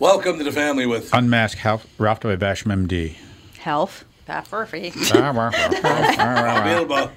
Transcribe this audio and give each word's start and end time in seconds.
Welcome 0.00 0.38
to 0.38 0.44
the 0.44 0.50
family 0.50 0.86
with 0.86 1.12
Unmasked 1.12 1.62
Ralph, 1.62 1.86
Ralph 1.98 2.20
W. 2.20 2.38
Basham, 2.38 2.72
MD. 2.86 3.16
Health. 3.58 4.06
Pat 4.24 4.50
Murphy. 4.50 4.92
Bilbo. 5.10 5.50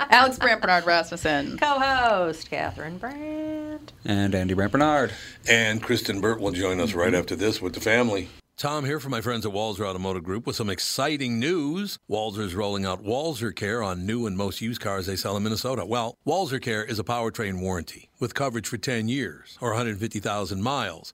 Alex 0.09 0.37
Brant 0.37 0.61
Bernard 0.61 0.85
Rasmussen. 0.85 1.57
Co-host 1.59 2.49
Catherine 2.49 2.97
Brandt. 2.97 3.93
And 4.03 4.35
Andy 4.35 4.53
Brant 4.53 4.73
Bernard. 4.73 5.13
And 5.47 5.81
Kristen 5.81 6.19
Burt 6.19 6.41
will 6.41 6.51
join 6.51 6.81
us 6.81 6.91
right 6.91 7.13
after 7.13 7.37
this 7.37 7.61
with 7.61 7.73
the 7.73 7.79
family. 7.79 8.27
Tom 8.57 8.83
here 8.83 8.99
from 8.99 9.11
my 9.11 9.21
friends 9.21 9.45
at 9.45 9.53
Walser 9.53 9.87
Automotive 9.87 10.25
Group 10.25 10.45
with 10.45 10.57
some 10.57 10.69
exciting 10.69 11.39
news. 11.39 11.97
Walser's 12.11 12.53
rolling 12.53 12.85
out 12.85 13.01
Walser 13.01 13.55
Care 13.55 13.81
on 13.81 14.05
new 14.05 14.27
and 14.27 14.35
most 14.35 14.59
used 14.59 14.81
cars 14.81 15.05
they 15.05 15.15
sell 15.15 15.37
in 15.37 15.43
Minnesota. 15.43 15.85
Well, 15.85 16.17
Walser 16.27 16.61
Care 16.61 16.83
is 16.83 16.99
a 16.99 17.05
powertrain 17.05 17.61
warranty 17.61 18.09
with 18.19 18.35
coverage 18.35 18.67
for 18.67 18.77
10 18.77 19.07
years 19.07 19.57
or 19.61 19.69
150,000 19.69 20.61
miles. 20.61 21.13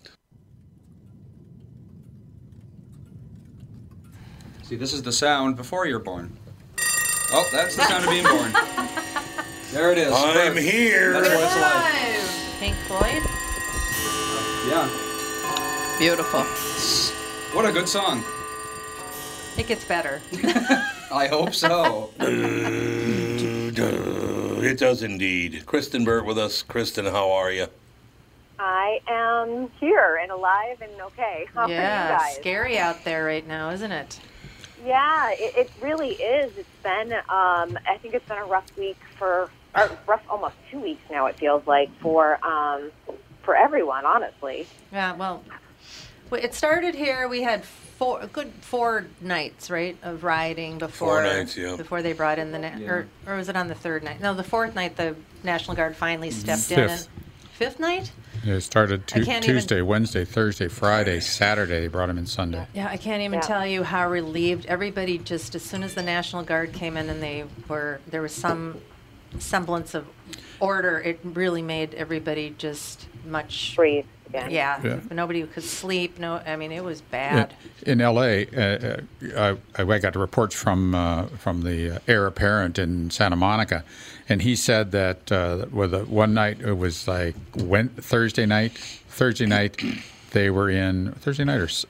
See, 4.71 4.77
this 4.77 4.93
is 4.93 5.03
the 5.03 5.11
sound 5.11 5.57
before 5.57 5.85
you're 5.85 5.99
born. 5.99 6.31
Oh, 7.33 7.45
that's 7.51 7.75
the 7.75 7.83
sound 7.89 8.05
of 8.05 8.09
being 8.09 8.23
born. 8.23 8.53
There 9.73 9.91
it 9.91 9.97
is. 9.97 10.13
I'm 10.13 10.53
Birth. 10.53 10.63
here. 10.63 11.13
That's 11.13 11.29
what 11.29 11.43
it's 11.43 11.55
like. 11.61 12.59
Pink 12.59 12.75
Floyd. 12.87 13.21
Yeah. 14.69 14.87
Beautiful. 15.97 16.43
What 17.53 17.65
a 17.65 17.71
good 17.73 17.89
song. 17.89 18.23
It 19.57 19.67
gets 19.67 19.83
better. 19.83 20.21
I 21.11 21.27
hope 21.27 21.53
so. 21.53 22.11
It 24.63 24.77
does 24.77 25.03
indeed. 25.03 25.65
Kristen 25.65 26.05
Burt 26.05 26.25
with 26.25 26.37
us. 26.37 26.63
Kristen, 26.63 27.05
how 27.05 27.29
are 27.31 27.51
you? 27.51 27.67
I 28.57 29.01
am 29.07 29.69
here 29.81 30.17
and 30.21 30.31
alive 30.31 30.81
and 30.81 30.93
okay. 31.01 31.45
How 31.53 31.63
are 31.63 31.67
you 31.67 31.75
yeah, 31.75 32.17
guys? 32.17 32.35
scary 32.35 32.77
out 32.77 33.03
there 33.03 33.25
right 33.25 33.45
now, 33.45 33.71
isn't 33.71 33.91
it? 33.91 34.19
Yeah, 34.85 35.31
it, 35.33 35.55
it 35.57 35.71
really 35.81 36.11
is. 36.11 36.55
It's 36.57 36.69
been, 36.83 37.13
um, 37.13 37.77
I 37.87 37.97
think 38.01 38.13
it's 38.13 38.27
been 38.27 38.37
a 38.37 38.45
rough 38.45 38.65
week 38.77 38.97
for, 39.17 39.49
or 39.75 39.91
rough 40.07 40.23
almost 40.29 40.55
two 40.69 40.79
weeks 40.79 41.01
now. 41.09 41.27
It 41.27 41.37
feels 41.37 41.65
like 41.67 41.89
for, 41.99 42.43
um, 42.45 42.91
for 43.43 43.55
everyone, 43.55 44.05
honestly. 44.05 44.67
Yeah. 44.91 45.13
Well, 45.15 45.43
well, 46.29 46.41
it 46.43 46.53
started 46.53 46.95
here. 46.95 47.27
We 47.27 47.41
had 47.43 47.63
four, 47.63 48.21
a 48.21 48.27
good 48.27 48.51
four 48.61 49.05
nights, 49.19 49.69
right, 49.69 49.97
of 50.01 50.23
rioting 50.23 50.77
before. 50.77 51.23
nights, 51.23 51.55
yeah. 51.57 51.75
Before 51.75 52.01
they 52.01 52.13
brought 52.13 52.39
in 52.39 52.51
the, 52.51 52.59
na- 52.59 52.77
Yeah. 52.77 52.89
or 52.89 53.07
or 53.27 53.35
was 53.35 53.49
it 53.49 53.55
on 53.55 53.67
the 53.67 53.75
third 53.75 54.03
night? 54.03 54.19
No, 54.21 54.33
the 54.33 54.43
fourth 54.43 54.73
night. 54.73 54.95
The 54.95 55.15
National 55.43 55.75
Guard 55.75 55.95
finally 55.95 56.31
stepped 56.31 56.71
in. 56.71 56.87
Fifth. 56.87 57.07
And, 57.07 57.23
fifth 57.61 57.79
night. 57.79 58.11
It 58.43 58.59
started 58.61 59.01
I 59.13 59.19
tu- 59.19 59.25
can't 59.25 59.43
even- 59.45 59.55
Tuesday, 59.57 59.81
Wednesday, 59.81 60.25
Thursday, 60.25 60.67
Friday, 60.67 61.19
Saturday. 61.19 61.79
They 61.81 61.87
brought 61.87 62.09
him 62.09 62.17
in 62.17 62.25
Sunday. 62.25 62.65
Yeah, 62.73 62.87
I 62.87 62.97
can't 62.97 63.21
even 63.21 63.33
Yeah. 63.35 63.41
tell 63.41 63.67
you 63.67 63.83
how 63.83 64.09
relieved 64.09 64.65
everybody 64.65 65.19
just 65.19 65.53
as 65.53 65.61
soon 65.61 65.83
as 65.83 65.93
the 65.93 66.01
National 66.01 66.41
Guard 66.41 66.73
came 66.73 66.97
in 66.97 67.07
and 67.07 67.21
they 67.21 67.43
were 67.67 67.99
there 68.09 68.23
was 68.23 68.31
some 68.33 68.79
semblance 69.37 69.93
of 69.93 70.07
order. 70.59 70.97
It 70.99 71.19
really 71.23 71.61
made 71.61 71.93
everybody 71.93 72.55
just 72.57 73.05
much. 73.25 73.73
Breathe 73.75 74.05
again. 74.29 74.51
Yeah, 74.51 74.79
Yeah. 74.83 74.99
nobody 75.11 75.43
could 75.43 75.63
sleep. 75.63 76.19
No, 76.19 76.35
I 76.45 76.55
mean 76.55 76.71
it 76.71 76.83
was 76.83 77.01
bad. 77.01 77.53
In 77.85 78.01
L.A., 78.01 78.47
uh, 78.47 79.01
uh, 79.35 79.55
I, 79.77 79.81
I 79.81 79.99
got 79.99 80.15
reports 80.15 80.55
from 80.55 80.95
uh, 80.95 81.25
from 81.37 81.61
the 81.63 82.01
heir 82.07 82.25
apparent 82.27 82.79
in 82.79 83.09
Santa 83.09 83.35
Monica, 83.35 83.83
and 84.29 84.41
he 84.41 84.55
said 84.55 84.91
that 84.91 85.31
uh, 85.31 85.65
with 85.71 85.93
a, 85.93 86.05
one 86.05 86.33
night 86.33 86.61
it 86.61 86.73
was 86.77 87.07
like 87.07 87.35
when, 87.55 87.89
Thursday 87.89 88.45
night. 88.45 88.71
Thursday 89.09 89.45
night 89.45 89.81
they 90.31 90.49
were 90.49 90.69
in 90.69 91.11
Thursday 91.13 91.43
night 91.43 91.59
or 91.59 91.65
s- 91.65 91.85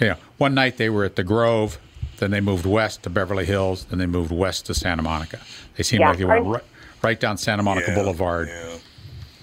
yeah, 0.00 0.16
one 0.38 0.54
night 0.54 0.76
they 0.76 0.90
were 0.90 1.04
at 1.04 1.14
the 1.16 1.22
Grove. 1.24 1.78
Then 2.18 2.30
they 2.30 2.40
moved 2.40 2.64
west 2.66 3.02
to 3.04 3.10
Beverly 3.10 3.44
Hills. 3.44 3.84
Then 3.86 3.98
they 4.00 4.06
moved 4.06 4.30
west 4.32 4.66
to 4.66 4.74
Santa 4.74 5.02
Monica. 5.02 5.40
They 5.76 5.82
seemed 5.82 6.00
Yeah, 6.00 6.08
like 6.10 6.18
they 6.18 6.24
went 6.24 6.46
right, 6.46 6.62
right 7.02 7.20
down 7.20 7.38
Santa 7.38 7.62
Monica 7.62 7.90
Yeah, 7.90 7.96
Boulevard. 7.96 8.48
Yeah. 8.48 8.76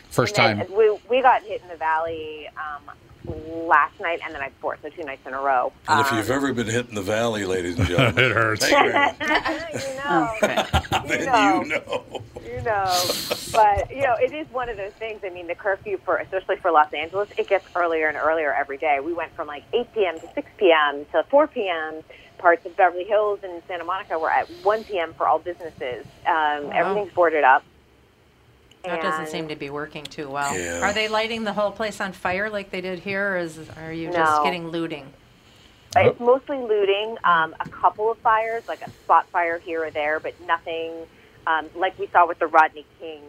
First 0.09 0.37
And 0.39 0.59
time. 0.59 0.67
then 0.69 0.77
we, 0.77 0.90
we 1.21 1.23
got 1.23 1.43
hit 1.43 1.61
in 1.61 1.67
the 1.67 1.75
valley 1.75 2.47
um, 2.57 2.89
last 3.67 3.99
night 3.99 4.21
and 4.25 4.33
the 4.33 4.39
night 4.39 4.55
before, 4.55 4.75
so 4.81 4.89
two 4.89 5.03
nights 5.03 5.21
in 5.27 5.35
a 5.35 5.39
row. 5.39 5.71
And 5.87 5.99
if 6.01 6.11
Um, 6.11 6.17
you've 6.17 6.31
ever 6.31 6.51
been 6.51 6.65
hit 6.65 6.89
in 6.89 6.95
the 6.95 7.03
valley, 7.03 7.45
ladies 7.45 7.77
and 7.77 7.87
gentlemen, 7.87 8.23
It 8.25 8.31
hurts. 8.31 8.63
you 8.67 8.75
very 8.75 8.91
much. 8.93 9.19
you 9.19 10.03
know, 10.03 10.33
you 10.41 11.07
Then 11.07 11.25
know. 11.27 11.61
you 11.61 11.69
know. 11.69 12.23
you 12.43 12.61
know. 12.63 13.11
But 13.51 13.91
you 13.95 14.01
know, 14.01 14.15
it 14.19 14.33
is 14.33 14.47
one 14.51 14.67
of 14.69 14.77
those 14.77 14.93
things. 14.93 15.21
I 15.23 15.29
mean, 15.29 15.45
the 15.45 15.53
curfew 15.53 15.99
for 16.03 16.17
especially 16.17 16.55
for 16.55 16.71
Los 16.71 16.91
Angeles, 16.91 17.29
it 17.37 17.47
gets 17.47 17.65
earlier 17.75 18.07
and 18.07 18.17
earlier 18.17 18.51
every 18.51 18.79
day. 18.79 18.97
We 18.99 19.13
went 19.13 19.31
from 19.35 19.45
like 19.47 19.63
8 19.73 19.93
p.m. 19.93 20.19
to 20.21 20.27
6 20.33 20.49
p.m. 20.57 21.05
to 21.11 21.23
4 21.29 21.47
p.m. 21.49 22.01
Parts 22.39 22.65
of 22.65 22.75
Beverly 22.75 23.03
Hills 23.03 23.41
and 23.43 23.61
Santa 23.67 23.83
Monica 23.83 24.17
were 24.17 24.31
at 24.31 24.49
1 24.63 24.83
p.m. 24.85 25.13
for 25.13 25.27
all 25.27 25.37
businesses. 25.37 26.03
Um, 26.25 26.71
Everything's 26.73 27.13
boarded 27.13 27.43
up. 27.43 27.63
That 28.83 29.01
doesn't 29.01 29.27
seem 29.27 29.47
to 29.49 29.55
be 29.55 29.69
working 29.69 30.03
too 30.03 30.29
well. 30.29 30.57
Yeah. 30.57 30.81
Are 30.81 30.93
they 30.93 31.07
lighting 31.07 31.43
the 31.43 31.53
whole 31.53 31.71
place 31.71 32.01
on 32.01 32.13
fire 32.13 32.49
like 32.49 32.71
they 32.71 32.81
did 32.81 32.99
here, 32.99 33.33
or 33.33 33.37
is, 33.37 33.59
are 33.77 33.93
you 33.93 34.07
No. 34.07 34.13
just 34.13 34.43
getting 34.43 34.69
looting? 34.69 35.13
It's 35.95 36.19
mostly 36.19 36.57
looting. 36.57 37.17
Um, 37.23 37.53
a 37.59 37.67
couple 37.69 38.09
of 38.11 38.17
fires, 38.19 38.67
like 38.67 38.81
a 38.81 38.89
spot 39.03 39.27
fire 39.29 39.59
here 39.59 39.83
or 39.85 39.91
there, 39.91 40.19
but 40.19 40.33
nothing 40.47 40.93
um, 41.47 41.67
like 41.75 41.97
we 41.99 42.07
saw 42.07 42.27
with 42.27 42.39
the 42.39 42.47
Rodney 42.47 42.85
King 42.99 43.21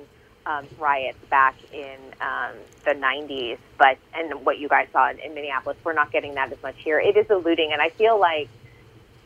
um, 0.46 0.66
riots 0.78 1.18
back 1.30 1.54
in 1.72 1.96
um, 2.20 2.52
the 2.84 2.92
90s, 2.92 3.58
but 3.78 3.96
and 4.14 4.44
what 4.44 4.58
you 4.58 4.68
guys 4.68 4.88
saw 4.92 5.08
in, 5.10 5.18
in 5.18 5.34
Minneapolis, 5.34 5.76
we're 5.84 5.92
not 5.92 6.12
getting 6.12 6.34
that 6.34 6.52
as 6.52 6.62
much 6.62 6.76
here. 6.78 6.98
It 7.00 7.16
is 7.16 7.28
a 7.30 7.36
looting, 7.36 7.72
and 7.72 7.80
I 7.80 7.90
feel 7.90 8.18
like 8.18 8.48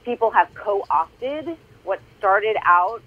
people 0.04 0.30
have 0.30 0.52
co-opted 0.54 1.56
what 1.84 2.00
started 2.18 2.56
out 2.64 3.02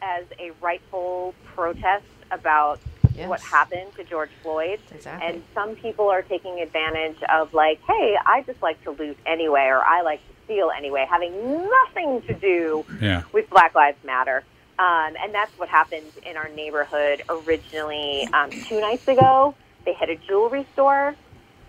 as 0.00 0.24
a 0.38 0.50
rightful 0.60 1.34
protest 1.54 2.04
about 2.32 2.80
Yes. 3.14 3.28
what 3.28 3.40
happened 3.40 3.94
to 3.96 4.04
George 4.04 4.30
Floyd. 4.42 4.80
Exactly. 4.90 5.28
And 5.28 5.42
some 5.52 5.76
people 5.76 6.08
are 6.08 6.22
taking 6.22 6.60
advantage 6.60 7.22
of 7.28 7.52
like, 7.52 7.78
hey, 7.86 8.16
I 8.24 8.40
just 8.46 8.62
like 8.62 8.82
to 8.84 8.90
loot 8.92 9.18
anyway, 9.26 9.66
or 9.66 9.84
I 9.84 10.00
like 10.00 10.26
to 10.26 10.34
steal 10.44 10.70
anyway, 10.74 11.06
having 11.08 11.68
nothing 11.68 12.22
to 12.22 12.32
do 12.34 12.86
Yeah. 13.02 13.22
with 13.32 13.50
Black 13.50 13.74
Lives 13.74 14.02
Matter. 14.02 14.44
Um, 14.78 15.14
and 15.22 15.34
that's 15.34 15.52
what 15.58 15.68
happened 15.68 16.10
in 16.24 16.38
our 16.38 16.48
neighborhood 16.48 17.22
originally 17.28 18.26
um, 18.32 18.48
two 18.50 18.80
nights 18.80 19.06
ago. 19.06 19.54
They 19.84 19.92
hit 19.92 20.08
a 20.08 20.16
jewelry 20.16 20.66
store 20.72 21.14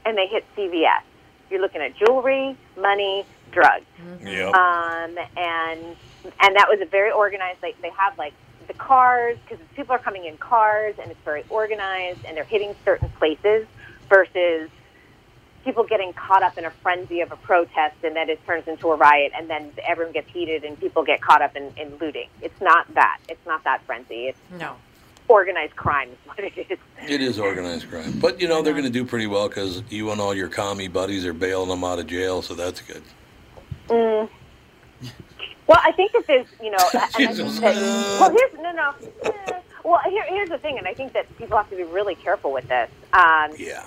and 0.06 0.18
they 0.18 0.28
hit 0.28 0.46
CVS. 0.56 1.02
You're 1.50 1.60
looking 1.62 1.82
at 1.82 1.96
jewelry, 1.98 2.56
money, 2.78 3.26
drugs 3.52 3.86
Yep. 4.24 4.54
um, 4.56 5.18
and 5.38 5.96
and 6.40 6.56
that 6.56 6.68
was 6.70 6.80
a 6.82 6.86
very 6.86 7.12
organized. 7.12 7.62
Like 7.62 7.80
they 7.82 7.92
have 7.98 8.18
like 8.18 8.34
the 8.68 8.74
cars 8.74 9.38
because 9.48 9.64
people 9.76 9.94
are 9.96 10.00
coming 10.00 10.26
in 10.26 10.38
cars, 10.38 10.96
and 11.02 11.12
it's 11.12 11.20
very 11.24 11.44
organized, 11.50 12.20
and 12.26 12.36
they're 12.38 12.44
hitting 12.44 12.76
certain 12.86 13.10
places 13.10 13.68
versus 14.10 14.70
people 15.64 15.84
getting 15.86 16.12
caught 16.14 16.44
up 16.44 16.58
in 16.58 16.66
a 16.66 16.70
frenzy 16.70 17.22
of 17.22 17.32
a 17.32 17.38
protest, 17.38 17.96
and 18.04 18.16
then 18.16 18.30
it 18.30 18.44
turns 18.46 18.68
into 18.68 18.90
a 18.92 18.96
riot, 18.96 19.32
and 19.38 19.50
then 19.50 19.72
everyone 19.88 20.14
gets 20.14 20.30
heated, 20.32 20.64
and 20.64 20.80
people 20.80 21.04
get 21.04 21.22
caught 21.22 21.42
up 21.42 21.56
in, 21.56 21.72
in 21.78 21.96
looting. 21.98 22.28
It's 22.42 22.60
not 22.62 22.94
that. 22.96 23.20
It's 23.30 23.46
not 23.46 23.64
that 23.64 23.82
frenzy. 23.86 24.28
It's 24.28 24.38
No. 24.60 24.76
organized 25.30 25.76
crime 25.78 26.10
is 26.10 26.18
what 26.26 26.40
it 26.40 26.54
is. 26.70 26.78
It 27.08 27.22
is 27.22 27.40
organized 27.40 27.90
crime. 27.90 28.20
But, 28.20 28.42
you 28.42 28.48
know, 28.50 28.62
they're 28.62 28.74
going 28.74 28.84
to 28.86 28.90
do 28.90 29.06
pretty 29.06 29.28
well 29.28 29.48
because 29.48 29.84
you 29.90 30.12
and 30.12 30.20
all 30.20 30.34
your 30.34 30.50
commie 30.50 30.90
buddies 30.90 31.26
are 31.26 31.34
bailing 31.34 31.70
them 31.70 31.84
out 31.84 31.98
of 32.00 32.08
jail, 32.08 32.42
so 32.42 32.54
that's 32.56 32.82
good. 32.82 33.04
Mm. 33.88 34.30
Well, 35.74 35.82
I 35.84 35.92
think 35.92 36.12
that 36.12 36.28
there's, 36.28 36.46
you 36.62 36.70
know, 36.70 36.78
and 36.94 37.28
I 37.28 37.34
think 37.34 37.60
that, 37.62 37.76
well, 38.22 38.30
here's 38.30 38.54
no, 38.62 38.72
no. 38.74 38.94
eh, 39.26 39.60
Well, 39.84 40.00
here, 40.08 40.24
here's 40.30 40.50
the 40.50 40.60
thing, 40.60 40.78
and 40.78 40.88
I 40.88 40.94
think 40.94 41.14
that 41.14 41.26
people 41.40 41.58
have 41.58 41.68
to 41.72 41.76
be 41.76 41.82
really 41.82 42.14
careful 42.14 42.54
with 42.54 42.68
this. 42.70 42.90
Um, 43.12 43.56
Yeah. 43.58 43.82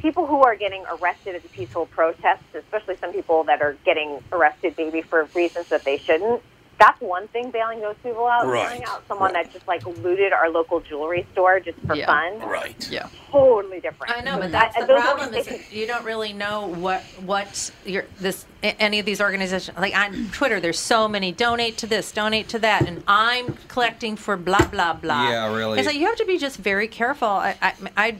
people 0.00 0.26
who 0.26 0.42
are 0.42 0.56
getting 0.56 0.82
arrested 0.90 1.36
as 1.36 1.44
a 1.44 1.48
peaceful 1.50 1.86
protest, 1.86 2.42
especially 2.52 2.96
some 3.00 3.12
people 3.12 3.44
that 3.44 3.62
are 3.62 3.76
getting 3.84 4.18
arrested 4.32 4.74
maybe 4.76 5.02
for 5.02 5.28
reasons 5.36 5.68
that 5.68 5.84
they 5.84 5.98
shouldn't. 5.98 6.42
That's 6.80 6.98
one 7.02 7.28
thing, 7.28 7.50
bailing 7.50 7.80
those 7.80 7.94
people 8.02 8.26
out. 8.26 8.46
Right, 8.46 8.66
Bailing 8.70 8.84
out 8.86 9.02
someone 9.06 9.34
right. 9.34 9.44
that 9.44 9.52
just 9.52 9.68
like 9.68 9.84
looted 9.98 10.32
our 10.32 10.48
local 10.48 10.80
jewelry 10.80 11.26
store 11.32 11.60
just 11.60 11.78
for 11.86 11.94
Yeah. 11.94 12.06
fun. 12.06 12.38
Right. 12.48 12.88
Yeah. 12.90 13.08
Totally 13.30 13.80
different. 13.80 14.16
I 14.16 14.22
know, 14.22 14.36
but 14.38 14.46
I- 14.46 14.48
that's 14.48 14.76
the 14.78 14.86
those 14.86 15.02
problem 15.02 15.28
is 15.34 15.46
organizations- 15.46 15.72
you 15.74 15.86
don't 15.86 16.04
really 16.06 16.32
know 16.32 16.68
what 16.68 17.02
what 17.26 17.70
your 17.84 18.06
this 18.18 18.46
any 18.62 18.98
of 18.98 19.04
these 19.04 19.20
organizations 19.20 19.76
like 19.78 19.94
on 19.94 20.30
Twitter. 20.32 20.58
There's 20.58 20.78
so 20.78 21.06
many 21.06 21.32
donate 21.32 21.76
to 21.78 21.86
this, 21.86 22.10
donate 22.12 22.48
to 22.48 22.58
that, 22.60 22.88
and 22.88 23.04
I'm 23.06 23.58
collecting 23.68 24.16
for 24.16 24.38
blah 24.38 24.66
blah 24.66 24.94
blah. 24.94 25.28
Yeah, 25.28 25.54
really. 25.54 25.78
It's 25.78 25.86
like 25.86 25.96
you 25.96 26.06
have 26.06 26.16
to 26.16 26.24
be 26.24 26.38
just 26.38 26.56
very 26.56 26.88
careful. 26.88 27.28
I 27.28 27.56
I, 27.60 27.74
I 27.96 28.16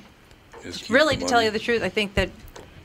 really 0.90 1.16
to 1.16 1.24
tell 1.24 1.42
you 1.42 1.50
the 1.50 1.58
truth, 1.58 1.82
I 1.82 1.88
think 1.88 2.12
that 2.14 2.28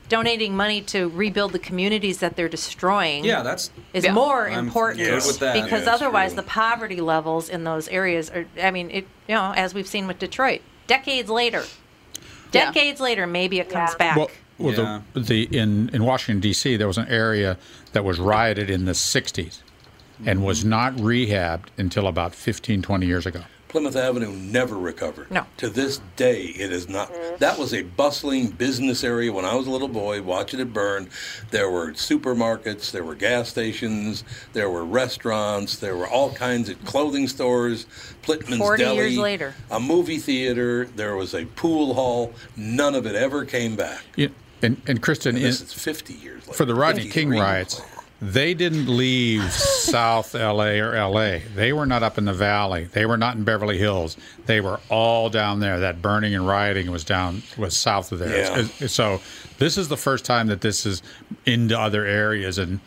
donating 0.08 0.56
money 0.56 0.80
to 0.82 1.08
rebuild 1.08 1.52
the 1.52 1.58
communities 1.58 2.18
that 2.18 2.36
they're 2.36 2.48
destroying 2.48 3.24
Yeah, 3.24 3.42
that's 3.42 3.70
is 3.92 4.04
Yeah. 4.04 4.12
more 4.12 4.48
I'm 4.48 4.66
important 4.66 4.98
good 4.98 5.14
with 5.26 5.38
that. 5.40 5.54
because 5.54 5.70
Yeah, 5.84 5.92
it's 5.94 6.02
otherwise 6.02 6.32
true. 6.32 6.42
the 6.42 6.48
poverty 6.48 7.00
levels 7.00 7.48
in 7.48 7.64
those 7.64 7.88
areas 7.88 8.30
are 8.30 8.46
I 8.62 8.70
mean 8.70 8.90
it 8.90 9.06
you 9.28 9.34
know 9.34 9.52
as 9.56 9.74
we've 9.74 9.86
seen 9.86 10.06
with 10.06 10.18
Detroit 10.18 10.60
decades 10.86 11.28
later 11.28 11.64
Yeah. 12.52 12.66
decades 12.72 13.00
later 13.00 13.26
maybe 13.26 13.58
it 13.58 13.68
comes 13.68 13.90
Yeah. 13.92 13.96
back 13.98 14.16
Well, 14.16 14.30
well 14.58 14.72
Yeah. 14.74 15.00
the, 15.14 15.20
the 15.20 15.42
in 15.56 15.90
in 15.92 16.04
Washington 16.04 16.40
D.C. 16.40 16.76
there 16.76 16.86
was 16.86 16.98
an 16.98 17.08
area 17.08 17.58
that 17.92 18.04
was 18.04 18.18
rioted 18.18 18.70
in 18.70 18.84
the 18.84 18.92
'60s 18.94 19.62
and 20.24 20.44
was 20.44 20.60
mm-hmm. 20.60 20.68
not 20.70 20.94
rehabbed 20.96 21.66
until 21.76 22.06
about 22.06 22.34
15, 22.34 22.80
20 22.80 23.06
years 23.06 23.26
ago. 23.26 23.40
Plymouth 23.68 23.96
Avenue 23.96 24.30
never 24.32 24.76
recovered. 24.78 25.30
No. 25.30 25.44
To 25.58 25.68
this 25.68 26.00
day, 26.16 26.42
it 26.44 26.72
is 26.72 26.88
not. 26.88 27.12
Mm-hmm. 27.12 27.36
That 27.38 27.58
was 27.58 27.74
a 27.74 27.82
bustling 27.82 28.48
business 28.50 29.02
area 29.02 29.32
when 29.32 29.44
I 29.44 29.54
was 29.54 29.66
a 29.66 29.70
little 29.70 29.88
boy 29.88 30.22
watching 30.22 30.60
it 30.60 30.72
burn. 30.72 31.08
There 31.50 31.70
were 31.70 31.92
supermarkets, 31.92 32.90
there 32.92 33.04
were 33.04 33.14
gas 33.14 33.48
stations, 33.48 34.24
there 34.52 34.70
were 34.70 34.84
restaurants, 34.84 35.76
there 35.78 35.96
were 35.96 36.06
all 36.08 36.32
kinds 36.32 36.68
of 36.68 36.82
clothing 36.84 37.28
stores, 37.28 37.86
Plitman's 38.22 38.58
40 38.58 38.82
Deli. 38.84 38.96
years 38.96 39.18
later. 39.18 39.54
A 39.70 39.80
movie 39.80 40.18
theater, 40.18 40.86
there 40.96 41.16
was 41.16 41.34
a 41.34 41.44
pool 41.46 41.94
hall. 41.94 42.32
None 42.56 42.94
of 42.94 43.06
it 43.06 43.14
ever 43.14 43.44
came 43.44 43.76
back. 43.76 44.02
You- 44.16 44.30
and 44.62 44.80
and 44.86 45.02
Kristen, 45.02 45.36
And 45.36 45.44
in, 45.44 45.50
this 45.50 45.60
is 45.60 45.72
50 45.74 46.14
years 46.14 46.42
later. 46.46 46.56
for 46.56 46.64
the 46.64 46.74
Rodney 46.74 47.02
King 47.02 47.28
53. 47.30 47.40
riots, 47.40 47.82
they 48.20 48.54
didn't 48.54 48.88
leave 48.88 49.52
South 49.52 50.32
LA 50.34 50.78
or 50.80 50.92
LA. 50.98 51.38
They 51.54 51.72
were 51.72 51.86
not 51.86 52.02
up 52.02 52.16
in 52.16 52.24
the 52.24 52.32
valley. 52.32 52.84
They 52.84 53.04
were 53.04 53.18
not 53.18 53.36
in 53.36 53.44
Beverly 53.44 53.76
Hills. 53.78 54.16
They 54.46 54.60
were 54.60 54.80
all 54.88 55.28
down 55.28 55.60
there. 55.60 55.80
That 55.80 56.00
burning 56.00 56.34
and 56.34 56.46
rioting 56.46 56.90
was 56.90 57.04
down 57.04 57.42
was 57.58 57.76
south 57.76 58.12
of 58.12 58.18
there. 58.18 58.68
Yeah. 58.80 58.86
So 58.86 59.20
this 59.58 59.76
is 59.76 59.88
the 59.88 59.96
first 59.96 60.24
time 60.24 60.46
that 60.46 60.62
this 60.62 60.86
is 60.86 61.02
into 61.44 61.78
other 61.78 62.04
areas 62.06 62.56
and 62.58 62.80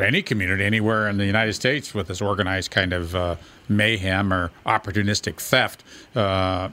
any 0.00 0.22
community 0.22 0.64
anywhere 0.64 1.08
in 1.08 1.16
the 1.16 1.26
United 1.26 1.54
States 1.54 1.92
with 1.94 2.06
this 2.06 2.20
organized 2.20 2.70
kind 2.70 2.92
of 2.92 3.14
uh, 3.16 3.36
mayhem 3.68 4.32
or 4.32 4.52
opportunistic 4.66 5.40
theft. 5.40 5.82
Uh, 6.14 6.68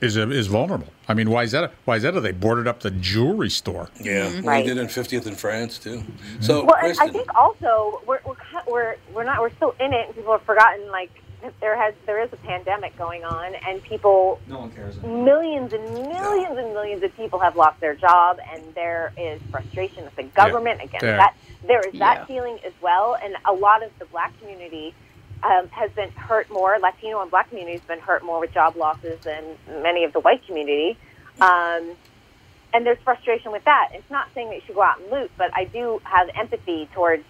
is 0.00 0.16
uh, 0.16 0.28
is 0.28 0.46
vulnerable. 0.46 0.88
I 1.08 1.14
mean, 1.14 1.30
why 1.30 1.42
is 1.44 1.52
that? 1.52 1.72
Why 1.84 1.96
is 1.96 2.02
that? 2.02 2.12
They 2.12 2.32
boarded 2.32 2.66
up 2.66 2.80
the 2.80 2.90
jewelry 2.90 3.50
store. 3.50 3.90
Yeah, 4.00 4.24
well, 4.24 4.30
mm-hmm. 4.32 4.48
Right. 4.48 4.64
they 4.66 4.74
did 4.74 4.78
in 4.78 4.86
50th 4.86 5.26
in 5.26 5.34
France, 5.34 5.78
too. 5.78 5.98
Mm-hmm. 5.98 6.40
So, 6.42 6.64
Well, 6.64 6.76
and 6.76 6.86
Kristen, 6.86 7.08
I 7.08 7.12
think 7.12 7.34
also 7.34 8.02
we're 8.06 8.20
we're 8.24 8.34
ki- 8.34 8.66
we're 8.70 8.96
we're 9.14 9.24
not 9.24 9.40
we're 9.40 9.52
still 9.54 9.74
in 9.80 9.92
it, 9.92 10.06
and 10.06 10.14
people 10.14 10.32
have 10.32 10.42
forgotten 10.42 10.88
like 10.90 11.10
that 11.42 11.52
there 11.60 11.76
has 11.76 11.94
there 12.06 12.22
is 12.22 12.32
a 12.32 12.36
pandemic 12.36 12.96
going 12.98 13.24
on, 13.24 13.54
and 13.66 13.82
people 13.82 14.40
no 14.46 14.60
one 14.60 14.70
cares. 14.72 15.00
millions 15.02 15.72
and 15.72 15.82
millions 15.94 16.58
and 16.58 16.72
millions 16.72 17.02
of 17.02 17.14
people 17.16 17.38
have 17.38 17.56
lost 17.56 17.80
their 17.80 17.94
job, 17.94 18.38
and 18.52 18.62
there 18.74 19.12
is 19.18 19.40
frustration 19.50 20.04
with 20.04 20.16
the 20.16 20.24
government 20.24 20.80
against 20.82 21.00
There. 21.00 21.16
that. 21.16 21.34
There 21.66 21.80
is 21.80 21.98
that 21.98 22.20
Yeah. 22.20 22.24
feeling 22.24 22.58
as 22.64 22.72
well, 22.80 23.16
and 23.22 23.36
a 23.46 23.52
lot 23.52 23.82
of 23.82 23.90
the 23.98 24.06
black 24.06 24.38
community 24.40 24.94
um, 25.42 25.68
has 25.68 25.90
been 25.92 26.10
hurt 26.10 26.50
more. 26.50 26.78
Latino 26.78 27.20
and 27.20 27.30
black 27.30 27.48
community 27.48 27.78
has 27.78 27.86
been 27.86 28.00
hurt 28.00 28.24
more 28.24 28.40
with 28.40 28.52
job 28.52 28.76
losses 28.76 29.18
than 29.24 29.44
many 29.82 30.04
of 30.04 30.12
the 30.12 30.20
white 30.20 30.44
community. 30.46 30.98
Um, 31.40 31.96
and 32.72 32.86
there's 32.86 32.98
frustration 33.02 33.50
with 33.52 33.64
that. 33.64 33.90
It's 33.94 34.10
not 34.10 34.28
saying 34.34 34.48
that 34.48 34.56
you 34.56 34.62
should 34.66 34.76
go 34.76 34.82
out 34.82 35.00
and 35.00 35.10
loot, 35.10 35.30
but 35.36 35.50
I 35.54 35.64
do 35.64 36.00
have 36.04 36.28
empathy 36.38 36.88
towards 36.94 37.24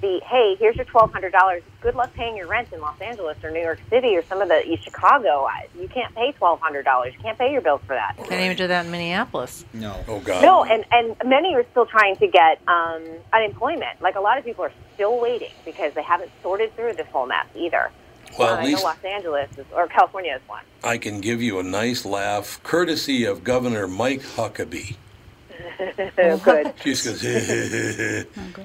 the 0.00 0.20
hey, 0.24 0.56
here's 0.58 0.76
your 0.76 0.84
twelve 0.84 1.12
hundred 1.12 1.32
dollars. 1.32 1.62
Good 1.80 1.94
luck 1.94 2.12
paying 2.14 2.36
your 2.36 2.46
rent 2.46 2.72
in 2.72 2.80
Los 2.80 3.00
Angeles 3.00 3.36
or 3.42 3.50
New 3.50 3.60
York 3.60 3.80
City 3.90 4.16
or 4.16 4.22
some 4.24 4.40
of 4.40 4.48
the 4.48 4.64
East 4.66 4.84
Chicago. 4.84 5.46
You 5.78 5.88
can't 5.88 6.14
pay 6.14 6.32
twelve 6.32 6.60
hundred 6.60 6.84
dollars. 6.84 7.14
You 7.14 7.20
can't 7.20 7.38
pay 7.38 7.52
your 7.52 7.60
bills 7.60 7.80
for 7.86 7.94
that. 7.94 8.16
can't 8.16 8.40
even 8.42 8.56
do 8.56 8.66
that 8.68 8.84
in 8.84 8.90
Minneapolis 8.90 9.64
No. 9.72 9.96
oh, 10.08 10.20
God. 10.20 10.42
No, 10.42 10.64
and 10.64 10.84
and 10.92 11.16
many 11.24 11.54
are 11.54 11.64
still 11.70 11.86
trying 11.86 12.16
to 12.16 12.26
get 12.28 12.60
um, 12.68 13.02
unemployment. 13.32 14.00
Like 14.00 14.14
a 14.16 14.20
lot 14.20 14.38
of 14.38 14.44
people 14.44 14.64
are 14.64 14.72
still 14.94 15.18
waiting 15.20 15.50
because 15.64 15.92
they 15.94 16.02
haven't 16.02 16.30
sorted 16.42 16.74
through 16.76 16.94
this 16.94 17.06
whole 17.08 17.26
mess 17.26 17.46
either. 17.54 17.90
Well, 18.38 18.48
Uh, 18.50 18.52
at 18.54 18.58
I 18.60 18.64
least 18.66 18.82
know 18.82 18.88
Los 18.90 19.04
Angeles 19.04 19.50
is, 19.58 19.64
or 19.74 19.86
California 19.88 20.34
is 20.40 20.48
one. 20.48 20.62
I 20.84 20.98
can 20.98 21.20
give 21.20 21.42
you 21.42 21.58
a 21.58 21.62
nice 21.62 22.04
laugh, 22.04 22.62
courtesy 22.62 23.24
of 23.24 23.42
Governor 23.42 23.88
Mike 23.88 24.20
Huckabee. 24.22 24.96
Good. 26.44 26.72
She 26.82 26.92
just 26.94 27.04
goes, 27.04 27.22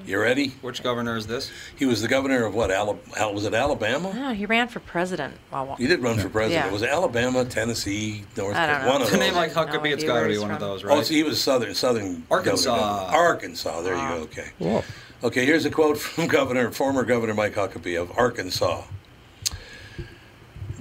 you 0.07 0.19
ready? 0.19 0.49
Which 0.61 0.83
governor 0.83 1.15
is 1.17 1.27
this? 1.27 1.51
He 1.75 1.85
was 1.85 2.01
the 2.01 2.07
governor 2.07 2.45
of 2.45 2.53
what? 2.53 2.71
Alabama? 2.71 3.31
Was 3.31 3.45
it 3.45 3.53
Alabama? 3.53 4.13
No, 4.13 4.33
he 4.33 4.45
ran 4.45 4.67
for 4.67 4.79
president 4.79 5.35
well, 5.51 5.75
He 5.75 5.87
did 5.87 6.01
run 6.01 6.17
for 6.17 6.29
president. 6.29 6.65
Yeah. 6.67 6.71
Was 6.71 6.81
it 6.81 6.89
Alabama, 6.89 7.45
Tennessee, 7.45 8.23
North 8.37 8.55
Carolina? 8.55 8.85
know. 8.85 8.91
One 8.91 9.01
of 9.01 9.07
A 9.07 9.11
those. 9.11 9.19
name 9.19 9.33
like 9.35 9.55
No 9.55 9.63
Huckabee, 9.65 9.91
it's 9.93 10.03
idea 10.03 10.07
got 10.07 10.19
to 10.21 10.25
be 10.27 10.31
he's 10.33 10.41
one 10.41 10.51
of 10.51 10.59
from. 10.59 10.67
those, 10.67 10.83
Oh, 10.83 10.87
right? 10.87 11.05
see, 11.05 11.15
he 11.15 11.23
was 11.23 11.41
southern, 11.41 11.73
southern 11.75 12.23
Arkansas. 12.29 12.75
governor. 12.75 13.17
Arkansas. 13.17 13.81
There 13.81 13.93
you 13.95 14.01
go. 14.01 14.05
Ah. 14.07 14.23
Okay. 14.23 14.47
Whoa. 14.59 14.83
Okay. 15.23 15.45
Here's 15.45 15.65
a 15.65 15.69
quote 15.71 15.97
from 15.99 16.27
Governor, 16.27 16.71
former 16.71 17.03
Governor 17.03 17.33
Mike 17.33 17.55
Huckabee 17.55 17.99
of 18.01 18.11
Arkansas. 18.17 18.83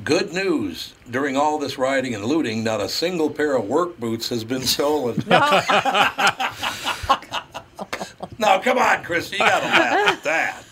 Good 0.05 0.33
news. 0.33 0.95
During 1.09 1.37
all 1.37 1.59
this 1.59 1.79
rioting 1.79 2.15
and 2.15 2.25
looting, 2.25 2.65
not 2.65 2.81
a 2.81 2.89
single 2.89 3.31
pair 3.31 3.55
of 3.55 3.67
work 3.67 4.01
boots 4.01 4.29
has 4.31 4.43
been 4.43 4.63
stolen. 4.63 5.23
now, 5.27 5.43
come 8.61 8.79
on, 8.79 9.05
Christy. 9.05 9.37
You 9.37 9.45
got 9.45 9.61
to 9.61 9.67
laugh 9.67 10.09
at 10.09 10.25
that. 10.25 10.65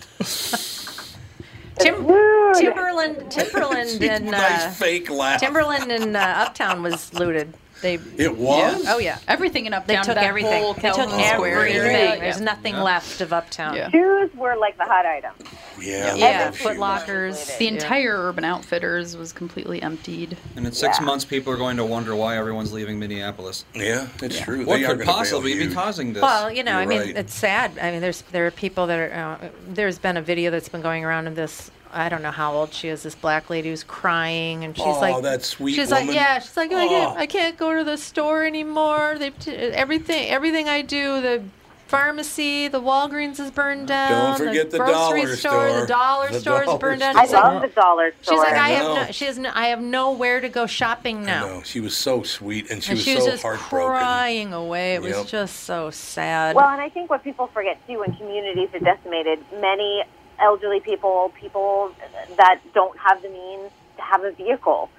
Tim, 1.79 2.07
Timberland 2.55 3.31
Timberland 3.31 3.91
and 4.03 4.25
nice 4.27 4.65
uh, 4.65 4.71
fake 4.71 5.09
laugh. 5.09 5.41
Timberland 5.41 5.91
and 5.91 6.17
uh, 6.17 6.21
Uptown 6.21 6.83
was 6.83 7.15
looted 7.15 7.55
They 7.81 7.95
It 8.19 8.37
was? 8.37 8.85
Yeah. 8.85 8.95
Oh 8.95 8.99
yeah, 8.99 9.19
everything 9.29 9.67
in 9.67 9.73
Uptown. 9.75 9.87
They 9.89 9.97
Uptown. 9.97 10.07
took 10.07 10.15
that 10.23 10.29
everything. 10.29 10.63
Whole 10.63 10.75
They 10.75 10.83
took 10.83 10.97
Calhoun 10.97 11.21
everything. 11.21 11.77
area. 11.81 12.21
There's 12.21 12.41
nothing 12.41 12.75
Yeah. 12.75 12.83
left 12.83 13.21
of 13.21 13.33
Uptown. 13.33 13.77
Yeah. 13.77 13.91
Shoes 13.91 14.31
were 14.35 14.57
like 14.57 14.77
the 14.77 14.85
hot 14.85 15.07
item. 15.07 15.33
Yeah. 15.81 16.15
Yeah, 16.15 16.27
Everything 16.27 16.67
Foot 16.69 16.79
Lockers. 16.79 17.57
The 17.57 17.69
entire 17.69 18.17
Urban 18.29 18.45
Outfitters 18.45 19.17
was 19.17 19.33
completely 19.33 19.81
emptied. 19.83 20.37
And 20.57 20.67
in 20.67 20.73
six 20.73 20.99
Yeah. 20.99 21.07
months, 21.07 21.25
people 21.25 21.53
are 21.53 21.57
going 21.57 21.79
to 21.79 21.85
wonder 21.85 22.15
why 22.15 22.37
everyone's 22.37 22.73
leaving 22.73 22.99
Minneapolis. 22.99 23.65
Yeah, 23.75 24.07
it's 24.23 24.39
true. 24.41 24.65
What 24.67 24.81
They 24.81 24.87
could 24.87 24.99
gonna 24.99 25.11
possibly 25.11 25.55
be 25.55 25.73
causing 25.73 26.13
this? 26.13 26.23
Well, 26.23 26.51
you 26.51 26.63
know, 26.63 26.73
I 26.77 26.81
You're 26.81 26.89
mean, 26.89 27.01
right. 27.01 27.17
it's 27.17 27.35
sad. 27.35 27.73
I 27.81 27.91
mean, 27.93 28.01
there's 28.03 28.23
there 28.33 28.47
are 28.47 28.51
people 28.51 28.87
that 28.89 28.99
are. 28.99 29.39
Uh, 29.43 29.49
there's 29.69 29.99
been 29.99 30.17
a 30.19 30.23
video 30.23 30.51
that's 30.51 30.69
been 30.69 30.83
going 30.83 31.05
around 31.05 31.27
of 31.27 31.35
this. 31.35 31.71
I 31.92 32.09
don't 32.09 32.23
know 32.23 32.30
how 32.30 32.52
old 32.54 32.73
she 32.73 32.88
is. 32.88 33.02
This 33.02 33.14
black 33.14 33.50
lady 33.50 33.68
who's 33.70 33.82
crying, 33.85 34.64
and 34.64 34.76
she's 34.76 34.87
Oh, 34.87 35.00
like, 35.00 35.23
that 35.23 35.42
sweet 35.42 35.75
She's 35.75 35.90
woman. 35.90 36.06
like, 36.09 36.16
yeah. 36.16 36.38
She's 36.38 36.56
like, 36.56 36.73
I, 36.73 36.85
Oh. 36.87 36.88
can't, 36.88 37.18
I 37.18 37.26
can't 37.26 37.56
go 37.59 37.76
to 37.76 37.85
the 37.85 37.97
store 37.97 38.44
anymore. 38.44 39.16
They 39.18 39.32
everything 39.75 40.28
everything 40.30 40.68
I 40.68 40.82
do 40.82 41.20
the. 41.20 41.42
Pharmacy, 41.90 42.68
the 42.68 42.80
Walgreens 42.80 43.40
is 43.40 43.50
burned 43.50 43.88
down. 43.88 44.38
Don't 44.38 44.47
forget 44.47 44.70
the 44.70 44.78
grocery 44.78 45.23
dollar 45.23 45.35
store, 45.37 45.68
store. 45.68 45.80
the 45.80 45.87
dollar 45.88 46.28
The 46.30 46.38
store 46.38 46.61
is 46.61 46.66
dollar 46.66 46.78
burned 46.78 47.00
down. 47.00 47.14
store. 47.14 47.20
I 47.20 47.25
She's 47.26 47.32
like, 47.35 47.42
love 47.42 47.62
the 47.62 47.68
dollar 47.80 48.12
store. 48.23 48.35
she's 48.35 48.38
like, 48.44 48.52
I 48.54 48.66
I 48.66 48.68
have 48.68 48.85
no, 49.09 49.12
she 49.12 49.25
has 49.25 49.38
no, 49.38 49.50
I 49.52 49.66
have 49.66 49.80
nowhere 49.80 50.40
to 50.40 50.49
go 50.49 50.66
shopping 50.66 51.25
now. 51.25 51.47
No, 51.49 51.62
she 51.64 51.80
was 51.80 51.97
so 51.97 52.23
sweet 52.23 52.70
and 52.70 52.80
she 52.80 52.90
and 52.92 52.99
was 52.99 53.04
she 53.04 53.14
was 53.16 53.25
so 53.25 53.30
just 53.32 53.42
heartbroken. 53.42 53.88
crying 53.88 54.52
away. 54.52 54.94
It 54.94 55.02
was 55.02 55.28
just 55.28 55.64
so 55.64 55.90
sad. 55.90 56.54
Well, 56.54 56.68
and 56.68 56.80
I 56.80 56.90
think 56.90 57.11
what 57.11 57.25
people 57.25 57.49
forget 57.49 57.85
too, 57.88 57.99
when 57.99 58.14
communities 58.14 58.68
are 58.73 58.78
decimated, 58.78 59.40
many 59.61 60.04
elderly 60.40 60.80
people, 60.80 61.32
people 61.40 61.92
that 62.37 62.61
don't 62.75 62.99
have 62.99 63.23
the 63.23 63.28
means 63.28 63.70
to 63.97 64.02
have 64.02 64.25
a 64.25 64.32
vehicle, 64.32 64.90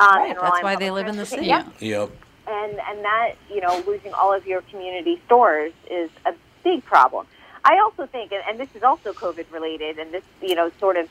um, 0.00 0.08
Right, 0.16 0.30
and 0.30 0.38
that's 0.40 0.62
why 0.62 0.76
they 0.76 0.90
live 0.90 1.06
in 1.06 1.16
the 1.16 1.26
city. 1.26 1.46
transportation. 1.46 1.88
Yeah. 1.88 1.98
Yep. 2.00 2.10
and 2.48 2.72
and 2.88 3.04
that 3.04 3.32
you 3.50 3.60
know 3.60 3.82
losing 3.86 4.12
all 4.14 4.32
of 4.32 4.46
your 4.46 4.62
community 4.62 5.20
stores 5.26 5.72
is 5.90 6.10
a 6.24 6.32
big 6.64 6.84
problem. 6.84 7.26
I 7.64 7.78
also 7.80 8.06
think, 8.06 8.30
and, 8.30 8.42
and 8.48 8.60
this 8.60 8.68
is 8.76 8.84
also 8.84 9.12
COVID 9.12 9.46
related, 9.52 9.98
and 9.98 10.12
this 10.12 10.22
you 10.40 10.54
know 10.54 10.70
sort 10.78 10.96
of 10.96 11.08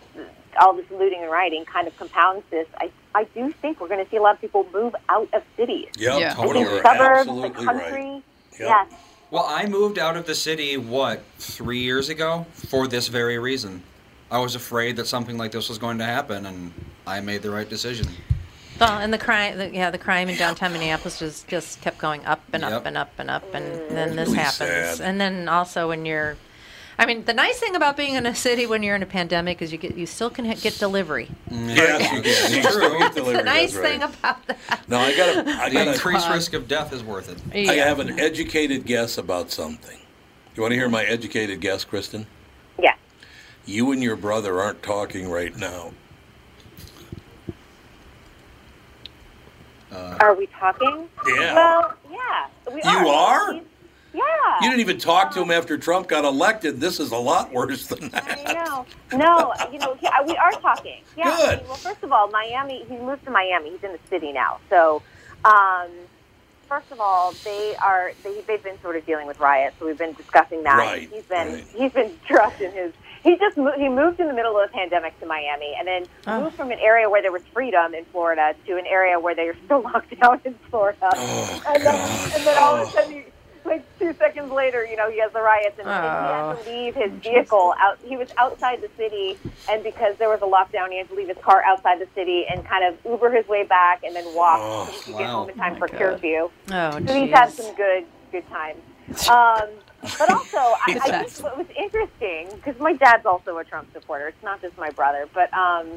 all 0.60 0.74
this 0.74 0.90
looting 0.90 1.22
and 1.22 1.30
rioting 1.30 1.66
kind 1.66 1.86
of 1.88 1.96
compounds 1.98 2.44
this. 2.50 2.68
I 2.80 2.92
I 3.14 3.26
do 3.26 3.52
think 3.62 3.80
we're 3.82 3.90
going 3.90 4.04
to 4.04 4.10
see 4.10 4.18
a 4.18 4.22
lot 4.22 4.36
of 4.36 4.42
people 4.42 4.66
move 4.74 4.96
out 5.10 5.30
of 5.34 5.44
cities. 5.58 5.90
Yep. 5.98 6.20
Yeah. 6.20 6.32
I 6.38 6.46
Totally. 6.46 6.66
think 6.66 6.82
suburbs, 6.86 7.26
the 7.42 7.50
country. 7.66 8.04
right. 8.04 8.24
Yep. 8.60 8.70
Yes. 8.70 8.94
Well, 9.32 9.46
I 9.48 9.66
moved 9.66 9.98
out 10.00 10.16
of 10.18 10.26
the 10.26 10.36
city, 10.36 10.78
what, 10.78 11.24
three 11.38 11.80
years 11.80 12.10
ago 12.10 12.46
for 12.54 12.88
this 12.88 13.08
very 13.08 13.38
reason. 13.40 13.84
I 14.32 14.40
was 14.40 14.56
afraid 14.56 14.96
that 14.98 15.08
something 15.08 15.38
like 15.38 15.52
this 15.52 15.70
was 15.70 15.78
going 15.78 15.98
to 16.00 16.06
happen, 16.06 16.46
and 16.46 16.74
I 17.06 17.22
made 17.22 17.42
the 17.42 17.52
right 17.52 17.68
decision. 17.70 18.08
Well, 18.80 18.98
and 19.00 19.14
the 19.14 19.18
crime, 19.18 19.58
the, 19.58 19.70
yeah, 19.70 19.90
the 19.90 19.98
crime 19.98 20.28
in 20.30 20.38
downtown 20.38 20.74
Minneapolis 20.74 21.20
just 21.20 21.48
just 21.48 21.80
kept 21.82 21.98
going 21.98 22.26
up 22.26 22.42
and 22.52 22.62
Yep. 22.62 22.72
up 22.74 22.86
and 22.86 22.98
up 22.98 23.12
and 23.18 23.30
up, 23.30 23.54
and 23.54 23.66
then 23.90 24.16
this 24.16 24.28
Really 24.30 24.40
happens. 24.40 24.98
sad. 24.98 25.02
And 25.02 25.20
then 25.22 25.48
also 25.48 25.88
when 25.88 26.06
you're, 26.06 26.36
I 26.98 27.06
mean, 27.06 27.26
the 27.26 27.34
nice 27.34 27.60
thing 27.60 27.76
about 27.76 27.98
being 27.98 28.16
in 28.16 28.26
a 28.26 28.34
city 28.34 28.66
when 28.66 28.82
you're 28.82 28.96
in 28.96 29.04
a 29.04 29.08
pandemic 29.08 29.62
is 29.62 29.72
you 29.72 29.78
get 29.78 29.98
you 29.98 30.06
still 30.06 30.30
can 30.30 30.46
get 30.56 30.78
delivery. 30.80 31.30
Mm, 31.50 31.76
yes, 31.76 32.02
you 32.14 32.22
can. 32.22 32.54
You 32.54 32.62
can 32.62 32.72
still 32.72 33.00
get 33.00 33.14
The 33.38 33.44
nice 33.44 33.74
that's 33.74 33.76
right. 33.76 33.92
thing 33.92 34.04
about 34.04 34.48
that. 34.48 34.82
No, 34.88 34.98
I 35.00 35.16
got 35.16 35.46
to. 35.46 35.52
I 35.52 35.70
The 35.70 35.76
got 35.76 35.88
increased 35.90 36.30
risk 36.30 36.54
of 36.54 36.68
death 36.68 36.94
is 36.94 37.04
worth 37.04 37.30
it. 37.30 37.70
I 37.70 37.74
have 37.76 38.00
an 38.00 38.18
educated 38.20 38.86
guess 38.86 39.18
about 39.18 39.52
something. 39.52 39.98
You 40.56 40.62
want 40.62 40.72
to 40.72 40.78
hear 40.78 40.88
my 40.90 41.04
educated 41.04 41.60
guess, 41.60 41.84
Kristen? 41.84 42.28
Yes. 42.80 42.98
You 43.66 43.92
and 43.92 44.02
your 44.02 44.16
brother 44.16 44.62
aren't 44.62 44.82
talking 44.82 45.30
right 45.30 45.56
now. 45.58 45.92
Are 49.92 50.34
we 50.36 50.48
talking? 50.48 51.08
Yeah. 51.28 51.54
Well, 51.56 51.94
yeah. 52.10 52.48
We 52.74 52.82
You 52.84 53.08
are. 53.10 53.54
are? 53.54 53.62
He's- 54.16 54.26
Yeah. 54.26 54.56
You 54.62 54.70
didn't 54.70 54.82
even 54.82 54.98
talk 54.98 55.32
to 55.34 55.42
him 55.42 55.52
after 55.52 55.78
Trump 55.78 56.08
got 56.08 56.24
elected. 56.26 56.80
This 56.80 57.00
is 57.00 57.12
a 57.12 57.18
lot 57.18 57.52
worse 57.52 57.88
than 57.88 58.10
that. 58.10 58.40
I 58.48 58.54
know. 58.54 58.86
No, 59.14 59.54
you 59.72 59.80
know, 59.80 59.98
yeah, 60.02 60.22
we 60.26 60.36
are 60.38 60.52
talking. 60.54 61.02
Yeah. 61.18 61.30
I 61.30 61.36
Good. 61.38 61.60
mean, 61.60 61.68
well, 61.68 61.78
first 61.78 62.04
of 62.04 62.12
all, 62.12 62.30
Miami. 62.30 62.84
He 62.90 62.98
moved 62.98 63.24
to 63.26 63.32
Miami. 63.32 63.72
He's 63.72 63.84
in 63.84 63.92
the 63.94 64.00
city 64.10 64.32
now. 64.34 64.60
So, 64.70 65.02
um, 65.46 65.88
first 66.68 66.92
of 66.92 67.00
all, 67.00 67.34
they 67.46 67.76
are. 67.82 68.12
They, 68.24 68.42
they've 68.42 68.62
been 68.64 68.82
sort 68.82 68.96
of 68.98 69.06
dealing 69.06 69.26
with 69.28 69.40
riots. 69.40 69.76
So 69.80 69.86
we've 69.86 69.98
been 69.98 70.14
discussing 70.14 70.64
that. 70.64 70.78
Right, 70.78 71.10
He's 71.10 71.24
been. 71.24 71.54
right. 71.54 71.64
He's 71.76 71.92
been 71.94 72.12
trapped 72.28 72.60
in 72.62 72.72
his. 72.74 72.92
He 73.24 73.38
just 73.38 73.56
mo- 73.58 73.72
he 73.78 73.88
moved 73.90 74.20
in 74.20 74.28
the 74.28 74.34
middle 74.34 74.58
of 74.60 74.70
the 74.70 74.74
pandemic 74.74 75.18
to 75.22 75.26
Miami, 75.26 75.74
and 75.80 75.88
then 75.88 76.06
Oh. 76.28 76.42
moved 76.44 76.56
from 76.58 76.70
an 76.72 76.80
area 76.80 77.10
where 77.10 77.22
there 77.22 77.32
was 77.32 77.42
freedom 77.54 77.94
in 77.96 78.04
Florida 78.06 78.54
to 78.68 78.78
an 78.78 78.86
area 78.86 79.18
where 79.20 79.34
they 79.36 79.48
are 79.48 79.56
still 79.66 79.82
locked 79.94 80.20
down 80.20 80.42
in 80.44 80.54
Florida. 80.70 80.98
Oh, 81.16 81.64
and 81.74 81.84
then, 81.84 81.96
and 82.36 82.44
then 82.46 82.58
all 82.62 82.76
of 82.76 82.88
a 82.88 82.92
sudden, 82.92 83.12
he, 83.14 83.24
like 83.66 83.84
two 84.00 84.14
seconds 84.14 84.52
later, 84.52 84.86
you 84.86 84.96
know, 84.96 85.10
he 85.10 85.20
has 85.20 85.32
the 85.34 85.42
riots, 85.42 85.78
and, 85.80 85.88
and 85.88 86.04
he 86.04 86.32
had 86.32 86.64
to 86.64 86.70
leave 86.72 86.96
his 86.96 87.12
vehicle 87.24 87.74
out. 87.80 87.98
He 88.04 88.16
was 88.18 88.30
outside 88.38 88.82
the 88.82 88.90
city, 88.96 89.38
and 89.70 89.84
because 89.84 90.16
there 90.18 90.30
was 90.30 90.42
a 90.42 90.46
lockdown, 90.46 90.90
he 90.92 90.98
had 91.00 91.10
to 91.10 91.16
leave 91.16 91.28
his 91.30 91.38
car 91.40 91.64
outside 91.66 92.00
the 92.00 92.08
city 92.16 92.46
and 92.50 92.66
kind 92.66 92.86
of 92.86 92.98
Uber 93.06 93.32
his 93.32 93.48
way 93.48 93.64
back, 93.64 94.04
and 94.04 94.16
then 94.16 94.26
walk 94.36 94.60
Oh, 94.62 94.86
so 94.86 94.92
he 94.92 95.00
could 95.04 95.18
get 95.18 95.30
home 95.30 95.50
in 95.50 95.56
time 95.56 95.74
Oh, 95.76 95.80
for 95.80 95.88
God. 95.88 95.98
curfew. 95.98 96.50
Oh, 96.72 96.92
So 97.06 97.14
he's 97.14 97.32
had 97.32 97.52
some 97.52 97.74
good 97.76 98.06
good 98.32 98.48
times. 98.50 98.80
Um, 99.30 99.70
but 100.18 100.30
also, 100.30 100.58
I, 100.58 101.00
I 101.04 101.24
think 101.24 101.44
what 101.44 101.58
was 101.58 101.68
interesting 101.78 102.50
because 102.56 102.80
my 102.80 102.94
dad's 102.94 103.26
also 103.26 103.58
a 103.58 103.64
Trump 103.64 103.92
supporter. 103.94 104.28
It's 104.28 104.44
not 104.44 104.62
just 104.62 104.78
my 104.78 104.90
brother, 104.92 105.28
but 105.34 105.52
um, 105.54 105.88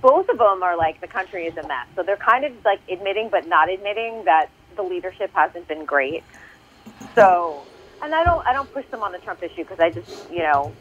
both 0.00 0.28
of 0.28 0.38
them 0.38 0.62
are 0.62 0.76
like 0.76 1.00
the 1.00 1.06
country 1.06 1.46
is 1.46 1.56
a 1.56 1.66
mess. 1.66 1.86
So 1.96 2.02
they're 2.02 2.16
kind 2.16 2.44
of 2.44 2.52
like 2.64 2.80
admitting, 2.90 3.28
but 3.30 3.46
not 3.46 3.70
admitting 3.70 4.24
that 4.24 4.50
the 4.76 4.82
leadership 4.82 5.30
hasn't 5.34 5.68
been 5.68 5.84
great. 5.84 6.22
So, 7.14 7.62
and 8.02 8.14
I 8.14 8.24
don't 8.24 8.46
I 8.46 8.52
don't 8.52 8.72
push 8.72 8.86
them 8.90 9.02
on 9.02 9.12
the 9.12 9.18
Trump 9.18 9.42
issue 9.42 9.62
because 9.62 9.80
I 9.80 9.90
just 9.90 10.30
you 10.30 10.40
know 10.40 10.72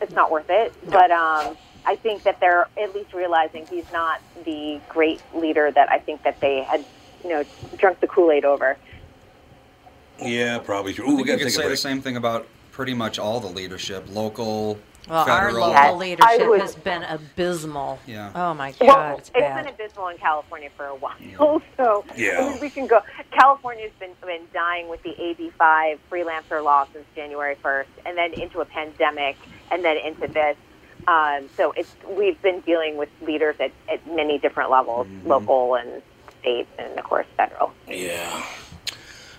it's 0.00 0.14
not 0.14 0.30
worth 0.30 0.48
it. 0.48 0.72
But 0.90 1.10
um, 1.10 1.56
I 1.86 1.96
think 1.96 2.22
that 2.24 2.40
they're 2.40 2.68
at 2.80 2.94
least 2.94 3.12
realizing 3.12 3.66
he's 3.66 3.90
not 3.92 4.20
the 4.44 4.80
great 4.88 5.22
leader 5.34 5.70
that 5.70 5.90
I 5.90 5.98
think 5.98 6.22
that 6.22 6.40
they 6.40 6.62
had 6.62 6.84
you 7.22 7.30
know 7.30 7.44
drunk 7.76 8.00
the 8.00 8.06
Kool 8.06 8.30
Aid 8.30 8.44
over. 8.44 8.76
Yeah, 10.20 10.58
probably 10.58 10.92
true. 10.92 11.06
Ooh, 11.06 11.10
we 11.10 11.16
think 11.16 11.26
got 11.28 11.32
you 11.32 11.38
to 11.38 11.44
could 11.44 11.52
say 11.52 11.66
a 11.66 11.68
the 11.68 11.76
same 11.76 12.02
thing 12.02 12.16
about 12.16 12.46
pretty 12.72 12.94
much 12.94 13.18
all 13.18 13.40
the 13.40 13.48
leadership, 13.48 14.06
local, 14.10 14.78
Well, 15.08 15.28
our 15.28 15.52
local 15.52 15.70
Yes, 15.70 15.94
leadership 15.96 16.48
would- 16.48 16.60
has 16.60 16.74
been 16.76 17.02
abysmal. 17.04 17.98
Yeah. 18.06 18.30
Oh 18.34 18.54
my 18.54 18.74
Well, 18.80 18.94
God, 18.94 19.18
it's 19.18 19.28
it's 19.30 19.38
bad. 19.38 19.64
been 19.64 19.74
abysmal 19.74 20.08
in 20.08 20.18
California 20.18 20.70
for 20.76 20.86
a 20.86 20.94
while. 20.94 21.62
So 21.76 22.04
Yeah. 22.16 22.38
I 22.40 22.50
mean, 22.50 22.60
we 22.60 22.70
can 22.70 22.86
go. 22.86 23.00
California's 23.30 23.92
been 23.98 24.10
been 24.24 24.42
dying 24.52 24.88
with 24.88 25.02
the 25.02 25.14
AB5 25.18 25.98
freelancer 26.10 26.62
law 26.62 26.86
since 26.92 27.06
January 27.16 27.56
1st, 27.64 27.86
and 28.04 28.16
then 28.18 28.32
into 28.34 28.60
a 28.60 28.64
pandemic, 28.66 29.36
and 29.70 29.82
then 29.84 29.96
into 29.96 30.26
this. 30.28 30.56
Um, 31.08 31.48
so 31.56 31.72
it's 31.72 31.94
we've 32.08 32.40
been 32.42 32.60
dealing 32.60 32.96
with 32.98 33.08
leaders 33.22 33.56
at, 33.58 33.72
at 33.90 34.06
many 34.06 34.38
different 34.38 34.70
levels, 34.70 35.06
local 35.24 35.74
and 35.76 36.02
state, 36.40 36.68
and 36.78 36.98
of 36.98 37.04
course 37.04 37.26
federal. 37.36 37.72
Yeah. 37.88 38.44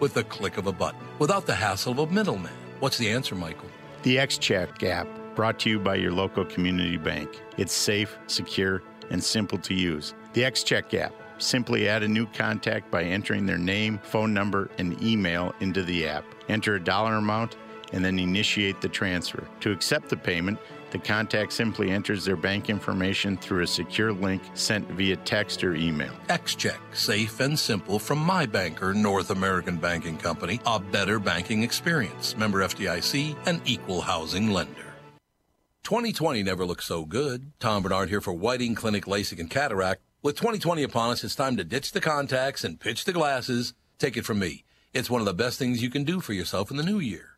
with 0.00 0.14
the 0.14 0.24
click 0.24 0.56
of 0.58 0.66
a 0.66 0.72
button 0.72 1.00
without 1.18 1.46
the 1.46 1.54
hassle 1.54 1.92
of 1.92 2.10
a 2.10 2.12
middleman? 2.12 2.52
What's 2.80 2.98
the 2.98 3.10
answer, 3.10 3.34
Michael? 3.34 3.68
The 4.02 4.16
XCheck 4.16 4.82
app, 4.84 5.08
brought 5.34 5.58
to 5.60 5.70
you 5.70 5.78
by 5.78 5.96
your 5.96 6.12
local 6.12 6.44
community 6.44 6.96
bank. 6.96 7.40
It's 7.56 7.72
safe, 7.72 8.16
secure, 8.26 8.82
and 9.10 9.22
simple 9.22 9.58
to 9.58 9.74
use. 9.74 10.14
The 10.32 10.42
XCheck 10.42 10.94
app. 10.94 11.12
Simply 11.38 11.88
add 11.88 12.02
a 12.02 12.08
new 12.08 12.26
contact 12.26 12.90
by 12.90 13.04
entering 13.04 13.46
their 13.46 13.58
name, 13.58 14.00
phone 14.02 14.34
number, 14.34 14.70
and 14.78 15.00
email 15.02 15.54
into 15.60 15.82
the 15.84 16.08
app. 16.08 16.24
Enter 16.48 16.74
a 16.74 16.82
dollar 16.82 17.14
amount 17.14 17.56
and 17.92 18.04
then 18.04 18.18
initiate 18.18 18.80
the 18.80 18.88
transfer. 18.88 19.46
To 19.60 19.70
accept 19.70 20.08
the 20.08 20.16
payment, 20.16 20.58
the 20.90 20.98
contact 20.98 21.52
simply 21.52 21.90
enters 21.90 22.24
their 22.24 22.36
bank 22.36 22.70
information 22.70 23.36
through 23.36 23.62
a 23.62 23.66
secure 23.66 24.12
link 24.12 24.42
sent 24.54 24.88
via 24.92 25.16
text 25.16 25.62
or 25.64 25.74
email. 25.74 26.12
XCheck, 26.28 26.78
safe 26.92 27.40
and 27.40 27.58
simple 27.58 27.98
from 27.98 28.18
my 28.18 28.46
banker, 28.46 28.94
North 28.94 29.30
American 29.30 29.76
Banking 29.76 30.18
Company, 30.18 30.60
a 30.66 30.78
better 30.78 31.18
banking 31.18 31.62
experience. 31.62 32.36
Member 32.36 32.60
FDIC, 32.60 33.36
an 33.46 33.60
equal 33.64 34.00
housing 34.00 34.50
lender. 34.50 34.94
2020 35.84 36.42
never 36.42 36.66
looked 36.66 36.84
so 36.84 37.06
good. 37.06 37.52
Tom 37.60 37.82
Barnard 37.82 38.10
here 38.10 38.20
for 38.20 38.34
Whiting 38.34 38.74
Clinic 38.74 39.06
LASIK 39.06 39.40
and 39.40 39.48
Cataract. 39.48 40.02
With 40.20 40.36
2020 40.36 40.82
upon 40.82 41.10
us, 41.10 41.24
it's 41.24 41.34
time 41.34 41.56
to 41.56 41.64
ditch 41.64 41.92
the 41.92 42.00
contacts 42.00 42.62
and 42.62 42.78
pitch 42.78 43.04
the 43.04 43.12
glasses. 43.12 43.72
Take 43.98 44.16
it 44.16 44.26
from 44.26 44.38
me. 44.38 44.64
It's 44.92 45.08
one 45.08 45.22
of 45.22 45.26
the 45.26 45.32
best 45.32 45.58
things 45.58 45.82
you 45.82 45.88
can 45.88 46.04
do 46.04 46.20
for 46.20 46.34
yourself 46.34 46.70
in 46.70 46.76
the 46.76 46.82
new 46.82 46.98
year. 46.98 47.37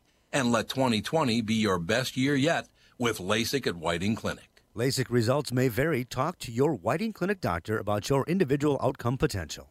And 0.33 0.51
let 0.51 0.69
2020 0.69 1.41
be 1.41 1.55
your 1.55 1.77
best 1.77 2.15
year 2.15 2.35
yet 2.35 2.67
with 2.97 3.17
LASIK 3.19 3.67
at 3.67 3.75
Whiting 3.75 4.15
Clinic. 4.15 4.63
LASIK 4.75 5.09
results 5.09 5.51
may 5.51 5.67
vary. 5.67 6.05
Talk 6.05 6.37
to 6.39 6.51
your 6.51 6.73
Whiting 6.73 7.11
Clinic 7.11 7.41
doctor 7.41 7.77
about 7.77 8.09
your 8.09 8.23
individual 8.27 8.79
outcome 8.81 9.17
potential. 9.17 9.69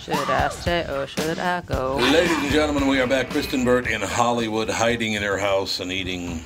Should 0.00 0.30
I 0.30 0.48
stay 0.48 0.86
or 0.88 1.06
should 1.06 1.38
I 1.38 1.60
go? 1.60 1.96
Ladies 1.96 2.38
and 2.38 2.50
gentlemen, 2.50 2.86
we 2.86 2.98
are 2.98 3.06
back. 3.06 3.28
Kristen 3.28 3.64
Burt 3.66 3.86
in 3.86 4.00
Hollywood, 4.00 4.70
hiding 4.70 5.12
in 5.12 5.22
her 5.22 5.36
house 5.36 5.80
and 5.80 5.92
eating 5.92 6.40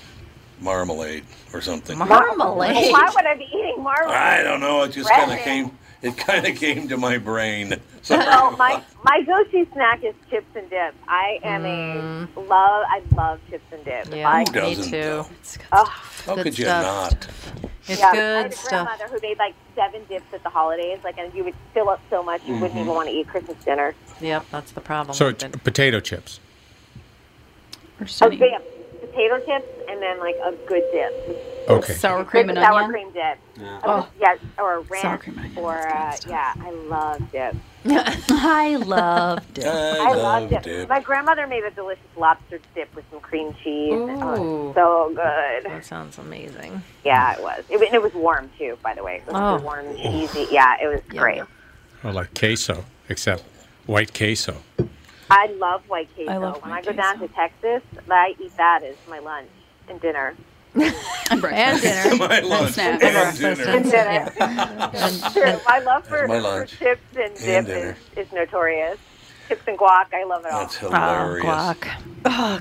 marmalade 0.65 1.25
or 1.53 1.61
something. 1.61 1.97
Marmalade. 1.99 2.91
Why 2.93 3.11
would 3.15 3.27
I 3.27 3.35
be 3.37 3.45
eating 3.45 3.83
marmalade? 3.83 4.17
I 4.17 4.43
don't 4.43 4.61
know. 4.61 4.83
It 4.83 4.93
just 4.93 5.11
kind 5.11 5.31
of 5.31 5.39
came. 5.41 5.79
It 6.03 6.17
kind 6.19 6.47
of 6.47 6.57
came 6.57 6.89
to 6.89 6.97
my 6.99 7.17
brain. 7.19 7.77
So, 8.03 8.17
No, 8.19 8.51
my 8.59 8.83
my 9.05 9.23
go-to 9.23 9.67
snack 9.73 10.03
is 10.05 10.15
chips 10.29 10.47
and 10.55 10.69
dip. 10.69 10.95
I 11.09 11.39
am 11.43 11.65
a 11.65 12.41
love. 12.41 12.85
I 12.89 13.03
love 13.17 13.41
chips 13.49 13.65
and 13.73 13.85
dip. 13.85 14.07
Mm. 14.09 14.17
Yeah, 14.19 14.29
I, 14.29 14.45
Who 14.45 14.53
me 14.53 14.75
doesn't, 14.75 14.85
too. 14.93 15.01
though? 15.01 15.27
oh, 15.73 15.85
how 16.27 16.35
good 16.35 16.45
could 16.45 16.59
you 16.59 16.65
stuff. 16.67 17.13
not? 17.13 17.29
It's 17.87 18.01
yeah, 18.01 18.07
I 18.09 18.13
good 18.13 18.19
had 18.43 18.47
a 18.53 18.57
stuff. 18.57 18.69
grandmother 18.87 19.09
who 19.15 19.21
made 19.23 19.39
like 19.39 19.55
seven 19.75 20.03
dips 20.09 20.27
at 20.35 20.43
the 20.43 20.51
holidays. 20.51 20.99
Like, 21.05 21.17
and 21.19 21.33
you 21.35 21.45
would 21.45 21.55
fill 21.73 21.89
up 21.89 22.01
so 22.11 22.23
much 22.23 22.43
you 22.47 22.55
wouldn't 22.55 22.79
even 22.81 22.89
want 22.93 23.09
to 23.09 23.15
eat 23.15 23.29
Christmas 23.29 23.63
dinner. 23.65 23.95
Yep, 24.21 24.45
that's 24.51 24.73
the 24.73 24.81
problem. 24.83 25.15
So 25.15 25.29
it's 25.29 25.45
potato 25.65 26.01
chips. 26.01 26.39
Or 28.01 28.07
Oh, 28.23 28.29
damn. 28.31 28.61
Potato 29.15 29.39
chips 29.47 29.69
and 29.89 30.03
then 30.03 30.19
like 30.19 30.35
a 30.45 30.53
good 30.67 30.83
dip. 30.93 31.69
Okay. 31.69 31.95
sour 31.95 32.25
cream 32.25 32.49
and 32.51 32.59
sour 32.59 32.83
onion. 32.83 32.91
cream 32.91 33.13
dip. 33.13 33.39
Yeah. 33.57 33.81
Oh. 33.85 34.09
Yeah, 34.21 34.37
or 34.59 34.81
ranch. 34.81 35.03
Sour 35.03 35.19
cream 35.19 35.39
and 35.39 35.47
onion, 35.47 35.65
Or 35.65 35.79
uh, 35.89 36.17
yeah, 36.29 36.53
I 36.61 36.71
love 36.71 37.31
dip. 37.33 37.55
I 37.87 38.77
love 38.77 39.55
dip. 39.55 39.67
I, 39.67 39.99
I 39.99 40.15
love 40.15 40.43
love 40.43 40.51
dip. 40.51 40.63
dip. 40.65 40.89
My 40.89 41.01
grandmother 41.01 41.47
made 41.47 41.63
a 41.65 41.71
delicious 41.71 42.03
lobster 42.17 42.59
dip 42.75 42.93
with 42.97 43.05
some 43.11 43.21
cream 43.21 43.55
cheese. 43.63 43.93
Oh, 43.95 44.71
Ooh. 44.71 44.75
so 44.75 45.09
good. 45.15 45.65
That 45.71 45.85
sounds 45.85 46.19
amazing. 46.19 46.83
Yeah, 47.05 47.35
it 47.37 47.43
was. 47.43 47.63
It, 47.71 47.81
and 47.81 47.95
it 47.95 48.03
was 48.03 48.13
warm 48.15 48.51
too, 48.59 48.77
by 48.83 48.95
the 48.95 49.05
way. 49.05 49.23
It 49.27 49.33
was 49.33 49.61
Oh. 49.61 49.65
warm, 49.65 49.87
and 49.87 49.97
cheesy. 49.97 50.49
Yeah, 50.51 50.75
it 50.83 50.89
was 50.89 51.01
Yeah. 51.13 51.21
great. 51.21 51.43
Well, 52.03 52.15
like 52.15 52.35
queso, 52.39 52.85
except 53.09 53.45
white 53.87 54.13
queso. 54.13 54.57
I 55.37 55.47
love 55.59 55.83
white 55.89 56.09
queso. 56.15 56.31
I 56.31 56.37
love 56.37 56.63
when 56.63 56.71
white 56.71 56.87
I 56.89 56.93
go 56.93 56.97
down 56.97 57.19
to 57.21 57.29
Texas, 57.29 57.83
I 58.11 58.35
eat 58.39 58.57
that 58.57 58.83
as 58.85 58.97
my 59.09 59.19
lunch 59.19 59.49
and 59.89 60.01
dinner. 60.01 60.35
And 60.77 60.93
And 61.31 61.41
breakfast. 61.41 61.83
dinner. 61.83 62.17
my 62.29 62.41
lunch 62.41 62.75
snack. 62.75 63.03
and 63.03 63.13
breakfast 63.15 63.41
dinner. 63.41 63.71
And 63.71 63.91
dinner. 63.91 64.33
And- 64.95 65.33
Sure, 65.33 65.61
my 65.67 65.79
love 65.81 66.07
for, 66.07 66.19
That's 66.19 66.29
my 66.29 66.37
for 66.37 66.41
lunch. 66.43 66.79
chips 66.79 67.01
and 67.17 67.35
dip 67.35 67.47
And 67.49 67.67
dinner. 67.67 67.97
is, 68.17 68.27
is 68.27 68.33
notorious. 68.33 68.99
Chips 69.49 69.63
and 69.67 69.79
guac, 69.79 70.13
I 70.13 70.25
love 70.25 70.45
it 70.45 70.53
all. 70.53 70.61
That's 70.61 70.83
Oh, 70.83 70.89
hilarious. 70.91 71.45
Ah, 71.47 71.75
guac. 71.81 71.95
Oh, 72.27 72.61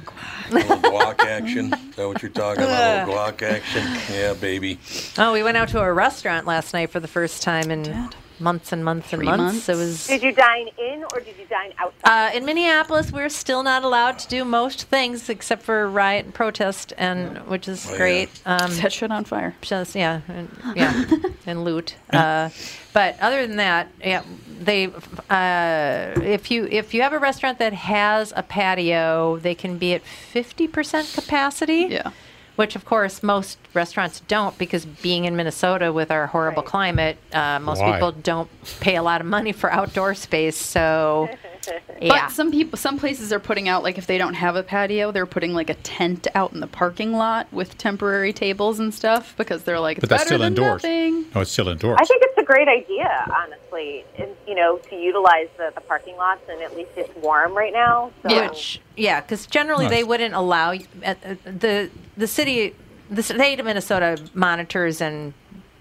A 0.50 0.54
little 0.54 0.78
guac 0.78 1.20
action. 1.26 1.74
Is 1.74 1.96
that 1.96 2.08
what 2.08 2.22
you're 2.22 2.32
talking 2.32 2.64
about? 2.64 3.08
A 3.08 3.12
little 3.12 3.22
guac 3.24 3.42
action? 3.42 3.84
Yeah, 4.14 4.34
baby. 4.34 4.80
Oh, 5.18 5.34
we 5.34 5.44
went 5.44 5.58
out 5.58 5.70
to 5.70 5.82
a 5.82 5.92
restaurant 5.94 6.46
last 6.48 6.74
night 6.74 6.90
for 6.92 7.00
the 7.00 7.08
first 7.08 7.42
time 7.44 7.72
in 7.72 7.84
Did. 7.84 8.16
Months 8.44 8.72
and 8.72 8.84
months 8.84 9.14
and 9.14 9.24
months. 9.24 9.38
months? 9.42 9.70
It 9.70 9.76
was 9.78 10.08
Did 10.08 10.22
you 10.22 10.32
dine 10.34 10.68
in 10.78 11.04
or 11.14 11.20
did 11.22 11.36
you 11.38 11.46
dine 11.50 11.74
outside? 11.80 12.32
uh, 12.34 12.38
in 12.38 12.46
Minneapolis. 12.46 13.12
We're 13.12 13.30
still 13.30 13.64
not 13.64 13.84
allowed 13.84 14.20
to 14.20 14.28
do 14.28 14.44
most 14.46 14.84
things 14.84 15.30
except 15.30 15.64
for 15.64 15.88
riot 15.90 16.26
and 16.26 16.34
protest, 16.34 16.94
and 16.98 17.38
which 17.48 17.68
is 17.68 17.88
Oh, 17.88 17.92
yeah. 17.92 17.98
great. 17.98 18.30
Um, 18.46 18.72
set 18.72 18.92
shit 18.94 19.12
on 19.12 19.24
fire. 19.24 19.56
just 19.62 19.96
yeah, 19.96 20.22
and, 20.28 20.50
yeah, 20.76 21.06
and 21.46 21.64
loot. 21.64 21.96
Uh, 22.12 22.50
but 22.92 23.18
other 23.20 23.48
than 23.48 23.56
that, 23.58 23.88
yeah, 24.04 24.24
they 24.60 24.88
uh, 25.30 26.14
if 26.22 26.52
you 26.52 26.66
if 26.70 26.94
you 26.94 27.02
have 27.02 27.14
a 27.14 27.20
restaurant 27.20 27.60
that 27.60 27.74
has 27.74 28.32
a 28.36 28.44
patio, 28.44 29.38
they 29.38 29.56
can 29.56 29.78
be 29.78 29.94
at 29.94 30.04
fifty 30.04 30.68
percent 30.68 31.12
capacity. 31.14 31.88
Yeah. 31.90 32.12
Which 32.56 32.76
of 32.76 32.86
course 32.86 33.24
most 33.24 33.58
restaurants 33.74 34.20
don't 34.28 34.56
because 34.60 34.86
being 34.86 35.26
in 35.26 35.36
Minnesota 35.36 35.92
with 35.92 36.12
our 36.12 36.28
horrible 36.28 36.62
Right. 36.62 36.70
climate, 36.70 37.18
uh, 37.34 37.60
most 37.60 37.80
Why? 37.82 37.94
people 37.94 38.12
don't 38.12 38.50
pay 38.80 38.96
a 38.96 39.02
lot 39.04 39.22
of 39.22 39.28
money 39.28 39.52
for 39.52 39.72
outdoor 39.72 40.14
space. 40.14 40.56
So 40.56 41.30
yeah, 42.02 42.26
But 42.28 42.32
some 42.32 42.52
people, 42.52 42.78
some 42.78 43.00
places 43.00 43.34
are 43.34 43.40
putting 43.40 43.68
out 43.70 43.82
like 43.82 43.98
if 43.98 44.06
they 44.06 44.20
don't 44.20 44.36
have 44.36 44.56
a 44.56 44.62
patio, 44.62 45.12
they're 45.12 45.26
putting 45.26 45.54
like 45.56 45.70
a 45.72 45.76
tent 45.76 46.28
out 46.36 46.54
in 46.54 46.60
the 46.60 46.68
parking 46.68 47.14
lot 47.14 47.48
with 47.52 47.76
temporary 47.80 48.34
tables 48.34 48.80
and 48.80 48.94
stuff 48.94 49.34
because 49.36 49.64
they're 49.64 49.80
like, 49.80 49.98
it's 49.98 50.02
But 50.02 50.10
that's 50.10 50.22
better 50.26 50.28
still 50.36 50.40
than 50.40 50.48
indoors. 50.54 50.84
nothing. 50.84 51.26
No, 51.34 51.42
it's 51.42 51.52
still 51.52 51.70
indoors. 51.70 51.98
I 52.00 52.06
think 52.06 52.22
it's 52.24 52.33
a 52.44 52.46
great 52.46 52.68
idea, 52.68 53.26
honestly, 53.36 54.06
and, 54.18 54.30
you 54.48 54.56
know, 54.56 54.78
to 54.90 54.96
utilize 54.96 55.48
the, 55.58 55.72
the 55.74 55.82
parking 55.82 56.16
lots, 56.18 56.42
and 56.50 56.62
at 56.62 56.76
least 56.76 56.92
it's 56.96 57.16
warm 57.18 57.56
right 57.56 57.74
now. 57.74 58.12
So. 58.22 58.50
Which, 58.50 58.82
yeah, 58.96 59.22
because 59.22 59.48
generally 59.48 59.88
they 59.88 60.04
wouldn't 60.04 60.34
allow 60.34 60.74
uh, 60.74 60.78
uh, 61.06 61.36
the 61.46 61.90
the 62.18 62.28
city, 62.28 62.76
the 63.10 63.24
state 63.24 63.60
of 63.60 63.66
Minnesota 63.66 64.22
monitors 64.34 65.02
and 65.02 65.34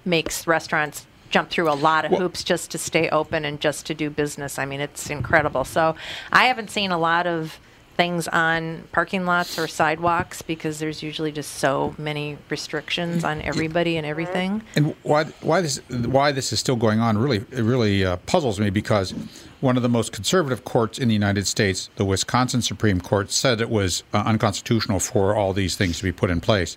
makes 0.05 0.47
restaurants 0.47 1.07
jump 1.31 1.51
through 1.51 1.71
a 1.71 1.75
lot 1.75 2.05
of 2.05 2.13
Well- 2.13 2.21
hoops 2.23 2.45
just 2.45 2.71
to 2.71 2.79
stay 2.79 3.09
open 3.11 3.45
and 3.45 3.61
just 3.61 3.87
to 3.87 3.95
do 3.95 4.11
business. 4.11 4.59
I 4.59 4.65
mean, 4.65 4.81
it's 4.81 5.11
incredible. 5.11 5.65
So 5.65 5.95
I 6.31 6.45
haven't 6.47 6.71
seen 6.71 6.91
a 6.91 6.99
lot 6.99 7.27
of 7.27 7.59
things 7.97 8.29
on 8.29 8.85
parking 8.93 9.27
lots 9.27 9.59
or 9.59 9.67
sidewalks 9.67 10.43
because 10.43 10.79
there's 10.79 11.03
usually 11.03 11.33
just 11.33 11.57
so 11.57 11.95
many 11.99 12.39
restrictions 12.49 13.25
on 13.25 13.43
everybody 13.43 13.97
and 13.97 14.07
everything. 14.07 14.63
And 14.77 14.95
why 15.03 15.25
why 15.43 15.61
this 15.61 15.79
why 15.89 16.33
this 16.33 16.53
is 16.53 16.61
still 16.61 16.77
going 16.77 17.01
on 17.01 17.19
really 17.19 17.45
it 17.51 17.63
really 17.63 18.05
uh, 18.05 18.17
puzzles 18.19 18.59
me 18.59 18.71
because 18.71 19.15
one 19.61 19.77
of 19.77 19.83
the 19.83 19.89
most 19.89 20.13
conservative 20.13 20.65
courts 20.65 20.99
in 20.99 21.09
the 21.09 21.15
United 21.15 21.47
States, 21.47 21.89
the 21.97 22.05
Wisconsin 22.05 22.63
Supreme 22.63 23.01
Court, 23.01 23.31
said 23.31 23.61
it 23.61 23.71
was 23.71 24.03
uh, 24.13 24.23
unconstitutional 24.27 24.99
for 24.99 25.37
all 25.37 25.53
these 25.53 25.77
things 25.77 25.99
to 25.99 26.05
be 26.05 26.13
put 26.13 26.31
in 26.31 26.41
place, 26.41 26.77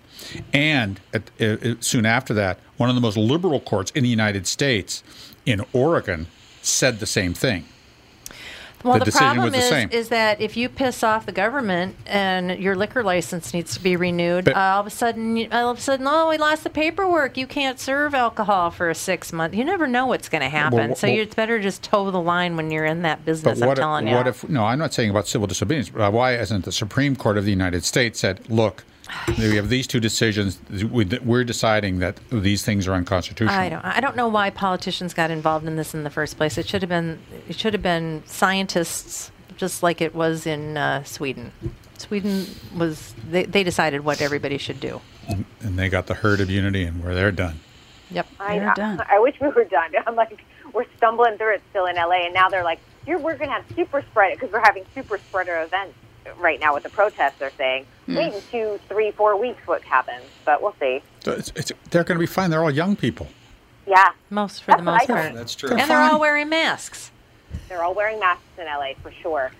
and 0.53 0.99
at, 1.13 1.31
uh, 1.41 1.45
uh, 1.45 1.75
soon 1.79 2.05
after 2.05 2.33
that, 2.33 2.59
one 2.77 2.89
of 2.89 2.95
the 2.95 3.01
most 3.01 3.17
liberal 3.17 3.59
courts 3.59 3.91
in 3.91 4.03
the 4.03 4.09
United 4.09 4.45
States, 4.45 5.03
in 5.45 5.65
Oregon, 5.73 6.27
said 6.61 6.99
the 6.99 7.05
same 7.05 7.33
thing. 7.33 7.65
Well, 8.85 8.99
The 8.99 9.05
the, 9.05 9.11
problem 9.11 9.45
was 9.45 9.53
the 9.53 9.79
is, 9.79 9.91
is 9.91 10.09
that 10.09 10.39
if 10.39 10.55
you 10.55 10.69
piss 10.69 11.03
off 11.03 11.25
the 11.25 11.31
government 11.31 11.95
and 12.05 12.59
your 12.59 12.75
liquor 12.75 13.03
license 13.03 13.53
needs 13.53 13.73
to 13.73 13.81
be 13.81 13.95
renewed, 13.95 14.47
uh, 14.49 14.53
all 14.55 14.81
of 14.81 14.87
a 14.87 14.91
sudden, 14.91 15.51
all 15.51 15.71
of 15.71 15.79
a 15.79 15.81
sudden, 15.81 16.05
oh, 16.07 16.29
we 16.29 16.37
lost 16.37 16.63
the 16.63 16.69
paperwork. 16.69 17.35
You 17.35 17.47
can't 17.47 17.79
serve 17.79 18.13
alcohol 18.13 18.69
for 18.69 18.89
a 18.89 18.95
six 18.95 19.33
month. 19.33 19.55
You 19.55 19.63
never 19.63 19.87
know 19.87 20.05
what's 20.05 20.29
going 20.29 20.43
to 20.43 20.49
happen. 20.49 20.77
Well, 20.89 20.95
so 20.95 21.07
well- 21.07 21.15
you 21.15 21.23
it's 21.23 21.33
better 21.35 21.59
just 21.59 21.81
toe 21.83 22.11
the 22.11 22.21
line 22.21 22.55
when 22.55 22.69
you're 22.69 22.85
in 22.85 23.01
that 23.01 23.25
business. 23.25 23.59
But 23.59 23.67
what, 23.67 23.79
I'm 23.79 23.81
telling 23.81 24.07
if, 24.07 24.11
you. 24.11 24.17
what 24.17 24.27
if? 24.27 24.49
No, 24.49 24.65
I'm 24.65 24.79
not 24.79 24.93
saying 24.93 25.09
about 25.09 25.27
civil 25.27 25.47
disobedience. 25.47 25.89
But 25.89 26.13
why 26.13 26.33
hasn't 26.33 26.65
the 26.65 26.71
Supreme 26.71 27.15
Court 27.15 27.37
of 27.37 27.45
the 27.45 27.51
United 27.51 27.83
States 27.83 28.19
said, 28.19 28.47
"Look, 28.49 28.83
we 29.37 29.55
have 29.55 29.69
these 29.69 29.87
two 29.87 29.99
decisions. 29.99 30.59
We- 30.69 31.05
We're 31.23 31.43
deciding 31.43 31.99
that 31.99 32.19
these 32.31 32.63
things 32.63 32.87
are 32.87 32.93
unconstitutional." 32.93 33.57
I 33.57 33.69
don't. 33.69 33.85
I 33.85 33.99
don't 33.99 34.15
know 34.15 34.27
why 34.27 34.49
politicians 34.49 35.13
got 35.13 35.31
involved 35.31 35.65
in 35.67 35.75
this 35.75 35.93
in 35.93 36.03
the 36.03 36.09
first 36.09 36.37
place. 36.37 36.57
It 36.57 36.67
should 36.67 36.81
have 36.81 36.89
been. 36.89 37.19
It 37.47 37.57
should 37.57 37.73
have 37.73 37.83
been 37.83 38.23
scientists, 38.25 39.31
just 39.57 39.83
like 39.83 40.01
it 40.01 40.15
was 40.15 40.45
in 40.47 40.77
uh, 40.77 41.03
Sweden. 41.03 41.51
Sweden 41.97 42.45
was. 42.75 43.13
They, 43.29 43.43
they 43.43 43.63
decided 43.63 44.03
what 44.03 44.21
everybody 44.21 44.57
should 44.57 44.79
do. 44.79 45.01
and 45.27 45.77
they 45.79 45.89
got 45.89 46.07
the 46.07 46.13
herd 46.15 46.39
immunity, 46.39 46.83
and 46.83 47.03
where 47.03 47.15
they're 47.15 47.31
done. 47.31 47.59
Yep. 48.11 48.27
I, 48.39 48.59
They're 48.59 48.73
done. 48.75 49.01
I, 49.01 49.15
I 49.15 49.19
wish 49.19 49.35
we 49.41 49.47
were 49.49 49.63
done. 49.63 49.91
I'm 50.07 50.15
like, 50.15 50.39
we're 50.73 50.85
stumbling 50.97 51.37
through 51.37 51.55
it 51.55 51.63
still 51.71 51.85
in 51.87 51.95
LA, 51.95 52.25
and 52.25 52.33
now 52.33 52.49
they're 52.49 52.63
like, 52.63 52.79
You're, 53.07 53.17
we're 53.17 53.35
going 53.35 53.49
to 53.49 53.55
have 53.55 53.65
super 53.75 54.03
spreader 54.11 54.35
because 54.35 54.51
we're 54.51 54.61
having 54.63 54.85
super 54.93 55.17
spreader 55.17 55.61
events 55.63 55.95
right 56.37 56.59
now 56.59 56.73
with 56.73 56.83
the 56.83 56.89
protests. 56.89 57.35
They're 57.39 57.51
saying, 57.57 57.85
Hmm. 58.05 58.15
wait 58.17 58.33
in 58.33 58.41
two, 58.51 58.79
three, 58.87 59.11
four 59.11 59.35
weeks 59.39 59.65
what 59.65 59.81
happens, 59.83 60.25
but 60.45 60.61
we'll 60.61 60.75
see. 60.79 61.01
So 61.23 61.31
it's, 61.31 61.51
it's, 61.55 61.71
they're 61.89 62.03
going 62.03 62.17
to 62.17 62.19
be 62.19 62.25
fine. 62.27 62.49
They're 62.51 62.63
all 62.63 62.69
young 62.71 62.95
people. 62.95 63.27
Yeah, 63.87 64.11
Most 64.29 64.63
for 64.63 64.71
That's 64.71 64.79
the 64.79 64.83
most 64.83 65.07
part. 65.07 65.33
That's 65.33 65.55
true. 65.55 65.69
They're 65.69 65.77
And 65.79 65.89
they're 65.89 65.99
all 66.01 66.19
wearing 66.19 66.49
masks. 66.49 67.11
they're 67.69 67.83
all 67.83 67.93
wearing 67.93 68.19
masks 68.19 68.43
in 68.57 68.65
LA 68.65 68.93
for 69.01 69.11
sure. 69.11 69.51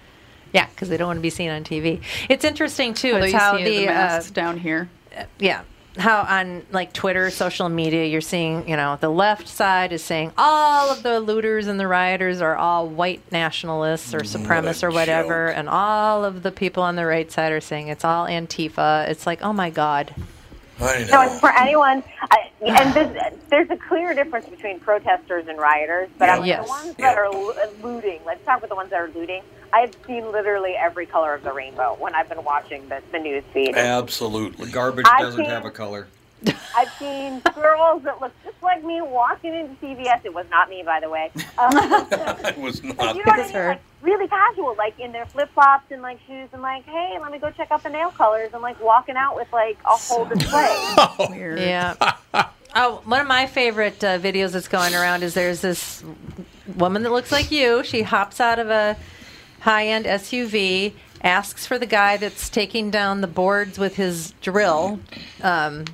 Yeah, 0.53 0.67
because 0.67 0.89
they 0.89 0.97
don't 0.97 1.07
want 1.07 1.17
to 1.17 1.21
be 1.21 1.29
seen 1.29 1.49
on 1.49 1.63
TV. 1.63 2.01
It's 2.29 2.45
interesting 2.45 2.93
too. 2.93 3.13
Although 3.13 3.25
it's 3.25 3.33
how 3.35 3.57
see 3.57 3.63
the, 3.63 3.69
the 3.77 3.87
uh, 3.89 3.93
masks 3.93 4.31
down 4.31 4.57
here. 4.57 4.89
yeah 5.39 5.61
how 5.97 6.21
on 6.23 6.65
like 6.71 6.91
twitter 6.93 7.29
social 7.29 7.69
media 7.69 8.05
you're 8.05 8.21
seeing 8.21 8.67
you 8.67 8.75
know 8.75 8.97
the 9.01 9.09
left 9.09 9.47
side 9.47 9.93
is 9.93 10.03
saying 10.03 10.31
all 10.37 10.91
of 10.91 11.03
the 11.03 11.19
looters 11.19 11.67
and 11.67 11.79
the 11.79 11.87
rioters 11.87 12.41
are 12.41 12.55
all 12.55 12.87
white 12.87 13.21
nationalists 13.31 14.13
or 14.13 14.19
supremacists 14.19 14.83
or 14.83 14.91
whatever 14.91 15.47
and 15.47 15.69
all 15.69 16.25
of 16.25 16.43
the 16.43 16.51
people 16.51 16.83
on 16.83 16.95
the 16.95 17.05
right 17.05 17.31
side 17.31 17.51
are 17.51 17.61
saying 17.61 17.87
it's 17.87 18.05
all 18.05 18.27
antifa. 18.27 19.07
It's 19.09 19.25
like 19.25 19.43
oh 19.43 19.53
my 19.53 19.69
god. 19.69 20.13
I 20.79 21.03
So 21.03 21.21
it's 21.21 21.39
for 21.39 21.51
anyone, 21.57 22.03
I, 22.29 22.49
and 22.65 22.93
there's, 22.93 23.33
there's 23.49 23.69
a 23.69 23.77
clear 23.77 24.13
difference 24.13 24.47
between 24.47 24.79
protesters 24.79 25.47
and 25.47 25.57
rioters. 25.57 26.09
But 26.17 26.29
I 26.29 26.35
mean, 26.37 26.45
Yes. 26.47 26.65
the 26.65 26.69
ones 26.69 26.95
that 26.97 27.17
are 27.17 27.31
looting, 27.83 28.19
let's 28.25 28.43
talk 28.45 28.57
about 28.59 28.69
the 28.69 28.75
ones 28.75 28.89
that 28.89 28.99
are 28.99 29.09
looting. 29.09 29.41
I've 29.73 29.93
seen 30.07 30.31
literally 30.31 30.73
every 30.75 31.05
color 31.05 31.33
of 31.33 31.43
the 31.43 31.51
rainbow 31.51 31.95
when 31.99 32.15
I've 32.15 32.29
been 32.29 32.43
watching 32.43 32.87
the, 32.89 33.01
the 33.11 33.19
news 33.19 33.43
feed. 33.53 33.75
Absolutely. 33.75 34.71
Garbage 34.71 35.05
I 35.09 35.21
doesn't 35.21 35.41
can't- 35.45 35.53
have 35.53 35.65
a 35.65 35.71
color. 35.71 36.07
I've 36.77 36.91
seen 36.99 37.39
girls 37.55 38.03
that 38.03 38.21
look 38.21 38.31
just 38.43 38.61
like 38.61 38.83
me 38.83 39.01
walking 39.01 39.53
into 39.55 39.73
CVS. 39.83 40.25
It 40.25 40.33
was 40.33 40.45
not 40.51 40.69
me, 40.69 40.83
by 40.83 40.99
the 40.99 41.09
way. 41.09 41.31
Um, 41.57 41.71
I 41.77 42.53
was 42.57 42.83
not. 42.83 43.15
you 43.15 43.23
know 43.25 43.31
what 43.31 43.39
I 43.39 43.43
mean? 43.43 43.53
her. 43.53 43.67
Like 43.69 43.81
really 44.01 44.27
casual, 44.27 44.75
like 44.77 44.99
in 44.99 45.13
their 45.13 45.25
flip 45.25 45.49
flops 45.53 45.89
and 45.89 46.01
like 46.01 46.19
shoes, 46.27 46.49
and 46.51 46.61
like, 46.61 46.83
hey, 46.85 47.17
let 47.21 47.31
me 47.31 47.39
go 47.39 47.49
check 47.51 47.71
out 47.71 47.81
the 47.81 47.89
nail 47.89 48.11
colors, 48.11 48.49
and 48.53 48.61
like 48.61 48.79
walking 48.83 49.15
out 49.15 49.37
with 49.37 49.51
like 49.53 49.77
a 49.85 49.95
whole 49.95 50.25
display. 50.25 50.95
Weird. 51.29 51.59
yeah 51.59 51.95
oh 52.75 53.01
one 53.05 53.19
of 53.21 53.27
my 53.27 53.45
favorite 53.47 54.03
uh, 54.03 54.19
videos 54.19 54.51
that's 54.51 54.67
going 54.67 54.93
around 54.93 55.23
is 55.23 55.33
there's 55.33 55.61
this 55.61 56.03
woman 56.75 57.03
that 57.03 57.11
looks 57.11 57.31
like 57.31 57.51
you 57.51 57.83
she 57.83 58.01
hops 58.01 58.39
out 58.39 58.59
of 58.59 58.69
a 58.69 58.97
high-end 59.61 60.05
suv 60.05 60.93
asks 61.23 61.65
for 61.65 61.79
the 61.79 61.85
guy 61.85 62.17
that's 62.17 62.49
taking 62.49 62.91
down 62.91 63.21
the 63.21 63.27
boards 63.27 63.77
with 63.79 63.95
his 63.95 64.31
drill 64.41 64.99
um, 65.41 65.85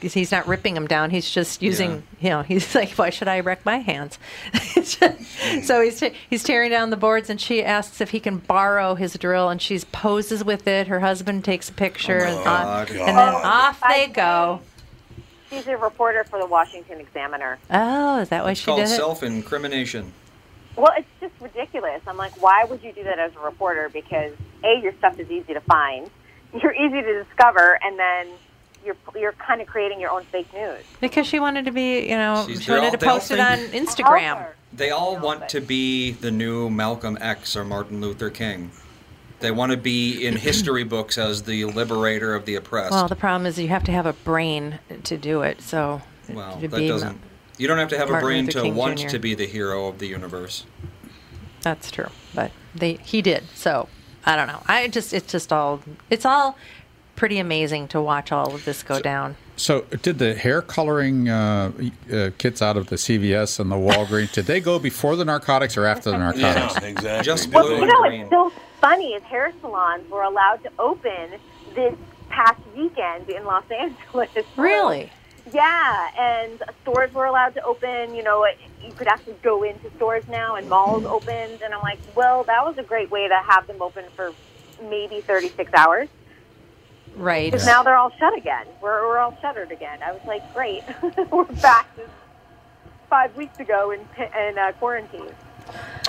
'cause 0.00 0.14
he's 0.14 0.32
not 0.32 0.48
ripping 0.48 0.74
them 0.74 0.88
down. 0.88 1.10
He's 1.10 1.30
just 1.30 1.62
using, 1.62 2.02
you 2.20 2.28
know, 2.30 2.42
he's 2.52 2.74
like, 2.74 2.90
why 2.94 3.10
should 3.10 3.28
I 3.28 3.38
wreck 3.38 3.64
my 3.64 3.78
hands? 3.78 4.18
so 5.62 5.80
he's 5.80 6.00
ta- 6.00 6.10
he's 6.28 6.42
tearing 6.42 6.70
down 6.72 6.90
the 6.90 6.96
boards, 6.96 7.30
and 7.30 7.40
she 7.40 7.62
asks 7.64 8.00
if 8.00 8.10
he 8.10 8.18
can 8.18 8.38
borrow 8.38 8.96
his 8.96 9.14
drill, 9.14 9.48
and 9.48 9.62
she 9.62 9.78
poses 9.92 10.42
with 10.42 10.66
it. 10.66 10.88
Her 10.88 10.98
husband 10.98 11.44
takes 11.44 11.68
a 11.68 11.72
picture, 11.72 12.18
and, 12.18 12.36
on, 12.38 12.44
God. 12.44 12.90
and 12.90 12.98
then 13.16 13.16
Oh, 13.34 13.40
off 13.44 13.80
they 13.80 14.04
I- 14.04 14.12
go. 14.12 14.60
She's 15.52 15.66
a 15.66 15.76
reporter 15.76 16.24
for 16.24 16.38
the 16.38 16.46
Washington 16.46 16.98
Examiner. 16.98 17.58
Oh, 17.70 18.20
is 18.20 18.30
that 18.30 18.42
why 18.42 18.52
It's 18.52 18.60
she 18.60 18.66
called 18.66 18.78
did 18.78 18.84
it? 18.84 18.96
self-incrimination. 18.96 20.12
Well, 20.76 20.92
it's 20.96 21.06
just 21.20 21.34
ridiculous. 21.40 22.00
I'm 22.06 22.16
like, 22.16 22.40
why 22.42 22.64
would 22.64 22.82
you 22.82 22.92
do 22.92 23.04
that 23.04 23.18
as 23.18 23.32
a 23.36 23.40
reporter? 23.44 23.90
Because 23.92 24.32
a, 24.64 24.80
your 24.82 24.94
stuff 24.94 25.18
is 25.20 25.30
easy 25.30 25.52
to 25.52 25.60
find, 25.60 26.08
you're 26.62 26.72
easy 26.74 27.02
to 27.02 27.24
discover, 27.24 27.78
and 27.82 27.98
then 27.98 28.28
you're 28.84 28.96
you're 29.14 29.32
kind 29.32 29.60
of 29.60 29.66
creating 29.66 30.00
your 30.00 30.10
own 30.10 30.24
fake 30.24 30.52
news. 30.54 30.82
Because 31.00 31.26
she 31.26 31.38
wanted 31.38 31.66
to 31.66 31.70
be, 31.70 32.08
you 32.08 32.16
know, 32.16 32.44
She's- 32.46 32.62
she 32.62 32.70
wanted 32.70 32.86
all- 32.86 32.90
to 32.92 32.98
post 32.98 33.30
it 33.30 33.38
on 33.38 33.58
Instagram. 33.58 34.46
They 34.72 34.90
all 34.90 35.18
want 35.18 35.50
to 35.50 35.60
be 35.60 36.12
the 36.12 36.30
new 36.30 36.70
Malcolm 36.70 37.18
X 37.20 37.54
or 37.56 37.64
Martin 37.64 38.00
Luther 38.00 38.30
King. 38.30 38.70
They 39.42 39.50
want 39.50 39.72
to 39.72 39.76
be 39.78 40.24
in 40.26 40.36
history 40.36 40.84
books 40.84 41.18
as 41.18 41.42
the 41.42 41.64
liberator 41.66 42.34
of 42.34 42.46
the 42.46 42.54
oppressed. 42.54 42.92
Well, 42.92 43.08
the 43.08 43.16
problem 43.16 43.46
is 43.46 43.58
you 43.58 43.68
have 43.68 43.84
to 43.84 43.92
have 43.92 44.06
a 44.06 44.12
brain 44.12 44.78
to 45.04 45.16
do 45.18 45.42
it. 45.42 45.60
So, 45.60 46.00
Well, 46.30 46.58
to 46.60 46.68
that 46.68 46.76
be- 46.78 46.88
doesn't. 46.88 47.20
You 47.58 47.68
don't 47.68 47.78
have 47.78 47.88
to 47.90 47.98
have 47.98 48.10
a 48.10 48.18
brain 48.18 48.46
Luther 48.46 48.58
to 48.60 48.62
King 48.62 48.74
want 48.74 48.98
Jr.. 49.00 49.08
to 49.08 49.18
be 49.18 49.34
the 49.34 49.46
hero 49.46 49.86
of 49.86 49.98
the 49.98 50.06
universe. 50.06 50.64
That's 51.60 51.90
true, 51.90 52.08
but 52.34 52.50
they 52.74 52.94
he 53.04 53.22
did. 53.22 53.44
So 53.54 53.88
I 54.24 54.34
don't 54.36 54.46
know. 54.48 54.62
I 54.66 54.88
just 54.88 55.12
it's 55.12 55.30
just 55.30 55.52
all 55.52 55.80
it's 56.10 56.24
all 56.24 56.56
pretty 57.14 57.38
amazing 57.38 57.88
to 57.88 58.00
watch 58.00 58.32
all 58.32 58.54
of 58.54 58.64
this 58.64 58.82
go 58.82 59.00
down. 59.00 59.36
So, 59.54 59.82
did 60.02 60.18
the 60.18 60.34
hair 60.34 60.62
coloring 60.62 61.28
uh, 61.28 61.70
uh, 62.12 62.30
kits 62.38 62.62
out 62.62 62.76
of 62.78 62.86
the 62.88 62.96
CVS 62.96 63.60
and 63.60 63.70
the 63.70 63.76
Walgreens 63.76 64.32
did 64.32 64.46
they 64.46 64.60
go 64.60 64.78
before 64.78 65.14
the 65.14 65.26
narcotics 65.26 65.76
or 65.76 65.84
after 65.84 66.10
the 66.10 66.18
narcotics? 66.26 66.74
Yeah, 66.80 66.88
exactly. 66.88 67.24
Just 67.24 67.50
blue 67.52 67.60
Well, 67.60 67.68
they- 67.68 67.76
you 67.76 67.82
and 67.82 67.90
know, 67.90 68.02
green. 68.02 68.20
what's 68.30 68.54
so 68.54 68.60
funny 68.82 69.12
is 69.14 69.22
hair 69.22 69.52
salons 69.62 70.10
were 70.10 70.22
allowed 70.22 70.62
to 70.64 70.70
open 70.78 71.38
this 71.74 71.94
past 72.28 72.60
weekend 72.76 73.30
in 73.30 73.44
Los 73.44 73.64
Angeles. 73.70 74.30
Really? 74.58 75.10
Yeah, 75.52 76.10
and 76.18 76.62
stores 76.82 77.12
were 77.14 77.24
allowed 77.24 77.54
to 77.54 77.62
open. 77.62 78.14
You 78.14 78.22
know, 78.22 78.46
you 78.84 78.92
could 78.92 79.08
actually 79.08 79.36
go 79.42 79.62
into 79.62 79.90
stores 79.96 80.24
now, 80.28 80.56
and 80.56 80.68
malls 80.68 81.04
opened. 81.04 81.62
And 81.62 81.72
I'm 81.72 81.82
like, 81.82 81.98
well, 82.14 82.44
that 82.44 82.64
was 82.64 82.76
a 82.78 82.82
great 82.82 83.10
way 83.10 83.28
to 83.28 83.34
have 83.34 83.66
them 83.66 83.80
open 83.80 84.04
for 84.14 84.32
maybe 84.82 85.20
36 85.20 85.72
hours. 85.74 86.08
Right. 87.16 87.52
Because 87.52 87.66
now 87.66 87.82
they're 87.82 87.96
all 87.96 88.12
shut 88.18 88.36
again. 88.36 88.66
We're, 88.80 89.06
we're 89.06 89.18
all 89.18 89.36
shuttered 89.40 89.70
again. 89.70 90.00
I 90.02 90.12
was 90.12 90.22
like, 90.26 90.54
great, 90.54 90.82
we're 91.30 91.44
back 91.44 91.94
to 91.96 92.02
five 93.10 93.36
weeks 93.36 93.58
ago 93.58 93.90
in, 93.90 94.00
in 94.18 94.58
uh, 94.58 94.72
quarantine. 94.78 95.34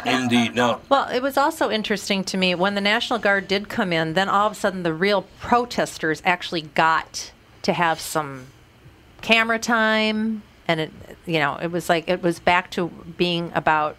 Indeed. 0.05 0.55
no. 0.55 0.81
Well, 0.89 1.07
it 1.09 1.21
was 1.21 1.37
also 1.37 1.69
interesting 1.71 2.23
to 2.25 2.37
me 2.37 2.55
when 2.55 2.75
the 2.75 2.81
National 2.81 3.19
Guard 3.19 3.47
did 3.47 3.69
come 3.69 3.93
in, 3.93 4.13
then 4.13 4.27
all 4.27 4.47
of 4.47 4.51
a 4.53 4.55
sudden 4.55 4.83
the 4.83 4.93
real 4.93 5.23
protesters 5.39 6.21
actually 6.25 6.61
got 6.63 7.31
to 7.61 7.71
have 7.73 7.99
some 7.99 8.47
camera 9.21 9.57
time 9.59 10.43
and 10.67 10.79
it 10.81 10.91
you 11.25 11.39
know, 11.39 11.55
it 11.61 11.71
was 11.71 11.87
like 11.87 12.09
it 12.09 12.21
was 12.21 12.39
back 12.39 12.69
to 12.71 12.87
being 13.17 13.51
about 13.55 13.95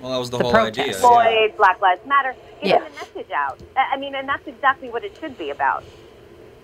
Well, 0.00 0.12
that 0.12 0.18
was 0.18 0.30
the, 0.30 0.38
The 0.38 0.44
whole 0.44 0.52
protest. 0.52 0.78
idea. 0.88 0.94
Floyd, 0.94 1.56
Black 1.58 1.80
Lives 1.82 2.00
Matter, 2.06 2.34
getting 2.62 2.70
Yeah. 2.70 2.78
the 2.88 2.90
message 2.94 3.30
out. 3.32 3.58
I 3.76 3.94
I 3.94 3.96
mean, 3.98 4.14
and 4.14 4.26
that's 4.26 4.46
exactly 4.46 4.88
what 4.88 5.04
it 5.04 5.14
should 5.20 5.36
be 5.36 5.50
about. 5.50 5.84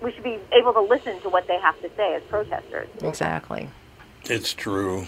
We 0.01 0.11
should 0.11 0.23
be 0.23 0.39
able 0.51 0.73
to 0.73 0.81
listen 0.81 1.19
to 1.21 1.29
what 1.29 1.47
they 1.47 1.59
have 1.59 1.79
to 1.81 1.89
say 1.95 2.15
as 2.15 2.23
protesters. 2.23 2.87
exactly. 3.03 3.69
it's 4.25 4.53
true. 4.53 5.05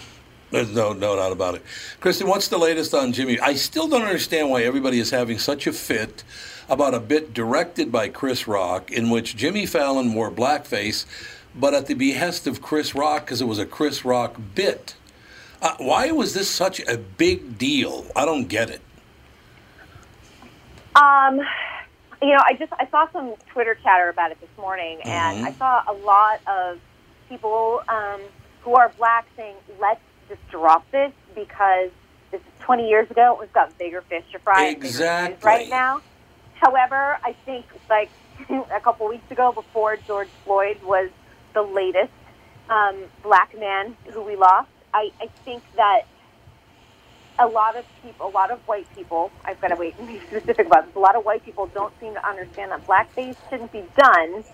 There's 0.50 0.72
no 0.74 0.92
no 0.92 1.16
doubt 1.16 1.32
about 1.32 1.56
it. 1.56 1.62
Kristen, 2.00 2.28
what's 2.28 2.48
the 2.48 2.58
latest 2.58 2.94
on 2.94 3.12
Jimmy? 3.12 3.38
I 3.40 3.54
still 3.54 3.88
don't 3.88 4.02
understand 4.02 4.50
why 4.50 4.62
everybody 4.62 5.00
is 5.00 5.10
having 5.10 5.38
such 5.38 5.66
a 5.66 5.72
fit 5.72 6.22
about 6.68 6.94
a 6.94 7.00
bit 7.00 7.34
directed 7.34 7.90
by 7.90 8.08
Chris 8.08 8.46
Rock 8.46 8.90
in 8.90 9.10
which 9.10 9.36
Jimmy 9.36 9.66
Fallon 9.66 10.14
wore 10.14 10.30
blackface, 10.30 11.04
but 11.54 11.74
at 11.74 11.86
the 11.86 11.94
behest 11.94 12.46
of 12.46 12.62
Chris 12.62 12.94
Rock 12.94 13.26
because 13.26 13.40
it 13.40 13.46
was 13.46 13.58
a 13.58 13.66
Chris 13.66 14.04
Rock 14.04 14.36
bit. 14.54 14.94
Uh, 15.60 15.74
why 15.78 16.10
was 16.10 16.34
this 16.34 16.50
such 16.50 16.80
a 16.80 16.96
big 16.96 17.58
deal? 17.58 18.06
I 18.14 18.24
don't 18.24 18.46
get 18.46 18.70
it. 18.70 18.80
Um, 20.94 21.40
you 22.22 22.28
know, 22.28 22.42
I 22.46 22.54
just 22.58 22.72
I 22.78 22.86
saw 22.90 23.10
some 23.10 23.34
Twitter 23.52 23.76
chatter 23.82 24.08
about 24.08 24.30
it 24.30 24.40
this 24.40 24.50
morning, 24.58 25.00
and 25.02 25.44
I 25.44 25.52
saw 25.52 25.82
a 25.88 25.92
lot 25.92 26.40
of 26.46 26.78
people 27.28 27.82
um, 27.88 28.20
who 28.62 28.74
are 28.74 28.90
black 28.96 29.26
saying, 29.36 29.56
"Let's 29.80 30.00
just 30.28 30.46
drop 30.50 30.90
this 30.90 31.12
because 31.34 31.90
this 32.30 32.40
is 32.40 32.46
20 32.60 32.88
years 32.88 33.10
ago. 33.10 33.36
We've 33.40 33.52
got 33.52 33.76
bigger 33.78 34.02
fish 34.02 34.24
to 34.32 34.38
fry 34.38 34.66
Exactly. 34.68 35.46
right 35.46 35.68
now." 35.68 36.00
However, 36.54 37.18
I 37.24 37.34
think 37.44 37.66
like 37.88 38.10
a 38.50 38.80
couple 38.80 39.08
weeks 39.08 39.30
ago, 39.30 39.52
before 39.52 39.96
George 40.06 40.28
Floyd 40.44 40.78
was 40.82 41.10
the 41.54 41.62
latest 41.62 42.12
um, 42.68 42.96
black 43.22 43.58
man 43.58 43.96
who 44.12 44.22
we 44.22 44.36
lost, 44.36 44.68
I, 44.92 45.10
I 45.20 45.28
think 45.44 45.62
that 45.76 46.02
a 47.38 47.46
lot 47.46 47.76
of 47.76 47.84
people, 48.02 48.28
a 48.28 48.30
lot 48.30 48.50
of 48.50 48.58
white 48.66 48.86
people, 48.94 49.30
I've 49.44 49.60
got 49.60 49.68
to 49.68 49.76
wait 49.76 49.94
and 49.98 50.06
be 50.08 50.18
specific 50.28 50.66
about 50.66 50.86
this. 50.86 50.96
A 50.96 50.98
lot 50.98 51.16
of 51.16 51.24
white 51.24 51.44
people 51.44 51.66
don't 51.66 51.92
seem 52.00 52.14
to 52.14 52.26
understand 52.26 52.72
that 52.72 52.86
blackface 52.86 53.36
shouldn't 53.50 53.72
be 53.72 53.84
done. 53.96 54.44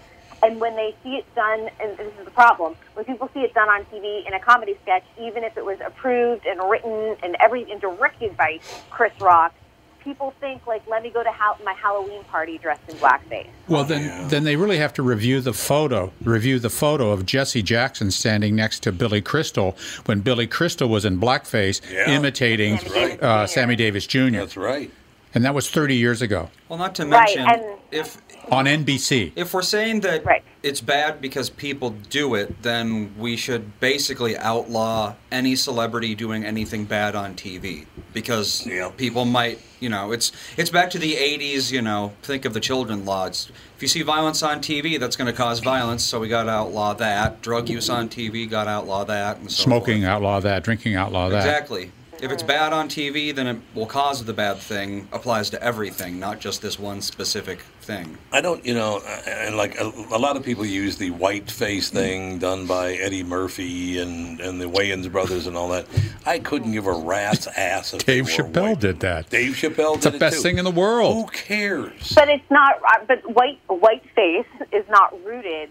And 0.43 0.61
when 0.61 0.75
they 0.75 0.95
see 1.05 1.17
it 1.17 1.35
done, 1.35 1.71
and 1.81 1.97
this 1.97 2.13
is 2.19 2.25
the 2.25 2.31
problem, 2.33 2.75
when 2.95 3.05
people 3.05 3.31
see 3.33 3.41
it 3.41 3.55
done 3.55 3.69
on 3.69 3.85
TV 3.87 4.27
in 4.27 4.33
a 4.35 4.41
comedy 4.41 4.77
sketch, 4.83 5.05
even 5.21 5.45
if 5.45 5.57
it 5.57 5.65
was 5.65 5.79
approved 5.85 6.47
and 6.47 6.61
written 6.69 7.17
and 7.23 7.37
every 7.41 7.71
and 7.71 7.81
directed 7.81 8.37
by 8.37 8.59
Chris 8.91 9.13
Rock, 9.21 9.55
people 10.03 10.35
think 10.41 10.67
like, 10.67 10.83
let 10.89 11.05
me 11.05 11.11
go 11.11 11.23
to 11.23 11.31
ha- 11.31 11.57
my 11.65 11.75
Halloween 11.75 12.25
party 12.25 12.59
dressed 12.59 12.83
in 12.89 12.97
blackface. 12.97 13.47
Well, 13.69 13.85
then, 13.85 14.27
then 14.29 14.43
they 14.43 14.57
really 14.57 14.79
have 14.79 14.93
to 14.95 15.03
review 15.05 15.41
the 15.41 15.53
photo. 15.53 16.13
Review 16.25 16.59
the 16.59 16.71
photo 16.71 17.13
of 17.13 17.25
Jesse 17.25 17.63
Jackson 17.63 18.11
standing 18.11 18.57
next 18.57 18.81
to 18.81 18.91
Billy 18.91 19.21
Crystal 19.21 19.77
when 20.07 20.19
Billy 20.23 20.49
Crystal 20.49 20.89
was 20.89 21.05
in 21.05 21.21
blackface, 21.21 21.81
Yeah. 21.89 22.11
imitating 22.11 22.79
Sammy 22.79 22.89
Davis 22.91 23.23
uh, 23.23 23.47
Jr. 23.47 23.53
Sammy 23.53 23.77
Davis 23.77 24.07
Jr. 24.09 24.31
That's 24.33 24.57
right. 24.57 24.91
And 25.35 25.45
that 25.45 25.55
was 25.55 25.71
30 25.71 25.95
years 25.97 26.21
ago 26.21 26.51
Well, 26.69 26.81
not 26.81 26.97
to 26.97 27.07
mention, 27.07 27.47
and- 27.49 27.79
if 27.93 28.21
on 28.51 28.67
NBC. 28.67 29.33
if 29.37 29.55
we're 29.55 29.63
saying 29.63 30.01
that 30.01 30.25
Right. 30.25 30.43
it's 30.63 30.81
bad 30.81 31.21
because 31.21 31.49
people 31.51 31.91
do 32.11 32.35
it, 32.35 32.63
then 32.63 33.15
we 33.19 33.37
should 33.37 33.79
basically 33.81 34.37
outlaw 34.37 35.15
any 35.31 35.55
celebrity 35.57 36.15
doing 36.15 36.45
anything 36.45 36.85
bad 36.85 37.15
on 37.15 37.35
TV 37.35 37.87
because 38.13 38.67
Yeah. 38.67 38.91
people 38.97 39.25
might, 39.25 39.59
you 39.81 39.89
know, 39.89 40.13
it's 40.13 40.33
it's 40.57 40.71
back 40.71 40.91
to 40.91 40.99
the 40.99 41.17
80s, 41.17 41.71
you 41.73 41.81
know, 41.83 42.13
think 42.23 42.45
of 42.45 42.53
the 42.53 42.61
children 42.61 43.05
laws. 43.05 43.51
If 43.77 43.83
you 43.83 43.89
see 43.89 44.03
violence 44.03 44.43
on 44.43 44.61
TV, 44.61 44.99
that's 44.99 45.17
going 45.17 45.27
to 45.27 45.33
cause 45.33 45.61
violence, 45.61 46.03
so 46.05 46.21
we 46.21 46.29
got 46.29 46.45
to 46.45 46.51
outlaw 46.51 46.93
that. 46.95 47.43
Drug 47.43 47.69
use 47.69 47.89
on 47.91 48.09
TV, 48.09 48.47
got 48.47 48.65
to 48.65 48.71
outlaw 48.71 49.05
that 49.05 49.39
and 49.39 49.51
so 49.51 49.65
Smoking, 49.65 50.03
forth. 50.03 50.11
outlaw 50.11 50.41
that. 50.41 50.63
Drinking, 50.63 50.95
outlaw 50.95 51.29
that. 51.31 51.39
Exactly. 51.39 51.91
If 52.23 52.31
it's 52.31 52.45
bad 52.45 52.73
on 52.73 52.89
TV, 52.89 53.35
then 53.35 53.49
it 53.49 53.59
will 53.75 53.85
cause 53.85 54.25
the 54.25 54.33
bad 54.33 54.59
thing. 54.59 55.09
Applies 55.11 55.51
to 55.51 55.61
everything, 55.61 56.21
not 56.21 56.39
just 56.39 56.63
this 56.63 56.79
one 56.79 57.03
specific 57.03 57.59
thing. 57.81 58.17
I 58.31 58.41
don't, 58.41 58.65
you 58.65 58.75
know, 58.75 59.01
and 59.27 59.57
like 59.57 59.77
a, 59.81 59.87
a 60.13 60.19
lot 60.21 60.37
of 60.37 60.45
people 60.45 60.65
use 60.65 60.97
the 60.97 61.11
white 61.11 61.51
face 61.51 61.91
thing 61.91 62.39
done 62.39 62.69
by 62.69 62.93
Eddie 62.93 63.25
Murphy 63.25 63.99
and, 63.99 64.41
and 64.41 64.61
the 64.61 64.67
Wayans 64.67 65.11
brothers 65.11 65.49
and 65.49 65.57
all 65.57 65.69
that. 65.71 65.87
I 66.25 66.39
couldn't 66.39 66.71
give 66.71 66.87
a 66.87 66.93
rat's 66.93 67.49
ass 67.49 67.93
if 67.93 68.07
Dave 68.07 68.27
Chappelle 68.27 68.63
white. 68.69 68.79
did 68.81 69.01
that. 69.01 69.29
Dave 69.29 69.55
Chappelle 69.55 69.97
It's 69.97 70.05
did 70.05 70.13
the 70.13 70.17
it 70.19 70.21
best 70.21 70.37
too. 70.37 70.43
thing 70.43 70.59
in 70.59 70.65
the 70.65 70.71
world. 70.71 71.17
Who 71.17 71.27
cares? 71.33 72.13
But 72.15 72.29
it's 72.29 72.49
not. 72.53 72.77
uh, 72.85 73.05
But 73.05 73.29
white 73.35 73.59
white 73.67 74.05
face 74.15 74.47
is 74.71 74.89
not 74.89 75.13
rooted 75.25 75.71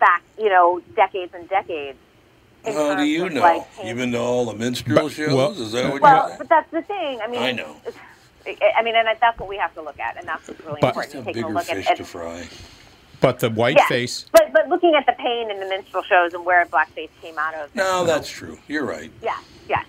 back, 0.00 0.24
you 0.36 0.48
know, 0.48 0.80
decades 0.96 1.32
and 1.32 1.48
decades. 1.48 1.96
In 2.66 2.72
How 2.74 2.94
do 2.96 3.02
you 3.04 3.26
of, 3.26 3.32
know? 3.32 3.40
like, 3.42 3.62
You've 3.84 3.96
been 3.98 4.12
to 4.12 4.18
all 4.18 4.46
the 4.46 4.54
minstrel 4.54 5.02
But- 5.04 5.12
shows? 5.12 5.32
well- 5.34 5.50
Is 5.52 5.72
that 5.72 5.92
what 5.92 6.00
Well, 6.02 6.30
you 6.30 6.38
but 6.38 6.48
that's 6.48 6.70
the 6.70 6.82
thing. 6.82 7.20
I 7.20 7.26
mean, 7.26 7.42
I 7.42 7.52
know. 7.52 7.76
I 8.46 8.82
mean, 8.82 8.94
and 8.94 9.08
that's 9.20 9.38
what 9.38 9.48
we 9.48 9.56
have 9.56 9.72
to 9.74 9.82
look 9.82 9.98
at, 9.98 10.16
and 10.18 10.26
that's 10.28 10.46
what's 10.48 10.60
really 10.64 10.78
But- 10.80 10.88
important. 10.88 11.12
Just 11.14 11.22
a 11.22 11.26
taking 11.26 11.42
bigger 11.42 11.54
look 11.54 11.64
fish 11.64 11.86
at, 11.88 11.96
to 11.96 12.04
fry. 12.04 12.46
But 13.20 13.38
the 13.40 13.48
white 13.48 13.76
yeah, 13.76 13.86
face, 13.86 14.26
But 14.32 14.52
but 14.52 14.68
looking 14.68 14.94
at 14.94 15.06
the 15.06 15.12
pain 15.12 15.50
in 15.50 15.58
the 15.60 15.66
minstrel 15.66 16.02
shows 16.02 16.34
and 16.34 16.44
where 16.44 16.64
blackface 16.66 17.08
came 17.22 17.38
out 17.38 17.54
of. 17.54 17.74
No, 17.74 18.04
that's 18.04 18.28
true. 18.28 18.58
You're 18.68 18.84
right. 18.84 19.10
Yeah, 19.22 19.36
yeah. 19.68 19.82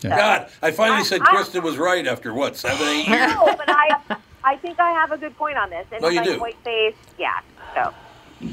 Yeah. 0.00 0.16
God, 0.16 0.48
I 0.62 0.70
finally 0.70 1.00
I- 1.00 1.04
said 1.04 1.20
I- 1.22 1.26
Kristen 1.26 1.62
was 1.62 1.76
right 1.76 2.06
after 2.06 2.32
what 2.32 2.56
seven, 2.56 2.86
eight 2.88 3.06
years. 3.08 3.34
No, 3.34 3.44
but 3.56 3.68
I 3.68 4.16
I 4.44 4.56
think 4.56 4.80
I 4.80 4.90
have 4.92 5.12
a 5.12 5.18
good 5.18 5.36
point 5.36 5.58
on 5.58 5.68
this. 5.70 5.86
And 5.92 6.00
No, 6.02 6.08
you 6.08 6.16
like 6.20 6.24
do. 6.28 6.40
white 6.40 6.56
face, 6.64 6.94
yeah. 7.18 7.40
So 7.74 7.92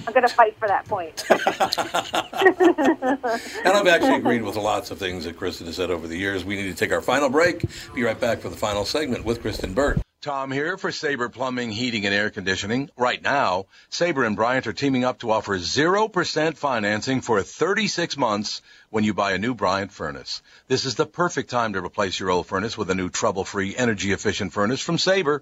I'm 0.08 0.14
gonna 0.14 0.28
fight 0.28 0.58
for 0.58 0.68
that 0.68 0.86
point. 0.86 1.24
And 3.66 3.68
I've 3.68 3.88
actually 3.88 4.16
agreed 4.16 4.42
with 4.42 4.56
lots 4.56 4.92
of 4.92 4.98
things 4.98 5.26
that 5.26 5.38
Kristen 5.38 5.68
has 5.68 5.76
said 5.76 5.92
over 5.92 6.08
the 6.08 6.18
years. 6.18 6.44
We 6.44 6.56
need 6.56 6.70
to 6.70 6.76
take 6.76 6.92
our 6.92 7.02
final 7.02 7.30
break. 7.30 7.64
Be 7.94 8.04
right 8.04 8.20
back 8.20 8.40
for 8.40 8.50
the 8.50 8.56
final 8.56 8.86
segment 8.86 9.26
with 9.26 9.42
Kristen 9.42 9.74
Burt. 9.74 10.00
Tom 10.22 10.52
here 10.52 10.78
for 10.78 10.92
Sabre 10.92 11.30
Plumbing, 11.30 11.72
Heating, 11.72 12.06
and 12.06 12.14
Air 12.14 12.30
Conditioning. 12.30 12.90
Right 12.98 13.22
now, 13.22 13.68
Sabre 13.90 14.26
and 14.26 14.36
Bryant 14.36 14.68
are 14.68 14.74
teaming 14.74 15.06
up 15.06 15.20
to 15.20 15.32
offer 15.32 15.58
0% 15.58 16.58
financing 16.58 17.22
for 17.22 17.42
36 17.42 18.18
months 18.18 18.62
when 18.90 19.06
you 19.06 19.14
buy 19.14 19.32
a 19.32 19.38
new 19.38 19.56
Bryant 19.56 19.94
furnace. 19.94 20.42
This 20.68 20.84
is 20.84 20.96
the 20.96 21.06
perfect 21.06 21.50
time 21.50 21.72
to 21.72 21.84
replace 21.84 22.20
your 22.20 22.32
old 22.32 22.48
furnace 22.48 22.78
with 22.78 22.90
a 22.90 22.96
new 22.96 23.10
trouble-free, 23.10 23.78
energy-efficient 23.78 24.52
furnace 24.52 24.82
from 24.82 24.98
Sabre. 24.98 25.42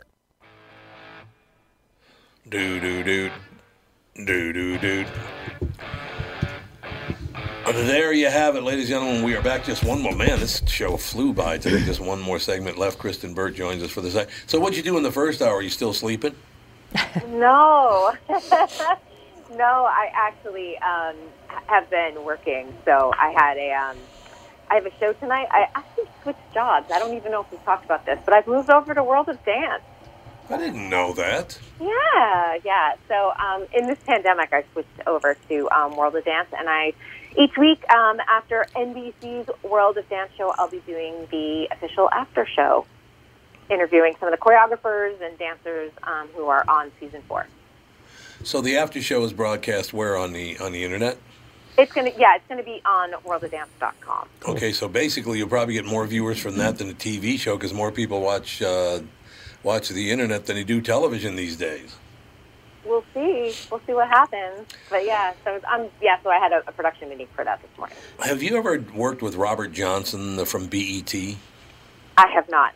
Do 2.51 2.81
do 2.81 3.01
do, 3.01 3.31
do 4.25 4.51
do 4.51 4.77
do. 4.77 5.05
There 7.65 8.11
you 8.11 8.27
have 8.27 8.57
it, 8.57 8.63
ladies 8.63 8.89
and 8.89 8.99
gentlemen. 8.99 9.23
We 9.23 9.37
are 9.37 9.41
back. 9.41 9.63
Just 9.63 9.85
one 9.85 10.01
more. 10.01 10.13
Man, 10.13 10.37
this 10.37 10.61
show 10.67 10.97
flew 10.97 11.31
by 11.31 11.59
today. 11.59 11.81
Just 11.85 12.01
one 12.01 12.19
more 12.19 12.39
segment 12.39 12.77
left. 12.77 12.99
Kristen 12.99 13.33
Burt 13.33 13.55
joins 13.55 13.81
us 13.83 13.89
for 13.89 14.01
the 14.01 14.11
second. 14.11 14.33
So, 14.47 14.59
what'd 14.59 14.75
you 14.75 14.83
do 14.83 14.97
in 14.97 15.03
the 15.03 15.13
first 15.13 15.41
hour? 15.41 15.53
Are 15.53 15.61
you 15.61 15.69
still 15.69 15.93
sleeping? 15.93 16.35
no, 17.27 18.13
no. 18.29 19.85
I 19.85 20.11
actually 20.13 20.77
um, 20.79 21.15
have 21.67 21.89
been 21.89 22.21
working. 22.25 22.75
So 22.83 23.13
I 23.17 23.29
had 23.29 23.55
a 23.55 23.71
um, 23.71 23.97
I 24.69 24.75
have 24.75 24.85
a 24.85 24.91
show 24.99 25.13
tonight. 25.13 25.47
I 25.51 25.69
actually 25.73 26.09
switched 26.21 26.53
jobs. 26.53 26.91
I 26.91 26.99
don't 26.99 27.15
even 27.15 27.31
know 27.31 27.43
if 27.43 27.51
we've 27.51 27.63
talked 27.63 27.85
about 27.85 28.05
this, 28.05 28.19
but 28.25 28.33
I've 28.33 28.47
moved 28.47 28.69
over 28.69 28.93
to 28.93 29.01
World 29.05 29.29
of 29.29 29.41
Dance. 29.45 29.83
I 30.51 30.57
didn't 30.57 30.89
know 30.89 31.13
that. 31.13 31.57
Yeah, 31.79 32.57
yeah. 32.63 32.95
So 33.07 33.31
um, 33.39 33.65
in 33.73 33.87
this 33.87 33.99
pandemic, 34.05 34.51
I 34.51 34.63
switched 34.73 35.07
over 35.07 35.37
to 35.47 35.69
um, 35.71 35.95
World 35.95 36.15
of 36.15 36.25
Dance, 36.25 36.49
and 36.57 36.67
I 36.67 36.93
each 37.37 37.57
week 37.57 37.89
um, 37.89 38.19
after 38.29 38.65
NBC's 38.75 39.49
World 39.63 39.97
of 39.97 40.07
Dance 40.09 40.31
show, 40.37 40.53
I'll 40.57 40.69
be 40.69 40.81
doing 40.85 41.27
the 41.31 41.69
official 41.71 42.09
after 42.11 42.45
show, 42.45 42.85
interviewing 43.69 44.15
some 44.19 44.31
of 44.31 44.37
the 44.37 44.45
choreographers 44.45 45.21
and 45.21 45.37
dancers 45.37 45.91
um, 46.03 46.27
who 46.35 46.47
are 46.47 46.65
on 46.67 46.91
season 46.99 47.21
four. 47.27 47.47
So 48.43 48.59
the 48.59 48.77
after 48.77 49.01
show 49.01 49.23
is 49.23 49.31
broadcast 49.33 49.93
where 49.93 50.17
on 50.17 50.33
the 50.33 50.57
on 50.59 50.71
the 50.71 50.83
internet? 50.83 51.17
It's 51.77 51.93
gonna, 51.93 52.11
yeah, 52.17 52.35
it's 52.35 52.45
gonna 52.49 52.63
be 52.63 52.81
on 52.85 53.11
worldofdance.com. 53.23 54.27
Okay, 54.47 54.73
so 54.73 54.89
basically 54.89 55.37
you'll 55.37 55.47
probably 55.47 55.75
get 55.75 55.85
more 55.85 56.05
viewers 56.05 56.37
from 56.37 56.57
that 56.57 56.77
than 56.77 56.89
a 56.89 56.93
TV 56.93 57.39
show 57.39 57.55
because 57.55 57.73
more 57.73 57.91
people 57.91 58.19
watch 58.21 58.61
uh, 58.61 58.99
watch 59.63 59.89
the 59.89 60.11
internet 60.11 60.45
than 60.45 60.55
they 60.55 60.63
do 60.63 60.81
television 60.81 61.35
these 61.35 61.55
days. 61.55 61.95
We'll 62.83 63.03
see. 63.13 63.53
We'll 63.69 63.81
see 63.85 63.93
what 63.93 64.07
happens. 64.07 64.67
But 64.89 65.05
yeah, 65.05 65.33
so 65.43 65.59
um, 65.71 65.87
yeah, 66.01 66.17
so 66.23 66.29
I 66.29 66.39
had 66.39 66.51
a, 66.51 66.63
a 66.67 66.71
production 66.71 67.09
meeting 67.09 67.27
for 67.35 67.45
that 67.45 67.61
this 67.61 67.69
morning. 67.77 67.95
Have 68.19 68.41
you 68.41 68.57
ever 68.57 68.83
worked 68.95 69.21
with 69.21 69.35
Robert 69.35 69.71
Johnson 69.71 70.39
uh, 70.39 70.45
from 70.45 70.67
BET? 70.67 71.13
I 72.17 72.27
have 72.27 72.49
not. 72.49 72.73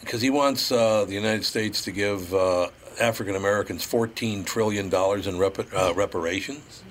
Because 0.00 0.20
he 0.20 0.30
wants 0.30 0.72
uh, 0.72 1.04
the 1.04 1.14
United 1.14 1.44
States 1.44 1.82
to 1.84 1.92
give 1.92 2.34
uh, 2.34 2.70
African 3.00 3.36
Americans 3.36 3.86
$14 3.86 4.44
trillion 4.44 4.92
in 4.92 5.38
rep- 5.38 5.72
uh, 5.72 5.92
reparations. 5.94 6.82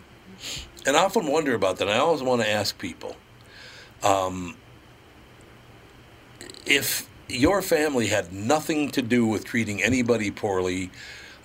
And 0.86 0.96
I 0.96 1.04
often 1.04 1.28
wonder 1.28 1.54
about 1.54 1.78
that. 1.78 1.90
I 1.90 1.98
always 1.98 2.24
want 2.24 2.42
to 2.42 2.50
ask 2.50 2.78
people 2.78 3.18
um, 4.04 4.56
if 6.66 7.08
your 7.32 7.62
family 7.62 8.08
had 8.08 8.34
nothing 8.34 8.92
to 8.92 9.02
do 9.02 9.26
with 9.26 9.46
treating 9.46 9.82
anybody 9.82 10.32
poorly, 10.32 10.92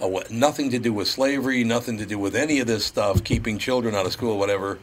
uh, 0.03 0.09
what, 0.09 0.31
nothing 0.31 0.71
to 0.71 0.79
do 0.79 0.93
with 0.93 1.09
slavery, 1.09 1.65
nothing 1.65 1.99
to 1.99 2.07
do 2.07 2.19
with 2.19 2.35
any 2.35 2.61
of 2.61 2.67
this 2.67 2.85
stuff, 2.85 3.25
keeping 3.25 3.59
children 3.59 3.95
out 3.95 4.07
of 4.07 4.13
school, 4.13 4.39
whatever. 4.39 4.79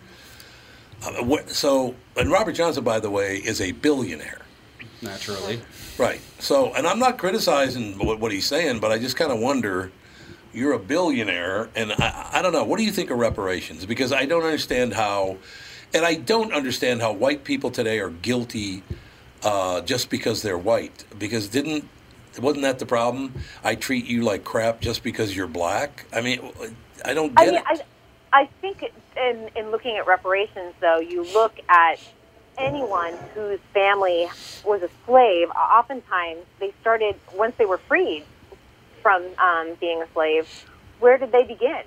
Uh, 1.05 1.23
what, 1.23 1.49
so, 1.49 1.95
and 2.15 2.31
Robert 2.31 2.53
Johnson, 2.53 2.83
by 2.83 2.99
the 2.99 3.09
way, 3.09 3.37
is 3.37 3.61
a 3.61 3.71
billionaire. 3.73 4.41
Naturally. 5.01 5.61
Right. 5.97 6.21
So, 6.39 6.73
and 6.73 6.87
I'm 6.87 6.99
not 6.99 7.17
criticizing 7.17 7.97
what, 7.99 8.19
what 8.19 8.31
he's 8.31 8.47
saying, 8.47 8.79
but 8.79 8.91
I 8.91 8.97
just 8.97 9.15
kind 9.15 9.31
of 9.31 9.39
wonder. 9.39 9.91
You're 10.53 10.73
a 10.73 10.79
billionaire, 10.79 11.69
and 11.75 11.91
I, 11.93 12.29
I 12.33 12.41
don't 12.43 12.53
know. 12.53 12.63
What 12.63 12.77
do 12.77 12.85
you 12.85 12.91
think 12.91 13.09
of 13.09 13.17
reparations? 13.17 13.87
Because 13.87 14.11
I 14.13 14.25
don't 14.25 14.43
understand 14.43 14.93
how, 14.93 15.37
and 15.95 16.05
I 16.05 16.13
don't 16.13 16.53
understand 16.53 17.01
how 17.01 17.11
white 17.11 17.43
people 17.43 17.71
today 17.71 17.99
are 17.99 18.11
guilty 18.11 18.83
uh, 19.43 19.82
just 19.82 20.10
because 20.10 20.41
they're 20.41 20.58
white. 20.58 21.06
Because 21.17 21.47
didn't 21.47 21.88
wasn't 22.39 22.63
that 22.63 22.79
the 22.79 22.86
problem? 22.86 23.34
I 23.63 23.75
treat 23.75 24.06
you 24.06 24.21
like 24.21 24.43
crap 24.43 24.82
just 24.82 25.03
because 25.03 25.36
you're 25.36 25.47
black. 25.47 26.06
I 26.13 26.21
mean, 26.21 26.39
I 27.06 27.13
don't 27.13 27.34
I 27.38 27.45
get 27.45 27.53
mean, 27.53 27.63
it. 27.69 27.86
I, 28.34 28.41
I 28.41 28.49
think 28.62 28.91
in, 29.15 29.49
in 29.56 29.71
looking 29.71 29.97
at 29.97 30.08
reparations, 30.08 30.73
though, 30.79 30.99
you 30.99 31.23
look 31.34 31.60
at 31.69 31.99
anyone 32.58 33.13
whose 33.34 33.60
family 33.73 34.27
was 34.65 34.82
a 34.82 34.89
slave. 35.06 35.49
Oftentimes, 35.51 36.41
they 36.60 36.73
started 36.82 37.15
once 37.36 37.56
they 37.58 37.65
were 37.65 37.77
freed 37.77 38.23
from 39.01 39.23
um, 39.38 39.75
being 39.79 40.01
a 40.01 40.08
slave. 40.13 40.47
Where 40.99 41.17
did 41.17 41.32
they 41.32 41.43
begin? 41.43 41.84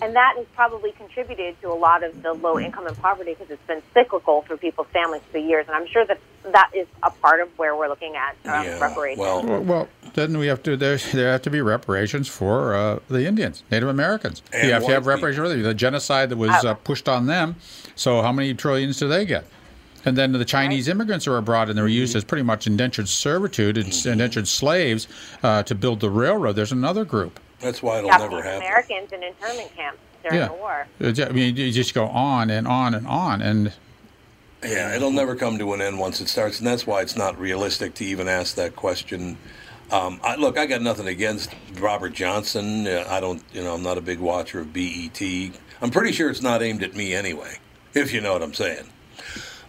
And 0.00 0.14
that 0.14 0.34
has 0.36 0.44
probably 0.54 0.92
contributed 0.92 1.58
to 1.62 1.68
a 1.72 1.74
lot 1.74 2.02
of 2.02 2.22
the 2.22 2.32
low 2.34 2.58
income 2.58 2.86
and 2.86 2.96
poverty 2.98 3.32
because 3.34 3.50
it's 3.50 3.66
been 3.66 3.82
cyclical 3.94 4.42
through 4.42 4.58
people's 4.58 4.88
families 4.92 5.22
for 5.32 5.38
years. 5.38 5.66
And 5.68 5.74
I'm 5.76 5.86
sure 5.86 6.04
that 6.04 6.18
that 6.52 6.70
is 6.74 6.86
a 7.02 7.10
part 7.10 7.40
of 7.40 7.48
where 7.58 7.74
we're 7.74 7.88
looking 7.88 8.14
at 8.14 8.36
um, 8.44 8.64
Yeah, 8.66 8.78
reparations. 8.78 9.18
well- 9.20 9.42
Well, 9.42 9.62
well, 9.62 9.88
then 10.14 10.36
we 10.38 10.46
have 10.48 10.62
to 10.64 10.76
there 10.76 10.96
there 10.98 11.32
have 11.32 11.42
to 11.42 11.50
be 11.50 11.60
reparations 11.60 12.28
for 12.28 12.74
uh, 12.74 12.98
the 13.08 13.26
Indians, 13.26 13.62
Native 13.70 13.88
Americans. 13.88 14.42
And 14.52 14.66
you 14.68 14.72
have 14.74 14.84
to 14.86 14.92
have 14.92 15.06
reparations 15.06 15.38
for 15.42 15.48
the 15.48 15.74
genocide 15.74 16.28
that 16.28 16.36
was 16.36 16.50
uh, 16.64 16.74
pushed 16.74 17.08
on 17.08 17.26
them. 17.26 17.56
So 17.94 18.20
how 18.22 18.32
many 18.32 18.52
trillions 18.54 18.98
do 18.98 19.08
they 19.08 19.24
get? 19.24 19.44
And 20.04 20.16
then 20.16 20.30
the 20.32 20.44
Chinese 20.44 20.86
immigrants 20.88 21.26
are 21.26 21.36
abroad 21.36 21.68
and 21.68 21.76
they're 21.76 21.88
used 21.88 22.14
as 22.14 22.22
pretty 22.22 22.44
much 22.44 22.66
indentured 22.66 23.08
servitude 23.08 23.76
and 23.76 23.86
Mm-hmm. 23.86 24.10
indentured 24.12 24.46
slaves 24.46 25.08
uh, 25.42 25.62
to 25.64 25.74
build 25.74 26.00
the 26.00 26.10
railroad. 26.10 26.52
There's 26.54 26.70
another 26.70 27.04
group. 27.04 27.40
That's 27.60 27.82
why 27.82 27.98
it'll 27.98 28.10
never 28.10 28.42
happen. 28.42 28.62
Americans 28.62 29.12
in 29.12 29.22
internment 29.22 29.74
camps 29.74 29.98
during 30.22 30.38
yeah. 30.38 30.48
the 30.48 30.54
war. 30.54 30.86
Uh, 31.00 31.12
I 31.24 31.32
mean, 31.32 31.56
you 31.56 31.72
just 31.72 31.94
go 31.94 32.06
on 32.06 32.50
and 32.50 32.66
on 32.66 32.94
and 32.94 33.06
on, 33.06 33.42
and 33.42 33.72
Yeah, 34.62 34.94
it'll 34.94 35.10
never 35.10 35.36
come 35.36 35.58
to 35.58 35.72
an 35.72 35.80
end 35.80 35.98
once 35.98 36.20
it 36.20 36.28
starts, 36.28 36.58
and 36.58 36.66
that's 36.66 36.86
why 36.86 37.02
it's 37.02 37.16
not 37.16 37.38
realistic 37.38 37.94
to 37.94 38.04
even 38.04 38.28
ask 38.28 38.54
that 38.56 38.76
question. 38.76 39.38
Um, 39.90 40.20
I, 40.24 40.34
look, 40.36 40.58
I 40.58 40.66
got 40.66 40.82
nothing 40.82 41.06
against 41.06 41.54
Robert 41.78 42.12
Johnson. 42.12 42.86
Uh, 42.86 43.04
I 43.08 43.20
don't, 43.20 43.42
you 43.52 43.62
know, 43.62 43.74
I'm 43.74 43.82
not 43.82 43.98
a 43.98 44.00
big 44.00 44.18
watcher 44.18 44.60
of 44.60 44.72
BET. 44.72 45.20
I'm 45.80 45.90
pretty 45.90 46.12
sure 46.12 46.28
it's 46.28 46.42
not 46.42 46.62
aimed 46.62 46.82
at 46.82 46.96
me 46.96 47.14
anyway, 47.14 47.58
if 47.94 48.12
you 48.12 48.20
know 48.20 48.32
what 48.32 48.42
I'm 48.42 48.54
saying. 48.54 48.86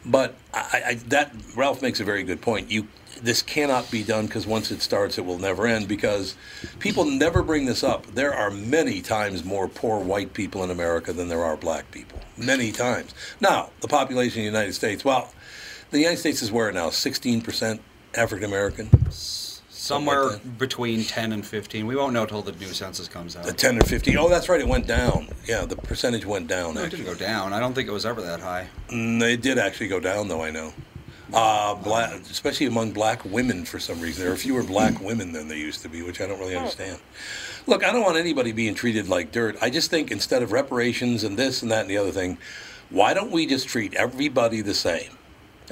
But 0.06 0.36
I, 0.54 0.82
I, 0.86 0.94
that 1.08 1.36
Ralph 1.56 1.82
makes 1.82 2.00
a 2.00 2.04
very 2.04 2.24
good 2.24 2.42
point. 2.42 2.72
You, 2.72 2.88
this 3.22 3.42
cannot 3.42 3.90
be 3.92 4.04
done 4.04 4.28
because 4.28 4.48
once 4.48 4.72
it 4.72 4.82
starts, 4.82 5.18
it 5.18 5.26
will 5.26 5.40
never 5.40 5.66
end. 5.68 5.88
Because 5.88 6.36
people 6.80 7.06
never 7.06 7.44
bring 7.44 7.66
this 7.66 7.84
up. 7.84 8.06
There 8.08 8.34
are 8.34 8.52
many 8.52 9.02
times 9.02 9.44
more 9.44 9.68
poor 9.68 10.00
white 10.00 10.34
people 10.34 10.64
in 10.64 10.72
America 10.72 11.14
than 11.14 11.28
there 11.28 11.44
are 11.44 11.58
black 11.58 11.92
people. 11.92 12.20
Many 12.38 12.72
times. 12.72 13.14
Now, 13.40 13.70
the 13.82 13.88
population 13.88 14.42
of 14.42 14.44
the 14.44 14.58
United 14.58 14.74
States. 14.74 15.04
Well, 15.04 15.34
the 15.92 16.00
United 16.00 16.18
States 16.18 16.42
is 16.42 16.52
where 16.52 16.72
now? 16.72 16.90
16% 16.90 17.80
African 18.16 18.46
American. 18.46 18.90
Somewhere 19.12 20.38
between 20.58 21.06
10 21.06 21.32
and 21.32 21.46
15. 21.46 21.88
We 21.88 21.96
won't 21.96 22.12
know 22.12 22.26
till 22.26 22.42
the 22.42 22.52
new 22.52 22.68
census 22.68 23.08
comes 23.08 23.38
out. 23.38 23.46
The 23.46 23.54
10 23.54 23.78
or 23.78 23.86
15. 23.86 24.18
Oh, 24.18 24.28
that's 24.28 24.50
right. 24.50 24.60
It 24.60 24.68
went 24.68 24.86
down. 24.86 25.30
Yeah, 25.46 25.64
the 25.64 25.78
percentage 25.78 26.26
went 26.26 26.48
down. 26.48 26.76
No, 26.76 26.84
it 26.84 26.90
didn't 26.90 27.06
go 27.06 27.16
down. 27.16 27.54
I 27.54 27.62
don't 27.62 27.74
think 27.74 27.88
it 27.88 27.94
was 27.94 28.06
ever 28.06 28.22
that 28.22 28.42
high. 28.42 28.68
Mm, 28.90 29.22
it 29.22 29.42
did 29.42 29.58
actually 29.58 29.88
go 29.88 30.02
down, 30.02 30.28
though. 30.28 30.42
I 30.42 30.52
know. 30.52 30.74
Uh, 31.34 31.76
black, 31.76 32.14
especially 32.32 32.68
among 32.68 32.92
black 32.92 33.24
women, 33.26 33.66
for 33.66 33.80
some 33.80 34.00
reason, 34.00 34.24
there 34.24 34.34
are 34.34 34.38
fewer 34.38 34.64
black 34.64 35.02
women 35.02 35.34
than 35.34 35.48
there 35.50 35.58
used 35.58 35.82
to 35.82 35.90
be, 35.90 36.02
which 36.02 36.22
I 36.22 36.28
don't 36.28 36.40
really 36.40 36.56
understand. 36.56 37.00
Look, 37.66 37.84
I 37.84 37.92
don't 37.92 38.04
want 38.04 38.16
anybody 38.16 38.54
being 38.54 38.74
treated 38.76 39.10
like 39.10 39.34
dirt. 39.34 39.58
I 39.62 39.70
just 39.70 39.90
think 39.90 40.10
instead 40.10 40.42
of 40.42 40.54
reparations 40.54 41.26
and 41.26 41.38
this 41.38 41.62
and 41.62 41.72
that 41.72 41.82
and 41.82 41.90
the 41.90 41.98
other 41.98 42.12
thing, 42.12 42.38
why 42.90 43.14
don't 43.14 43.32
we 43.32 43.46
just 43.46 43.68
treat 43.68 43.94
everybody 43.96 44.62
the 44.62 44.74
same? 44.74 45.12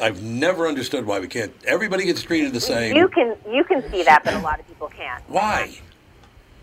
I've 0.01 0.21
never 0.21 0.67
understood 0.67 1.05
why 1.05 1.19
we 1.19 1.27
can't. 1.27 1.53
Everybody 1.65 2.05
gets 2.05 2.21
treated 2.21 2.51
the 2.51 2.59
same. 2.59 2.97
You 2.97 3.07
can 3.07 3.37
you 3.49 3.63
can 3.63 3.89
see 3.89 4.03
that, 4.03 4.25
but 4.25 4.33
a 4.33 4.39
lot 4.39 4.59
of 4.59 4.67
people 4.67 4.89
can't. 4.89 5.23
Why? 5.29 5.77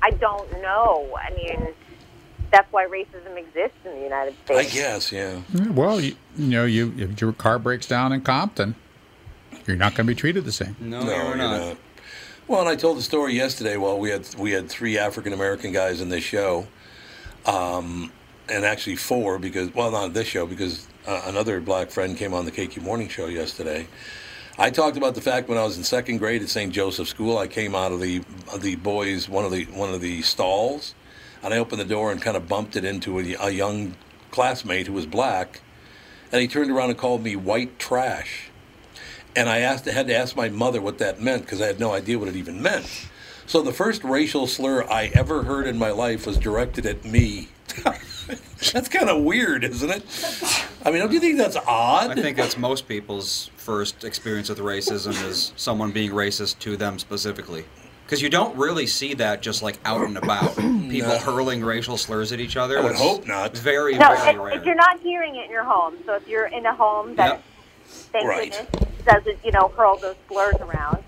I 0.03 0.11
don't 0.11 0.51
know. 0.61 1.17
I 1.17 1.31
mean, 1.31 1.69
that's 2.53 2.71
why 2.73 2.87
racism 2.87 3.37
exists 3.37 3.79
in 3.85 3.93
the 3.97 4.03
United 4.03 4.35
States. 4.45 4.73
I 4.73 4.77
guess, 4.77 5.11
yeah. 5.11 5.41
Yeah, 5.53 5.71
Well, 5.71 6.01
you, 6.01 6.15
you 6.37 6.49
know, 6.49 6.65
you 6.65 6.95
if 6.99 7.21
your 7.21 7.33
car 7.33 7.59
breaks 7.59 7.87
down 7.87 8.13
in 8.13 8.21
Compton, 8.21 8.75
you're 9.67 9.77
not 9.77 9.95
going 9.95 10.07
to 10.07 10.11
be 10.11 10.15
treated 10.15 10.45
the 10.45 10.53
same. 10.53 10.77
No, 10.79 11.03
No, 11.03 11.07
you're 11.15 11.25
you're 11.25 11.37
not. 11.37 11.61
not. 11.61 11.77
Well, 12.49 12.61
and 12.61 12.69
I 12.69 12.77
told 12.77 12.99
the 12.99 13.03
story 13.03 13.35
yesterday. 13.35 13.77
Well, 13.77 13.99
we 13.99 14.11
had 14.11 14.33
we 14.37 14.51
had 14.53 14.69
three 14.69 14.99
African 14.99 15.33
American 15.33 15.73
guys 15.73 16.01
in 16.01 16.09
this 16.11 16.25
show, 16.25 16.67
um, 17.47 18.13
and 18.49 18.65
actually 18.65 18.97
four 18.97 19.39
because 19.39 19.75
well, 19.75 19.91
not 19.91 20.13
this 20.13 20.27
show 20.27 20.47
because 20.47 20.87
uh, 21.07 21.23
another 21.27 21.61
black 21.61 21.91
friend 21.91 22.17
came 22.17 22.35
on 22.35 22.45
the 22.45 22.51
KQ 22.53 22.83
Morning 22.83 23.09
Show 23.09 23.27
yesterday. 23.27 23.87
I 24.59 24.69
talked 24.71 24.99
about 24.99 25.15
the 25.15 25.23
fact 25.23 25.49
when 25.49 25.57
I 25.57 25.65
was 25.65 25.79
in 25.79 25.85
second 25.85 26.19
grade 26.19 26.43
at 26.43 26.49
St. 26.51 26.73
Joseph 26.73 27.09
School, 27.09 27.39
I 27.39 27.47
came 27.47 27.75
out 27.75 27.93
of 27.93 28.01
the 28.01 28.23
the 28.59 28.75
boys 28.77 29.29
one 29.29 29.45
of 29.45 29.51
the 29.53 29.65
one 29.67 29.95
of 29.95 30.01
the 30.01 30.21
stalls, 30.23 30.95
and 31.43 31.53
I 31.53 31.59
opened 31.59 31.81
the 31.81 31.87
door 31.87 32.13
and 32.13 32.21
kind 32.21 32.37
of 32.37 32.49
bumped 32.49 32.77
it 32.77 32.85
into 32.85 33.19
a, 33.19 33.35
a 33.41 33.51
young 33.51 33.95
classmate 34.31 34.87
who 34.87 34.93
was 34.93 35.07
black, 35.07 35.61
and 36.31 36.41
he 36.41 36.49
turned 36.49 36.71
around 36.71 36.91
and 36.91 36.99
called 36.99 37.23
me 37.23 37.37
white 37.37 37.79
trash. 37.79 38.51
And 39.35 39.49
I 39.49 39.59
asked, 39.59 39.89
I 39.89 39.93
had 39.93 40.09
to 40.09 40.17
ask 40.17 40.37
my 40.37 40.49
mother 40.49 40.81
what 40.81 40.99
that 40.99 41.21
meant 41.21 41.43
because 41.43 41.61
I 41.61 41.67
had 41.67 41.81
no 41.81 41.93
idea 41.93 42.19
what 42.19 42.29
it 42.29 42.37
even 42.37 42.61
meant. 42.61 43.09
So 43.47 43.63
the 43.63 43.73
first 43.73 44.05
racial 44.05 44.47
slur 44.47 44.85
I 44.85 45.11
ever 45.15 45.43
heard 45.43 45.67
in 45.67 45.79
my 45.79 45.91
life 45.91 46.27
was 46.27 46.39
directed 46.39 46.87
at 46.87 47.05
me. 47.05 47.49
that's 48.73 48.89
kind 48.89 49.09
of 49.09 49.23
weird, 49.23 49.65
isn't 49.65 49.91
it? 49.91 50.05
I 50.85 50.91
mean, 50.91 51.01
don't 51.01 51.13
you 51.13 51.21
think 51.21 51.39
that's 51.39 51.57
odd? 51.57 52.11
I 52.11 52.15
think 52.15 52.37
that's 52.37 52.57
most 52.57 52.87
people's 52.89 53.51
first 53.57 54.05
experience 54.05 54.49
with 54.49 54.59
racism 54.59 55.23
is 55.27 55.53
someone 55.57 55.91
being 55.93 56.11
racist 56.11 56.59
to 56.61 56.77
them 56.77 56.99
specifically. 56.99 57.65
Because 58.05 58.21
you 58.21 58.29
don't 58.29 58.57
really 58.57 58.87
see 58.87 59.15
that 59.15 59.43
just 59.43 59.63
like 59.63 59.79
out 59.85 60.03
and 60.03 60.17
about. 60.19 60.57
People 60.93 61.13
No. 61.13 61.19
hurling 61.19 61.65
racial 61.65 61.97
slurs 61.97 62.33
at 62.33 62.39
each 62.41 62.57
other. 62.59 62.79
I 62.79 62.83
would 62.83 62.97
hope 62.97 63.27
not. 63.27 63.57
Very, 63.57 63.95
No, 63.97 64.09
very 64.15 64.31
if, 64.35 64.39
rare. 64.39 64.51
if 64.59 64.65
you're 64.67 64.75
not 64.75 65.01
hearing 65.01 65.37
it 65.37 65.47
in 65.47 65.51
your 65.51 65.65
home, 65.65 65.95
so 66.05 66.15
if 66.17 66.29
you're 66.29 66.45
in 66.47 66.67
a 66.67 66.75
home 66.75 67.17
that, 67.17 67.29
Yep. 67.29 67.43
thank 68.13 68.29
Right. 68.29 68.53
goodness, 68.71 68.89
doesn't 69.07 69.39
you 69.43 69.53
know 69.53 69.73
hurl 69.75 69.97
those 69.97 70.17
slurs 70.29 70.57
around, 70.61 71.03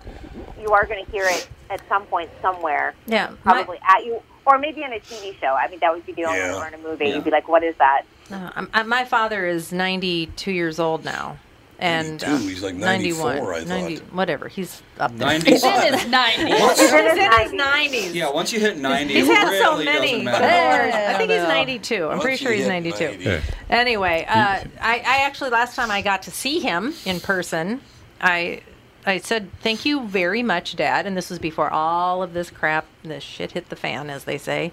you 0.58 0.72
are 0.72 0.86
going 0.86 1.04
to 1.04 1.10
hear 1.12 1.26
it 1.26 1.46
at 1.68 1.80
some 1.86 2.04
point 2.06 2.30
somewhere. 2.40 2.94
Yeah, 3.06 3.28
my- 3.44 3.52
probably 3.52 3.78
at 3.86 4.06
you, 4.06 4.22
or 4.46 4.56
maybe 4.58 4.82
in 4.82 4.92
a 4.94 5.00
TV 5.00 5.36
show. 5.38 5.48
I 5.54 5.68
mean, 5.68 5.80
that 5.80 5.92
would 5.92 6.06
be 6.06 6.12
the 6.12 6.24
only 6.24 6.38
Yeah. 6.38 6.56
or 6.58 6.66
in 6.66 6.72
a 6.72 6.78
movie. 6.78 7.06
Yeah. 7.08 7.16
You'd 7.16 7.24
be 7.24 7.30
like, 7.30 7.46
"What 7.46 7.62
is 7.62 7.74
that?" 7.76 8.02
No, 8.30 8.50
I'm, 8.56 8.70
I, 8.72 8.82
my 8.84 9.04
father 9.04 9.46
is 9.46 9.70
92 9.70 10.50
years 10.50 10.78
old 10.80 11.04
now. 11.04 11.36
And 11.78 12.22
92? 12.22 12.26
uh, 12.26 12.38
He's 12.38 12.62
like 12.62 12.74
94, 12.76 13.34
91, 13.34 13.36
I 13.54 13.58
thought. 13.60 13.68
90 13.68 13.96
whatever. 14.12 14.48
He's 14.48 14.82
up 14.98 15.10
there. 15.16 15.26
90. 15.28 15.50
He's 15.50 15.64
in 15.64 15.70
his 15.92 16.02
90s. 16.04 16.60
Once- 16.60 16.80
He's 16.80 16.92
in 16.92 17.04
his 17.04 17.52
90s. 17.52 18.14
yeah, 18.14 18.30
once 18.30 18.52
you 18.52 18.60
hit 18.60 18.78
90, 18.78 19.12
He's 19.14 19.28
it 19.28 19.34
had 19.36 19.60
so 19.62 19.76
many. 19.78 19.84
doesn't 20.12 20.24
But 20.24 20.40
matter. 20.40 20.96
I 21.14 21.18
think 21.18 21.30
he's 21.32 21.42
92. 21.42 21.94
I'm 22.04 22.08
Once 22.10 22.22
pretty 22.22 22.36
sure 22.36 22.52
he's 22.52 22.68
92. 22.68 23.04
90. 23.04 23.24
Yeah. 23.24 23.40
Anyway, 23.70 24.24
uh, 24.28 24.34
I, 24.34 24.64
I 24.80 25.16
actually 25.26 25.50
last 25.50 25.74
time 25.74 25.90
I 25.90 26.00
got 26.02 26.22
to 26.22 26.30
see 26.30 26.60
him 26.60 26.94
in 27.04 27.18
person, 27.20 27.80
I 28.20 28.62
I 29.06 29.18
said 29.18 29.50
thank 29.60 29.84
you 29.84 30.06
very 30.06 30.42
much, 30.42 30.76
Dad. 30.76 31.06
And 31.06 31.14
this 31.16 31.28
was 31.28 31.38
before 31.38 31.68
all 31.70 32.22
of 32.22 32.32
this 32.32 32.50
crap, 32.50 32.86
this 33.02 33.22
shit 33.24 33.52
hit 33.52 33.68
the 33.68 33.76
fan, 33.76 34.08
as 34.08 34.24
they 34.24 34.38
say. 34.38 34.72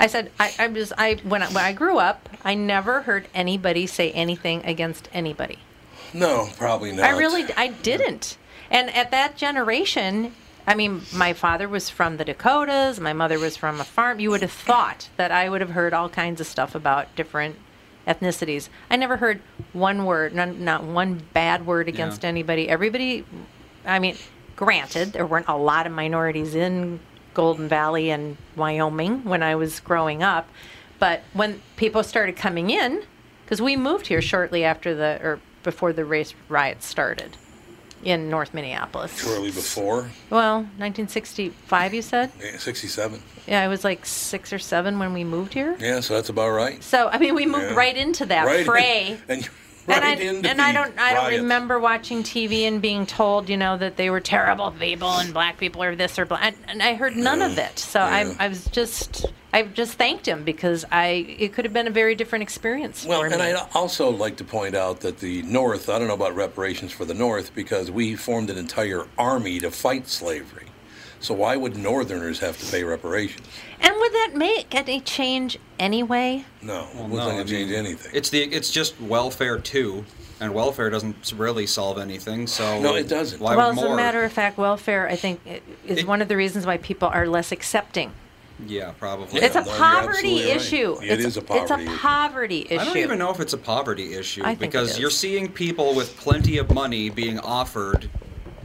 I 0.00 0.06
said 0.08 0.32
I, 0.40 0.52
I 0.58 0.66
was 0.68 0.92
I 0.98 1.14
when 1.22 1.42
I, 1.42 1.46
when 1.48 1.62
I 1.64 1.72
grew 1.72 1.98
up, 1.98 2.28
I 2.44 2.54
never 2.54 3.02
heard 3.02 3.28
anybody 3.34 3.86
say 3.86 4.10
anything 4.12 4.64
against 4.64 5.08
anybody. 5.12 5.58
No, 6.14 6.48
probably 6.56 6.92
not. 6.92 7.04
I 7.04 7.10
really, 7.18 7.44
I 7.56 7.68
didn't. 7.68 8.36
And 8.70 8.94
at 8.94 9.10
that 9.10 9.36
generation, 9.36 10.34
I 10.66 10.74
mean, 10.74 11.02
my 11.14 11.32
father 11.32 11.68
was 11.68 11.88
from 11.88 12.16
the 12.18 12.24
Dakotas, 12.24 13.00
my 13.00 13.12
mother 13.12 13.38
was 13.38 13.56
from 13.56 13.80
a 13.80 13.84
farm. 13.84 14.20
You 14.20 14.30
would 14.30 14.42
have 14.42 14.52
thought 14.52 15.08
that 15.16 15.30
I 15.32 15.48
would 15.48 15.60
have 15.60 15.70
heard 15.70 15.94
all 15.94 16.08
kinds 16.08 16.40
of 16.40 16.46
stuff 16.46 16.74
about 16.74 17.14
different 17.16 17.56
ethnicities. 18.06 18.68
I 18.90 18.96
never 18.96 19.16
heard 19.18 19.40
one 19.72 20.04
word, 20.04 20.34
not, 20.34 20.56
not 20.56 20.84
one 20.84 21.22
bad 21.32 21.66
word 21.66 21.88
against 21.88 22.22
Yeah. 22.22 22.28
anybody. 22.30 22.68
Everybody, 22.68 23.24
I 23.86 23.98
mean, 23.98 24.16
granted, 24.56 25.12
there 25.12 25.26
weren't 25.26 25.48
a 25.48 25.56
lot 25.56 25.86
of 25.86 25.92
minorities 25.92 26.54
in 26.54 27.00
Golden 27.34 27.68
Valley 27.68 28.10
and 28.10 28.36
Wyoming 28.56 29.24
when 29.24 29.42
I 29.42 29.54
was 29.54 29.80
growing 29.80 30.22
up, 30.22 30.48
but 30.98 31.22
when 31.32 31.62
people 31.76 32.02
started 32.02 32.36
coming 32.36 32.70
in, 32.70 33.02
because 33.44 33.62
we 33.62 33.76
moved 33.76 34.08
here 34.08 34.20
shortly 34.20 34.64
after 34.64 34.94
the, 34.94 35.18
or 35.22 35.40
before 35.62 35.92
the 35.92 36.04
race 36.04 36.34
riots 36.48 36.86
started 36.86 37.36
in 38.04 38.30
North 38.30 38.54
Minneapolis. 38.54 39.20
Shortly 39.20 39.50
before, 39.50 40.10
Well, 40.30 40.58
1965, 40.78 41.94
you 41.94 42.02
said? 42.02 42.30
yeah, 42.40 42.56
67. 42.58 43.20
Yeah, 43.48 43.62
I 43.62 43.68
was 43.68 43.82
like 43.82 44.06
six 44.06 44.52
or 44.52 44.58
seven 44.58 44.98
when 44.98 45.12
we 45.14 45.24
moved 45.24 45.54
here. 45.54 45.76
Yeah, 45.80 46.00
so 46.00 46.14
that's 46.14 46.28
about 46.28 46.50
right. 46.50 46.82
So, 46.82 47.08
I 47.08 47.18
mean, 47.18 47.34
we 47.34 47.46
moved 47.46 47.64
Yeah. 47.70 47.74
right 47.74 47.96
into 47.96 48.26
that 48.26 48.46
right 48.46 48.60
in- 48.60 48.66
fray. 48.66 49.18
and 49.28 49.42
you- 49.44 49.50
and 49.90 50.04
I, 50.04 50.10
and 50.50 50.60
I 50.60 50.72
don't 50.72 50.98
I 50.98 51.14
don't 51.14 51.30
remember 51.40 51.78
watching 51.78 52.22
TV 52.22 52.68
and 52.68 52.82
being 52.82 53.06
told 53.06 53.48
you 53.48 53.56
know 53.56 53.78
that 53.78 53.96
they 53.96 54.10
were 54.10 54.20
terrible 54.20 54.70
people 54.70 55.08
and 55.08 55.32
black 55.32 55.56
people 55.56 55.82
are 55.82 55.96
this 55.96 56.18
or 56.18 56.26
black 56.26 56.42
and, 56.42 56.56
and 56.68 56.82
I 56.82 56.92
heard 56.92 57.16
none 57.16 57.40
of 57.40 57.56
it 57.56 57.78
so. 57.78 57.98
I 58.00 58.36
I 58.38 58.48
was 58.48 58.66
just 58.66 59.24
I 59.52 59.62
just 59.62 59.94
thanked 59.94 60.26
him 60.26 60.44
because 60.44 60.84
I 60.92 61.06
it 61.38 61.52
could 61.54 61.64
have 61.64 61.72
been 61.72 61.86
a 61.86 61.90
very 61.90 62.14
different 62.14 62.42
experience 62.42 63.04
Well, 63.06 63.20
for 63.20 63.26
and. 63.26 63.42
I'd 63.42 63.56
also 63.74 64.10
like 64.10 64.36
to 64.36 64.44
point 64.44 64.74
out 64.74 65.00
that 65.00 65.18
the 65.18 65.42
North, 65.42 65.88
I 65.88 65.98
don't 65.98 66.08
know 66.08 66.14
about 66.14 66.34
reparations 66.34 66.92
for 66.92 67.04
the 67.06 67.14
North 67.14 67.54
because 67.54 67.90
we 67.90 68.14
formed 68.14 68.50
an 68.50 68.58
entire 68.58 69.06
army 69.16 69.58
to 69.60 69.70
fight 69.70 70.06
slavery. 70.08 70.66
So 71.20 71.34
why 71.34 71.56
would 71.56 71.76
Northerners 71.76 72.38
have 72.40 72.58
to 72.58 72.70
pay 72.70 72.84
reparations? 72.84 73.46
and 73.80 73.94
would 73.96 74.12
that 74.12 74.32
make 74.34 74.74
any 74.74 75.00
change 75.00 75.58
anyway? 75.78 76.44
No, 76.62 76.80
it 76.82 76.94
wasn't 76.96 77.12
No, 77.12 77.16
going 77.30 77.46
to 77.46 77.52
change 77.52 77.70
mean, 77.70 77.78
anything. 77.78 78.10
It's 78.14 78.28
the 78.30 78.42
it's 78.42 78.70
just 78.70 79.00
welfare 79.00 79.58
too, 79.58 80.04
and 80.40 80.52
welfare 80.54 80.90
doesn't 80.90 81.32
really 81.36 81.66
solve 81.66 81.96
anything. 81.98 82.46
So 82.46 82.80
No, 82.80 82.94
it 82.96 83.08
doesn't. 83.08 83.40
Why 83.40 83.56
well, 83.56 83.70
would 83.74 83.78
as 83.78 83.90
a 83.92 83.96
matter 83.96 84.22
of 84.24 84.32
fact, 84.32 84.58
welfare 84.58 85.08
I 85.08 85.16
think 85.16 85.40
is 85.86 85.98
It- 86.00 86.06
one 86.06 86.20
of 86.22 86.28
the 86.28 86.36
reasons 86.36 86.66
why 86.66 86.76
people 86.76 87.08
are 87.08 87.26
less 87.26 87.50
accepting. 87.50 88.12
Yeah, 88.66 88.92
probably. 88.98 89.40
it's 89.40 89.56
a 89.56 89.60
no, 89.60 89.70
poverty 89.76 90.08
absolutely 90.08 90.46
right. 90.46 90.56
issue. 90.56 90.98
It 91.02 91.10
it's, 91.12 91.24
is 91.24 91.36
a 91.36 91.42
poverty 91.42 91.62
It's 91.62 91.70
issue. 91.70 91.90
a 91.94 91.96
poverty 91.98 92.66
issue. 92.68 92.80
I 92.80 92.84
don't 92.84 92.96
even 92.96 93.18
know 93.18 93.30
if 93.30 93.40
it's 93.40 93.52
a 93.52 93.58
poverty 93.58 94.14
issue 94.14 94.42
I 94.44 94.54
because 94.56 94.92
is. 94.92 94.98
you're 94.98 95.10
seeing 95.10 95.50
people 95.52 95.94
with 95.94 96.16
plenty 96.16 96.58
of 96.58 96.72
money 96.72 97.08
being 97.08 97.38
offered 97.38 98.10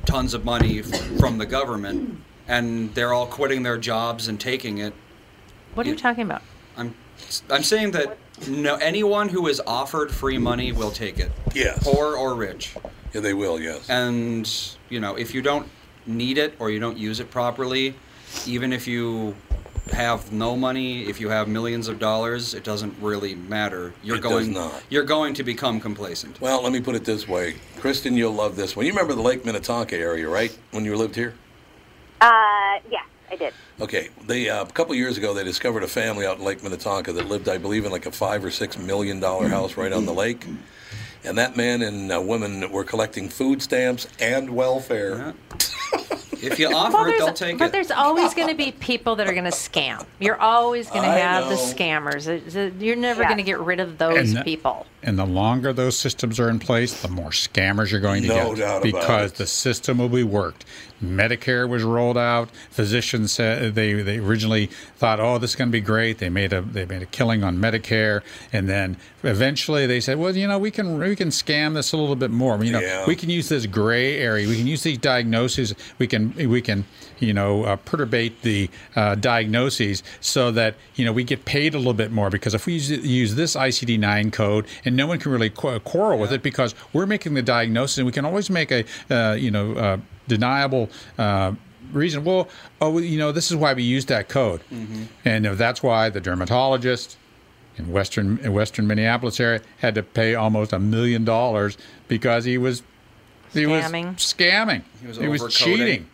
tons 0.05 0.33
of 0.33 0.45
money 0.45 0.81
from 0.81 1.37
the 1.37 1.45
government, 1.45 2.19
and 2.47 2.93
they're 2.95 3.13
all 3.13 3.27
quitting 3.27 3.63
their 3.63 3.77
jobs 3.77 4.27
and 4.27 4.39
taking 4.39 4.79
it. 4.79 4.93
What 5.75 5.85
are 5.85 5.89
you 5.89 5.95
you- 5.95 6.01
talking 6.01 6.23
about? 6.23 6.41
I'm 6.75 6.95
I'm 7.49 7.63
saying 7.63 7.91
that 7.91 8.17
no 8.47 8.75
anyone 8.75 9.29
who 9.29 9.47
is 9.47 9.61
offered 9.65 10.11
free 10.11 10.37
money 10.39 10.71
will 10.71 10.91
take 10.91 11.19
it, 11.19 11.31
yes. 11.53 11.77
poor 11.83 12.17
or 12.17 12.33
rich. 12.33 12.75
Yeah, 13.13 13.21
they 13.21 13.33
will, 13.33 13.59
yes. 13.61 13.87
And 13.89 14.49
you 14.89 14.99
know, 14.99 15.15
if 15.15 15.33
you 15.35 15.41
don't 15.41 15.67
need 16.07 16.37
it 16.39 16.55
or 16.59 16.71
you 16.71 16.79
don't 16.79 16.97
use 16.97 17.19
it 17.19 17.29
properly, 17.29 17.95
even 18.47 18.73
if 18.73 18.87
you 18.87 19.35
have 19.91 20.31
no 20.31 20.55
money, 20.55 21.03
if 21.03 21.19
you 21.19 21.29
have 21.29 21.47
millions 21.47 21.87
of 21.87 21.99
dollars, 21.99 22.53
it 22.53 22.63
doesn't 22.63 22.95
really 23.01 23.35
matter. 23.35 23.93
You're 24.01 24.17
It 24.17 24.21
does 24.23 24.31
going 24.31 24.53
not. 24.53 24.83
you're 24.89 25.03
going 25.03 25.33
to 25.35 25.43
become 25.43 25.79
complacent. 25.79 26.39
Well, 26.39 26.63
let 26.63 26.71
me 26.71 26.79
put 26.79 26.95
it 26.95 27.03
this 27.05 27.27
way. 27.27 27.55
Kristen, 27.77 28.15
you'll 28.15 28.33
love 28.33 28.55
this 28.55 28.75
one. 28.75 28.85
You 28.85 28.91
remember 28.93 29.13
the 29.13 29.21
Lake 29.21 29.45
Minnetonka 29.45 29.95
area, 29.97 30.27
right? 30.29 30.57
When 30.71 30.85
you 30.85 30.95
lived 30.95 31.15
here? 31.15 31.33
Uh, 32.21 32.79
yeah, 32.89 33.01
I 33.29 33.35
did. 33.37 33.53
Okay, 33.81 34.09
they 34.25 34.49
uh, 34.49 34.63
a 34.63 34.67
couple 34.67 34.95
years 34.95 35.17
ago 35.17 35.33
they 35.33 35.43
discovered 35.43 35.83
a 35.83 35.87
family 35.87 36.25
out 36.25 36.37
in 36.37 36.45
Lake 36.45 36.63
Minnetonka 36.63 37.11
that 37.11 37.27
lived, 37.27 37.49
I 37.49 37.57
believe, 37.57 37.83
in 37.85 37.91
like 37.91 38.05
a 38.05 38.11
five 38.11 38.45
or 38.45 38.51
six 38.51 38.77
million 38.77 39.19
dollar 39.19 39.49
house 39.49 39.75
right 39.75 39.91
on 39.91 40.05
the 40.05 40.13
lake, 40.13 40.45
and 41.25 41.37
that 41.37 41.57
man 41.57 41.81
and 41.81 42.11
uh, 42.11 42.21
woman 42.21 42.71
were 42.71 42.83
collecting 42.85 43.27
food 43.27 43.61
stamps 43.61 44.07
and 44.19 44.51
welfare. 44.51 45.33
If 46.41 46.59
you 46.59 46.67
offer 46.73 46.97
Well, 46.97 47.05
it, 47.07 47.17
they'll 47.17 47.33
take 47.33 47.57
but 47.57 47.65
it. 47.65 47.67
But 47.67 47.71
there's 47.71 47.91
always 47.91 48.33
going 48.33 48.49
to 48.49 48.53
be 48.55 48.73
people 48.73 49.15
that 49.15 49.27
are 49.27 49.31
going 49.33 49.45
to 49.45 49.49
scam. 49.51 50.05
You're 50.19 50.39
always 50.39 50.89
going 50.89 51.03
to 51.03 51.07
I 51.09 51.19
have 51.19 51.47
the 51.47 51.55
scammers. 51.55 52.81
You're 52.81 52.95
never 52.97 53.21
Yeah. 53.21 53.27
going 53.29 53.37
to 53.37 53.43
get 53.43 53.59
rid 53.59 53.79
of 53.79 53.97
those 53.97 54.29
And 54.29 54.37
that- 54.37 54.45
people. 54.45 54.85
And 55.03 55.19
the 55.19 55.25
longer 55.25 55.73
those 55.73 55.97
systems 55.97 56.39
are 56.39 56.49
in 56.49 56.59
place, 56.59 57.01
the 57.01 57.09
more 57.09 57.29
scammers 57.31 57.91
you're 57.91 57.99
going 57.99 58.21
to 58.23 58.29
No 58.29 58.55
get. 58.55 58.57
doubt 58.59 58.77
about 58.77 58.83
because 58.83 59.31
the 59.33 59.45
system 59.47 59.97
will 59.97 60.09
be 60.09 60.23
worked. 60.23 60.65
Medicare 61.03 61.67
was 61.67 61.83
rolled 61.83 62.17
out. 62.17 62.49
Physicians 62.71 63.33
said 63.33 63.75
they, 63.75 63.91
they 64.01 64.19
originally 64.19 64.67
thought, 64.95 65.19
"Oh, 65.19 65.37
this 65.37 65.49
is 65.51 65.55
going 65.57 65.67
to 65.67 65.71
be 65.73 65.81
great." 65.81 66.19
They 66.19 66.29
made 66.29 66.53
a 66.53 66.61
they 66.61 66.85
made 66.85 67.01
a 67.01 67.05
killing 67.05 67.43
on 67.43 67.57
Medicare, 67.57 68.21
and 68.53 68.69
then 68.69 68.95
eventually 69.21 69.85
they 69.85 69.99
said, 69.99 70.17
"Well, 70.17 70.33
you 70.33 70.47
know, 70.47 70.57
we 70.57 70.71
can 70.71 70.97
we 70.97 71.15
can 71.17 71.27
scam 71.27 71.73
this 71.73 71.91
a 71.91 71.97
little 71.97 72.15
bit 72.15 72.31
more. 72.31 72.63
You 72.63 72.71
know, 72.71 72.79
Yeah. 72.79 73.05
we 73.05 73.17
can 73.17 73.29
use 73.29 73.49
this 73.49 73.65
gray 73.65 74.17
area. 74.17 74.47
We 74.47 74.55
can 74.55 74.65
use 74.67 74.83
these 74.83 74.97
diagnoses. 74.97 75.75
We 75.99 76.07
can 76.07 76.33
we 76.35 76.61
can 76.61 76.85
you 77.19 77.33
know 77.33 77.63
uh, 77.65 77.75
perturbate 77.77 78.41
the 78.41 78.69
uh, 78.95 79.15
diagnoses 79.15 80.03
so 80.21 80.51
that 80.51 80.75
you 80.95 81.03
know 81.03 81.11
we 81.11 81.25
get 81.25 81.43
paid 81.43 81.73
a 81.75 81.77
little 81.77 81.93
bit 81.93 82.13
more 82.13 82.29
because 82.29 82.53
if 82.53 82.65
we 82.65 82.73
use, 82.75 82.89
use 82.89 83.35
this 83.35 83.57
ICD-9 83.57 84.31
code 84.31 84.65
and 84.85 84.92
no 84.95 85.07
one 85.07 85.19
can 85.19 85.31
really 85.31 85.49
qu- 85.49 85.79
quarrel 85.79 86.19
with 86.19 86.31
it 86.31 86.41
because 86.43 86.75
we're 86.93 87.05
making 87.05 87.33
the 87.33 87.41
diagnosis 87.41 87.97
and 87.97 88.05
we 88.05 88.11
can 88.11 88.25
always 88.25 88.49
make 88.49 88.71
a 88.71 88.85
uh, 89.09 89.33
you 89.33 89.51
know 89.51 89.73
uh, 89.73 89.97
deniable. 90.27 90.89
Uh, 91.17 91.53
reason 91.91 92.23
well 92.23 92.47
oh 92.81 92.97
you 92.97 93.19
know 93.19 93.31
this 93.31 93.51
is 93.51 93.57
why 93.57 93.71
we 93.73 93.83
use 93.83 94.05
that 94.05 94.27
code 94.27 94.61
and 95.25 95.45
if 95.45 95.57
that's 95.59 95.83
why 95.83 96.09
the 96.09 96.19
dermatologist 96.19 97.17
in 97.77 97.91
western 97.91 98.39
in 98.39 98.51
western 98.51 98.87
Minneapolis 98.87 99.39
area 99.39 99.61
had 99.77 99.93
to 99.93 100.01
pay 100.01 100.33
almost 100.33 100.73
a 100.73 100.79
million 100.79 101.23
dollars 101.23 101.77
because 102.07 102.45
he 102.45 102.57
was 102.57 102.81
he 103.51 103.63
Scamming. 103.63 104.13
was 104.13 104.33
scamming. 104.33 104.81
He 105.01 105.07
was 105.07 105.17
He 105.17 105.27
was 105.27 105.53
cheating. 105.53 106.07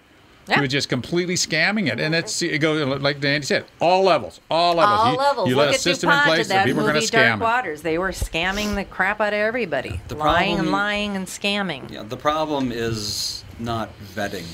Yeah. 0.50 0.56
He 0.56 0.62
was 0.62 0.70
just 0.70 0.90
completely 0.90 1.36
scamming 1.36 1.92
it, 1.92 2.00
and 2.00 2.16
it's 2.16 2.42
it 2.42 2.60
goes 2.60 3.02
like 3.02 3.20
Danny 3.20 3.44
said, 3.44 3.66
all 3.80 4.04
levels, 4.04 4.40
all 4.50 4.76
levels. 4.76 5.00
All 5.00 5.12
you, 5.12 5.18
levels. 5.18 5.50
You 5.50 5.56
Look 5.56 5.66
let 5.66 5.72
a 5.72 5.76
at 5.76 5.80
system 5.80 6.10
in 6.10 6.16
DuPont 6.16 6.28
place 6.28 6.48
did 6.48 6.56
that 6.56 6.66
people 6.66 6.82
are 6.82 6.84
going 6.84 6.96
movie 6.96 7.06
to 7.06 7.12
Dark 7.12 7.26
scam 7.26 7.38
it. 7.38 7.44
Waters. 7.44 7.82
They 7.82 7.98
were 7.98 8.10
scamming 8.10 8.76
the 8.76 8.86
crap 8.86 9.22
out 9.22 9.34
of 9.34 9.40
everybody. 9.40 10.02
The 10.08 10.16
lying 10.16 10.60
and 10.60 10.72
lying 10.72 11.16
and 11.16 11.28
scamming. 11.28 11.92
Yeah, 11.92 12.04
the 12.04 12.18
problem 12.18 12.72
is 12.72 13.44
not 13.60 13.90
vetting. 14.16 14.46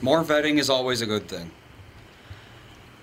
More 0.00 0.24
vetting 0.24 0.58
is 0.58 0.70
always 0.70 1.02
a 1.02 1.06
good 1.06 1.28
thing. 1.28 1.50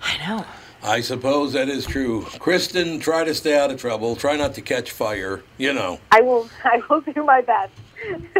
I 0.02 0.18
know. 0.26 0.44
I 0.84 1.00
suppose 1.00 1.52
that 1.52 1.68
is 1.68 1.86
true. 1.86 2.26
Kristen, 2.40 2.98
try 2.98 3.22
to 3.22 3.34
stay 3.34 3.56
out 3.56 3.70
of 3.70 3.80
trouble. 3.80 4.16
Try 4.16 4.36
not 4.36 4.54
to 4.54 4.60
catch 4.60 4.90
fire. 4.90 5.42
You 5.56 5.72
know, 5.72 6.00
I 6.10 6.20
will. 6.22 6.48
I 6.64 6.82
will 6.90 7.00
do 7.00 7.22
my 7.24 7.40
best. 7.40 7.72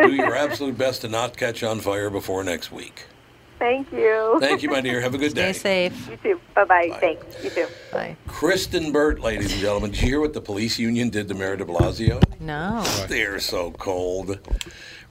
do 0.03 0.13
your 0.13 0.35
absolute 0.37 0.77
best 0.77 1.03
to 1.03 1.09
not 1.09 1.37
catch 1.37 1.63
on 1.63 1.81
fire 1.81 2.11
before 2.11 2.43
next 2.43 2.73
week. 2.73 3.05
Thank 3.63 3.93
you. 3.93 4.39
Thank 4.41 4.65
you, 4.65 4.71
my 4.71 4.81
dear. 4.81 5.01
Have 5.01 5.15
a 5.15 5.19
good 5.19 5.35
day. 5.35 5.53
Stay 5.53 5.89
safe. 5.89 6.09
You 6.11 6.17
too. 6.17 6.41
Bye 6.53 6.65
bye. 6.65 6.97
Thanks. 6.99 7.45
You 7.45 7.51
too. 7.51 7.67
Bye. 7.93 8.17
Kristen 8.27 8.91
Burt, 8.91 9.21
ladies 9.21 9.53
and 9.53 9.61
gentlemen. 9.61 9.93
Did 9.93 10.03
you 10.03 10.09
hear 10.09 10.21
what 10.21 10.33
the 10.33 10.41
police 10.41 10.81
union 10.81 11.11
did 11.11 11.29
to 11.29 11.35
Mayor 11.35 11.55
de 11.55 11.65
Blasio? 11.65 12.21
No. 12.41 12.83
They're 13.09 13.39
so 13.39 13.71
cold. 13.71 14.41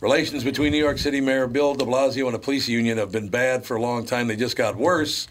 Relations 0.01 0.43
between 0.43 0.73
New 0.73 0.79
York 0.83 0.97
City 0.97 1.21
Mayor 1.21 1.47
Bill 1.47 1.75
de 1.75 1.85
Blasio 1.85 2.25
and 2.25 2.33
the 2.33 2.39
police 2.39 2.67
union 2.67 2.97
have 2.97 3.09
been 3.09 3.29
bad 3.29 3.65
for 3.65 3.77
a 3.77 3.81
long 3.81 4.05
time. 4.05 4.27
They 4.27 4.35
just 4.35 4.57
got 4.57 4.75
worse. 4.75 5.29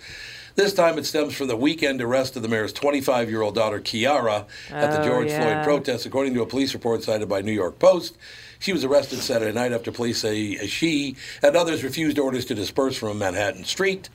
This 0.54 0.72
time 0.72 0.96
it 0.96 1.04
stems 1.04 1.34
from 1.34 1.48
the 1.48 1.56
weekend 1.56 2.00
arrest 2.00 2.36
of 2.36 2.42
the 2.42 2.48
mayor's 2.48 2.72
25 2.72 3.28
year 3.28 3.42
old 3.42 3.54
daughter, 3.54 3.80
Chiara, 3.80 4.46
at 4.70 4.92
the 4.92 5.02
Oh, 5.02 5.04
George 5.04 5.28
yeah. 5.28 5.62
Floyd 5.62 5.64
protest. 5.64 6.06
According 6.06 6.32
to 6.34 6.40
a 6.42 6.46
police 6.46 6.72
report 6.72 7.02
cited 7.02 7.28
by 7.28 7.42
New 7.42 7.52
York 7.52 7.78
Post, 7.78 8.16
she 8.60 8.72
was 8.72 8.84
arrested 8.84 9.18
Saturday 9.18 9.52
night 9.52 9.72
after 9.72 9.90
police 9.90 10.20
say 10.20 10.56
she 10.68 11.16
and 11.42 11.56
others 11.56 11.82
refused 11.82 12.18
orders 12.18 12.44
to 12.44 12.54
disperse 12.54 12.96
from 12.96 13.18
Manhattan 13.18 13.64
Street. 13.64 14.08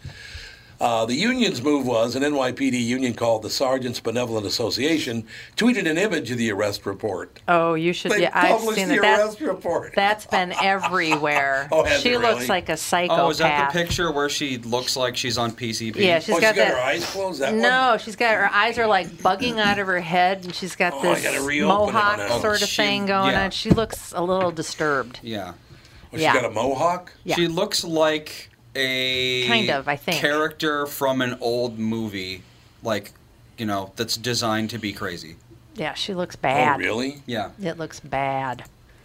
Uh, 0.80 1.05
the 1.05 1.15
union's 1.15 1.61
move 1.61 1.86
was 1.88 2.15
an 2.15 2.23
NYPD 2.23 2.84
union 2.84 3.13
called 3.13 3.43
the 3.43 3.49
Sergeants 3.49 3.99
Benevolent 3.99 4.45
Association 4.45 5.26
tweeted 5.55 5.89
an 5.89 5.97
image 5.97 6.32
of 6.32 6.38
the 6.38 6.51
arrest 6.51 6.86
report. 6.86 7.41
Oh, 7.47 7.76
you 7.76 7.93
should. 7.93 8.11
They 8.11 8.23
yeah, 8.23 8.32
I've 8.34 8.57
published 8.57 8.80
seen 8.80 8.89
the 8.89 8.95
that. 8.95 9.01
That- 9.01 9.19
arrest 9.21 9.41
report. 9.41 9.93
That's 9.95 10.26
been 10.26 10.53
everywhere. 10.61 11.67
Oh, 11.76 11.84
has 11.84 12.01
she 12.01 12.11
it 12.11 12.21
looks 12.21 12.47
like 12.47 12.69
a 12.69 12.78
psychopath. 12.78 13.19
Oh, 13.19 13.30
is 13.30 13.39
that 13.39 13.71
the 13.73 13.80
picture 13.84 14.11
where 14.11 14.30
she 14.30 14.57
looks 14.59 14.95
like 14.95 15.17
she's 15.17 15.38
on 15.38 15.51
PCP? 15.51 15.95
Yeah, 15.97 16.19
she's 16.19 16.36
oh, 16.36 16.39
got 16.39 16.55
she's 16.55 16.63
got 16.63 16.67
that. 16.69 16.73
her 16.73 16.80
eyes 16.80 17.05
closed. 17.05 17.41
That 17.41 17.53
no, 17.55 17.89
one. 17.91 17.99
she's 17.99 18.15
got 18.15 18.36
her 18.36 18.49
eyes 18.51 18.78
are 18.78 18.88
like 18.88 19.07
bugging 19.07 19.57
out 19.57 19.80
of 19.80 19.88
her 19.88 19.99
head, 19.99 20.45
and 20.45 20.53
she's 20.55 20.76
got 20.76 20.93
Oh, 20.93 21.01
this 21.01 21.23
gotta 21.23 21.41
reopen 21.41 21.89
it 21.89 21.93
mohawk 21.93 22.41
sort 22.41 22.61
of 22.61 22.69
She- 22.69 22.82
thing 22.82 23.05
going 23.07 23.32
yeah. 23.32 23.45
on. 23.45 23.51
She 23.51 23.71
looks 23.71 24.13
a 24.13 24.21
little 24.21 24.51
disturbed. 24.51 25.19
Yeah. 25.21 25.53
Oh, 25.53 26.17
she's 26.17 26.21
yeah. 26.21 26.34
got 26.34 26.45
a 26.45 26.49
mohawk. 26.49 27.11
Yeah. 27.23 27.36
She 27.36 27.47
looks 27.47 27.84
like 27.84 28.49
a 28.76 29.47
Kind 29.47 29.69
of, 29.69 29.88
I 29.88 29.95
think. 29.95 30.17
character 30.19 30.86
from 30.86 31.21
an 31.21 31.38
old 31.41 31.80
movie, 31.80 32.43
like 32.84 33.11
you 33.57 33.65
know, 33.65 33.93
that's 33.95 34.17
designed 34.17 34.69
to 34.71 34.78
be 34.78 34.91
crazy. 34.93 35.36
Yeah, 35.76 35.93
she 35.93 36.13
looks 36.13 36.36
bad. 36.36 36.76
Oh, 36.76 36.80
really? 36.80 37.21
Yeah. 37.26 37.51
It 37.61 37.78
looks 37.78 37.99
bad. 37.99 38.63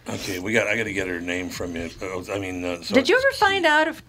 Okay, 0.09 0.39
we 0.39 0.53
got. 0.53 0.67
I 0.67 0.75
got 0.77 0.83
to 0.85 0.93
get 0.93 1.07
her 1.07 1.19
name 1.21 1.49
from 1.49 1.75
you. 1.75 1.89
Uh, 2.01 2.21
I 2.33 2.39
mean, 2.39 2.63
uh, 2.65 2.81
so 2.81 2.95
Did 2.95 3.07
you 3.09 3.17
ever 3.17 3.31
find 3.35 3.65
out 3.65 3.87
if 3.87 4.01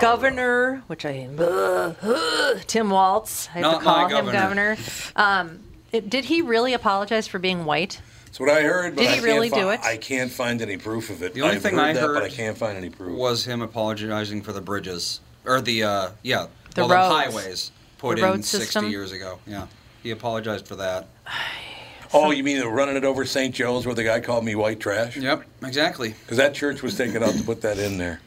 Governor, 0.00 0.82
which 0.86 1.04
I 1.06 1.28
Tim 2.66 2.90
Walz, 2.90 3.48
I 3.54 3.58
have 3.58 3.62
Not 3.62 3.78
to 3.78 3.84
call 3.84 4.04
him 4.04 4.10
governor. 4.10 4.32
governor. 4.32 4.76
Um, 5.16 5.60
it- 5.92 6.08
did 6.10 6.26
he 6.26 6.42
really 6.42 6.72
apologize 6.74 7.26
for 7.26 7.38
being 7.38 7.64
white? 7.64 8.00
That's 8.38 8.50
what 8.54 8.56
I 8.56 8.62
heard. 8.62 8.94
But 8.94 9.02
Did 9.02 9.08
I 9.10 9.14
he 9.14 9.20
can't 9.20 9.24
really 9.26 9.48
fi- 9.50 9.60
do 9.60 9.70
it? 9.70 9.80
I 9.82 9.96
can't 9.96 10.30
find 10.30 10.62
any 10.62 10.76
proof 10.76 11.10
of 11.10 11.22
it. 11.22 11.34
The 11.34 11.42
only 11.42 11.56
I've 11.56 11.62
thing 11.62 11.74
heard 11.74 11.80
I 11.82 11.92
that, 11.94 12.00
heard 12.00 12.14
but 12.14 12.22
I 12.22 12.28
can't 12.28 12.56
find 12.56 12.76
any 12.78 12.90
proof. 12.90 13.16
Was 13.16 13.44
him 13.44 13.62
apologizing 13.62 14.42
for 14.42 14.52
the 14.52 14.60
bridges 14.60 15.20
or 15.44 15.60
the 15.60 15.82
uh, 15.82 16.08
yeah, 16.22 16.46
The 16.74 16.86
well, 16.86 17.10
roads. 17.10 17.34
the 17.34 17.40
highways 17.40 17.72
put 17.98 18.18
The 18.18 18.32
in 18.32 18.42
sixty 18.42 18.64
system? 18.66 18.90
years 18.90 19.10
ago. 19.12 19.40
Yeah, 19.46 19.66
he 20.02 20.10
apologized 20.12 20.68
for 20.68 20.76
that. 20.76 21.08
oh, 22.14 22.30
you 22.30 22.44
mean 22.44 22.62
running 22.64 22.96
it 22.96 23.04
over 23.04 23.24
St. 23.24 23.52
Joe's 23.54 23.86
where 23.86 23.94
the 23.94 24.04
guy 24.04 24.20
called 24.20 24.44
me 24.44 24.54
white 24.54 24.78
trash? 24.78 25.16
Yep, 25.16 25.44
exactly. 25.64 26.10
Because 26.10 26.36
that 26.36 26.54
church 26.54 26.82
was 26.82 26.96
taken 26.96 27.22
out 27.24 27.34
to 27.34 27.42
put 27.42 27.60
that 27.62 27.78
in 27.78 27.98
there. 27.98 28.20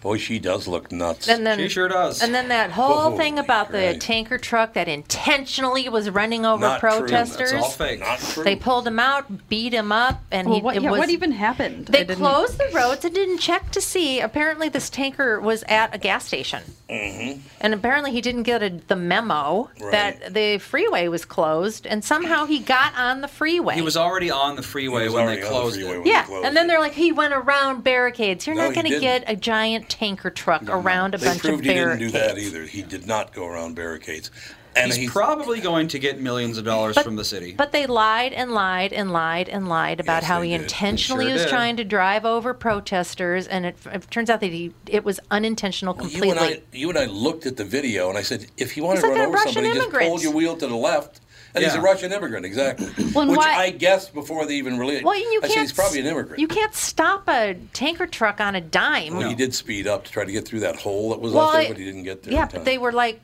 Boy, 0.00 0.18
she 0.18 0.38
does 0.38 0.68
look 0.68 0.92
nuts. 0.92 1.28
And 1.28 1.44
then 1.46 1.58
She 1.58 1.68
sure 1.68 1.88
does. 1.88 2.22
And 2.22 2.32
then 2.34 2.48
that 2.48 2.70
whole 2.70 3.10
Whoa, 3.10 3.16
thing 3.16 3.38
about 3.38 3.72
the 3.72 3.78
right. 3.78 4.00
tanker 4.00 4.38
truck 4.38 4.74
that 4.74 4.86
intentionally 4.88 5.88
was 5.88 6.08
running 6.10 6.46
over 6.46 6.60
Not 6.62 6.80
true. 6.80 6.90
protesters. 6.90 7.50
That's 7.50 7.64
all 7.64 7.70
fake. 7.70 8.00
Not 8.00 8.18
true. 8.20 8.44
They 8.44 8.54
pulled 8.56 8.86
him 8.86 8.98
out, 9.00 9.48
beat 9.48 9.72
him 9.74 9.90
up, 9.90 10.20
and 10.30 10.46
Well, 10.48 10.56
he 10.56 10.62
what, 10.62 10.76
it 10.76 10.82
yeah, 10.82 10.90
was. 10.92 10.98
what 11.00 11.10
even 11.10 11.32
happened? 11.32 11.88
I 11.88 11.92
they 11.92 11.98
didn't- 12.04 12.18
closed 12.18 12.58
the 12.58 12.68
roads 12.72 13.04
and 13.04 13.14
didn't 13.14 13.38
check 13.38 13.70
to 13.72 13.80
see. 13.80 14.20
Apparently, 14.20 14.68
this 14.68 14.88
tanker 14.88 15.40
was 15.40 15.64
at 15.68 15.94
a 15.94 15.98
gas 15.98 16.24
station, 16.26 16.62
mm-hmm. 16.88 17.40
and 17.60 17.74
apparently 17.74 18.12
he 18.12 18.20
didn't 18.20 18.44
get 18.44 18.62
a, 18.62 18.70
the 18.86 18.96
memo 18.96 19.68
Right. 19.80 19.90
that 19.92 20.34
the 20.34 20.58
freeway 20.58 21.08
was 21.08 21.24
closed, 21.24 21.86
and 21.86 22.04
somehow 22.04 22.44
he 22.46 22.60
got 22.60 22.92
on 22.96 23.20
the 23.20 23.28
freeway. 23.28 23.74
He 23.74 23.82
was 23.82 23.96
already 23.96 24.30
on 24.30 24.56
the 24.56 24.62
freeway 24.62 25.04
was 25.04 25.14
when 25.14 25.26
they 25.26 25.32
already 25.42 25.42
on 25.42 25.52
the 25.52 25.58
closed 25.58 25.74
freeway 25.76 25.90
it. 25.90 25.94
when 25.96 26.04
they 26.04 26.10
yeah, 26.10 26.22
closed 26.24 26.46
and 26.46 26.56
then 26.56 26.64
it. 26.66 26.68
they're 26.68 26.80
like, 26.80 26.92
he 26.92 27.10
went 27.12 27.34
around 27.34 27.82
barricades. 27.82 28.46
You're 28.46 28.54
No, 28.56 28.62
not 28.62 28.68
he 28.70 28.74
going 28.74 28.84
to 28.86 28.90
didn't. 29.00 29.02
get 29.02 29.24
a 29.26 29.36
giant 29.36 29.87
tanker 29.88 30.30
truck 30.30 30.62
around 30.68 31.14
a 31.14 31.18
They 31.18 31.26
bunch 31.26 31.40
proved 31.40 31.60
of 31.60 31.64
he 31.64 31.74
didn't 31.74 31.98
do 31.98 32.10
that 32.10 32.38
either. 32.38 32.64
He 32.64 32.82
did 32.82 33.06
not 33.06 33.32
go 33.32 33.46
around 33.46 33.74
barricades. 33.74 34.30
And 34.76 34.86
He's 34.88 34.96
he's 34.96 35.10
probably 35.10 35.60
going 35.60 35.88
to 35.88 35.98
get 35.98 36.20
millions 36.20 36.56
of 36.56 36.64
dollars 36.64 36.94
But- 36.94 37.04
from 37.04 37.16
the 37.16 37.24
city. 37.24 37.52
But 37.56 37.72
they 37.72 37.86
lied 37.86 38.32
and 38.32 38.52
lied 38.52 38.92
and 38.92 39.10
lied 39.12 39.48
and 39.48 39.68
lied 39.68 39.98
about 39.98 40.22
Yes, 40.22 40.28
how 40.28 40.40
he 40.42 40.50
did. 40.50 40.60
intentionally 40.60 41.24
They 41.24 41.30
sure 41.30 41.34
was 41.34 41.42
did. 41.44 41.50
trying 41.50 41.76
to 41.78 41.84
drive 41.84 42.24
over 42.24 42.54
protesters, 42.54 43.48
and 43.48 43.66
it, 43.66 43.76
it 43.92 44.08
turns 44.10 44.30
out 44.30 44.40
that 44.40 44.52
he 44.52 44.72
it 44.86 45.04
was 45.04 45.18
unintentional 45.32 45.94
Well, 45.94 46.04
you 46.06 46.10
completely. 46.20 46.46
and 46.46 46.56
I, 46.56 46.76
you 46.76 46.90
and 46.90 46.98
I 46.98 47.06
looked 47.06 47.44
at 47.46 47.56
the 47.56 47.64
video, 47.64 48.08
and 48.08 48.16
I 48.16 48.22
said, 48.22 48.46
if 48.56 48.70
he 48.72 48.80
wanted 48.80 49.00
to 49.00 49.08
run 49.08 49.20
over 49.20 49.30
Russian 49.32 49.52
somebody, 49.54 49.74
just 49.74 49.80
immigrant. 49.88 50.10
pull 50.10 50.20
your 50.22 50.32
wheel 50.32 50.56
to 50.56 50.66
the 50.68 50.76
left. 50.76 51.20
And 51.54 51.64
he's 51.64 51.74
a 51.74 51.80
Russian 51.80 52.12
immigrant, 52.12 52.44
exactly. 52.46 52.88
Well, 53.14 53.26
Which 53.28 53.38
why- 53.38 53.54
I 53.56 53.70
guessed 53.70 54.12
before 54.14 54.44
they 54.46 54.54
even 54.56 54.78
released. 54.78 55.04
well, 55.04 55.16
you 55.18 55.40
can't. 55.40 55.52
said 55.52 55.60
he's 55.62 55.72
probably 55.72 56.00
an 56.00 56.06
immigrant. 56.06 56.38
You 56.38 56.46
can't 56.48 56.74
stop 56.74 57.26
a 57.28 57.54
tanker 57.72 58.06
truck 58.06 58.40
on 58.40 58.54
a 58.54 58.60
dime. 58.60 59.16
well, 59.16 59.28
he 59.28 59.34
did 59.34 59.54
speed 59.54 59.86
up 59.86 60.04
to 60.04 60.12
try 60.12 60.24
to 60.24 60.32
get 60.32 60.46
through 60.46 60.60
that 60.60 60.76
hole 60.76 61.10
that 61.10 61.20
was 61.20 61.32
Well, 61.32 61.48
out 61.48 61.52
there, 61.54 61.62
I- 61.62 61.68
but 61.68 61.76
he 61.78 61.84
didn't 61.84 62.02
get 62.04 62.22
there. 62.22 62.34
Yeah, 62.34 62.42
in 62.42 62.48
time. 62.48 62.58
but 62.60 62.64
they 62.64 62.78
were 62.78 62.92
like 62.92 63.20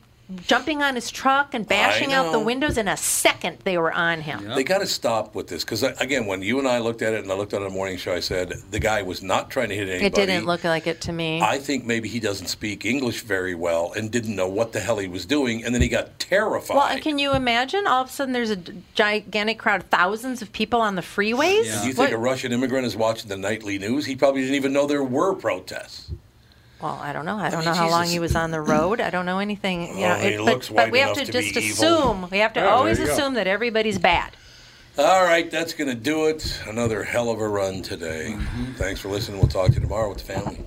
jumping 0.47 0.81
on 0.81 0.95
his 0.95 1.11
truck 1.11 1.53
and 1.53 1.67
bashing 1.67 2.13
out 2.13 2.31
the 2.31 2.39
windows. 2.39 2.77
In 2.77 2.87
a 2.87 2.97
second, 2.97 3.59
they 3.63 3.77
were 3.77 3.93
on 3.93 4.21
him. 4.21 4.47
They 4.55 4.63
got 4.63 4.79
to 4.79 4.87
stop 4.87 5.35
with 5.35 5.47
this 5.47 5.63
because 5.63 5.83
uh, 5.83 5.95
again, 5.99 6.25
when 6.25 6.41
you 6.41 6.59
and 6.59 6.67
I 6.67 6.79
looked 6.79 7.01
at 7.01 7.13
it, 7.13 7.23
and 7.23 7.31
I 7.31 7.35
looked 7.35 7.53
at 7.53 7.61
it 7.61 7.65
on 7.65 7.69
the 7.69 7.75
morning 7.75 7.97
show, 7.97 8.13
I 8.13 8.19
said 8.19 8.53
the 8.71 8.79
guy 8.79 9.01
was 9.01 9.21
not 9.21 9.49
trying 9.49 9.69
to 9.69 9.75
hit 9.75 9.87
anybody. 9.89 10.05
It 10.05 10.15
didn't 10.15 10.45
look 10.45 10.63
like 10.63 10.87
it 10.87 11.01
to 11.01 11.11
me. 11.13 11.41
I 11.41 11.59
think 11.59 11.85
maybe 11.85 12.07
he 12.09 12.19
doesn't 12.19 12.47
speak 12.47 12.85
English 12.85 13.21
very 13.21 13.55
well 13.55 13.93
and 13.95 14.11
didn't 14.11 14.35
know 14.35 14.47
what 14.47 14.71
the 14.71 14.79
hell 14.79 14.97
he 14.97 15.07
was 15.07 15.25
doing, 15.25 15.63
and 15.63 15.73
then 15.73 15.81
he 15.81 15.87
got 15.89 16.17
terrified. 16.19 16.75
well, 16.75 16.99
can 16.99 17.19
you 17.19 17.33
imagine? 17.33 17.85
All 17.87 18.01
of 18.03 18.09
a 18.09 18.11
sudden, 18.11 18.33
there's 18.33 18.49
a 18.51 18.57
gigantic 18.95 19.59
crowd, 19.59 19.83
thousands 19.91 20.41
of 20.41 20.51
people 20.51 20.81
on 20.81 20.95
the 20.95 21.01
freeways. 21.01 21.81
Do 21.81 21.87
you 21.87 21.93
think 21.93 21.97
What- 21.97 22.13
a 22.13 22.17
Russian 22.17 22.51
immigrant 22.51 22.85
is 22.85 22.95
watching 22.95 23.29
the 23.29 23.37
nightly 23.37 23.77
news? 23.77 24.05
He 24.05 24.15
probably 24.15 24.41
didn't 24.41 24.55
even 24.55 24.73
know 24.73 24.87
there 24.87 25.03
were 25.03 25.33
protests. 25.35 26.09
Well, 26.85 26.99
I 27.01 27.13
don't 27.13 27.25
know. 27.25 27.37
I 27.37 27.49
don't 27.49 27.61
mean, 27.61 27.65
know 27.65 27.73
how 27.73 27.85
Jesus. 27.85 27.91
long 27.97 28.07
he 28.09 28.19
was 28.19 28.35
on 28.35 28.51
the 28.51 28.61
road. 28.73 29.01
I 29.01 29.09
don't 29.09 29.25
know 29.25 29.39
anything. 29.39 29.87
You 29.97 30.01
Well, 30.01 30.19
know, 30.19 30.23
oh, 30.23 30.29
he 30.29 30.37
looks 30.37 30.69
but, 30.69 30.75
but 30.75 30.91
we 30.91 30.99
have 30.99 31.15
to, 31.15 31.25
to 31.25 31.31
just 31.31 31.57
evil. 31.57 31.83
assume. 31.83 32.29
We 32.29 32.37
have 32.37 32.53
to 32.53 32.59
Yeah, 32.59 32.67
always 32.67 32.99
go. 32.99 33.05
assume 33.05 33.33
that 33.33 33.47
everybody's 33.47 33.97
bad. 33.97 34.37
All 34.97 35.23
right, 35.23 35.49
that's 35.49 35.73
going 35.73 35.89
to 35.89 35.95
do 35.95 36.27
it. 36.27 36.61
Another 36.67 37.03
hell 37.03 37.31
of 37.31 37.39
a 37.41 37.47
run 37.47 37.81
today. 37.81 38.37
Thanks 38.75 39.01
for 39.01 39.09
listening. 39.09 39.39
We'll 39.39 39.47
talk 39.49 39.69
to 39.69 39.73
you 39.73 39.79
tomorrow 39.81 40.09
with 40.09 40.19
the 40.19 40.33
family. 40.33 40.59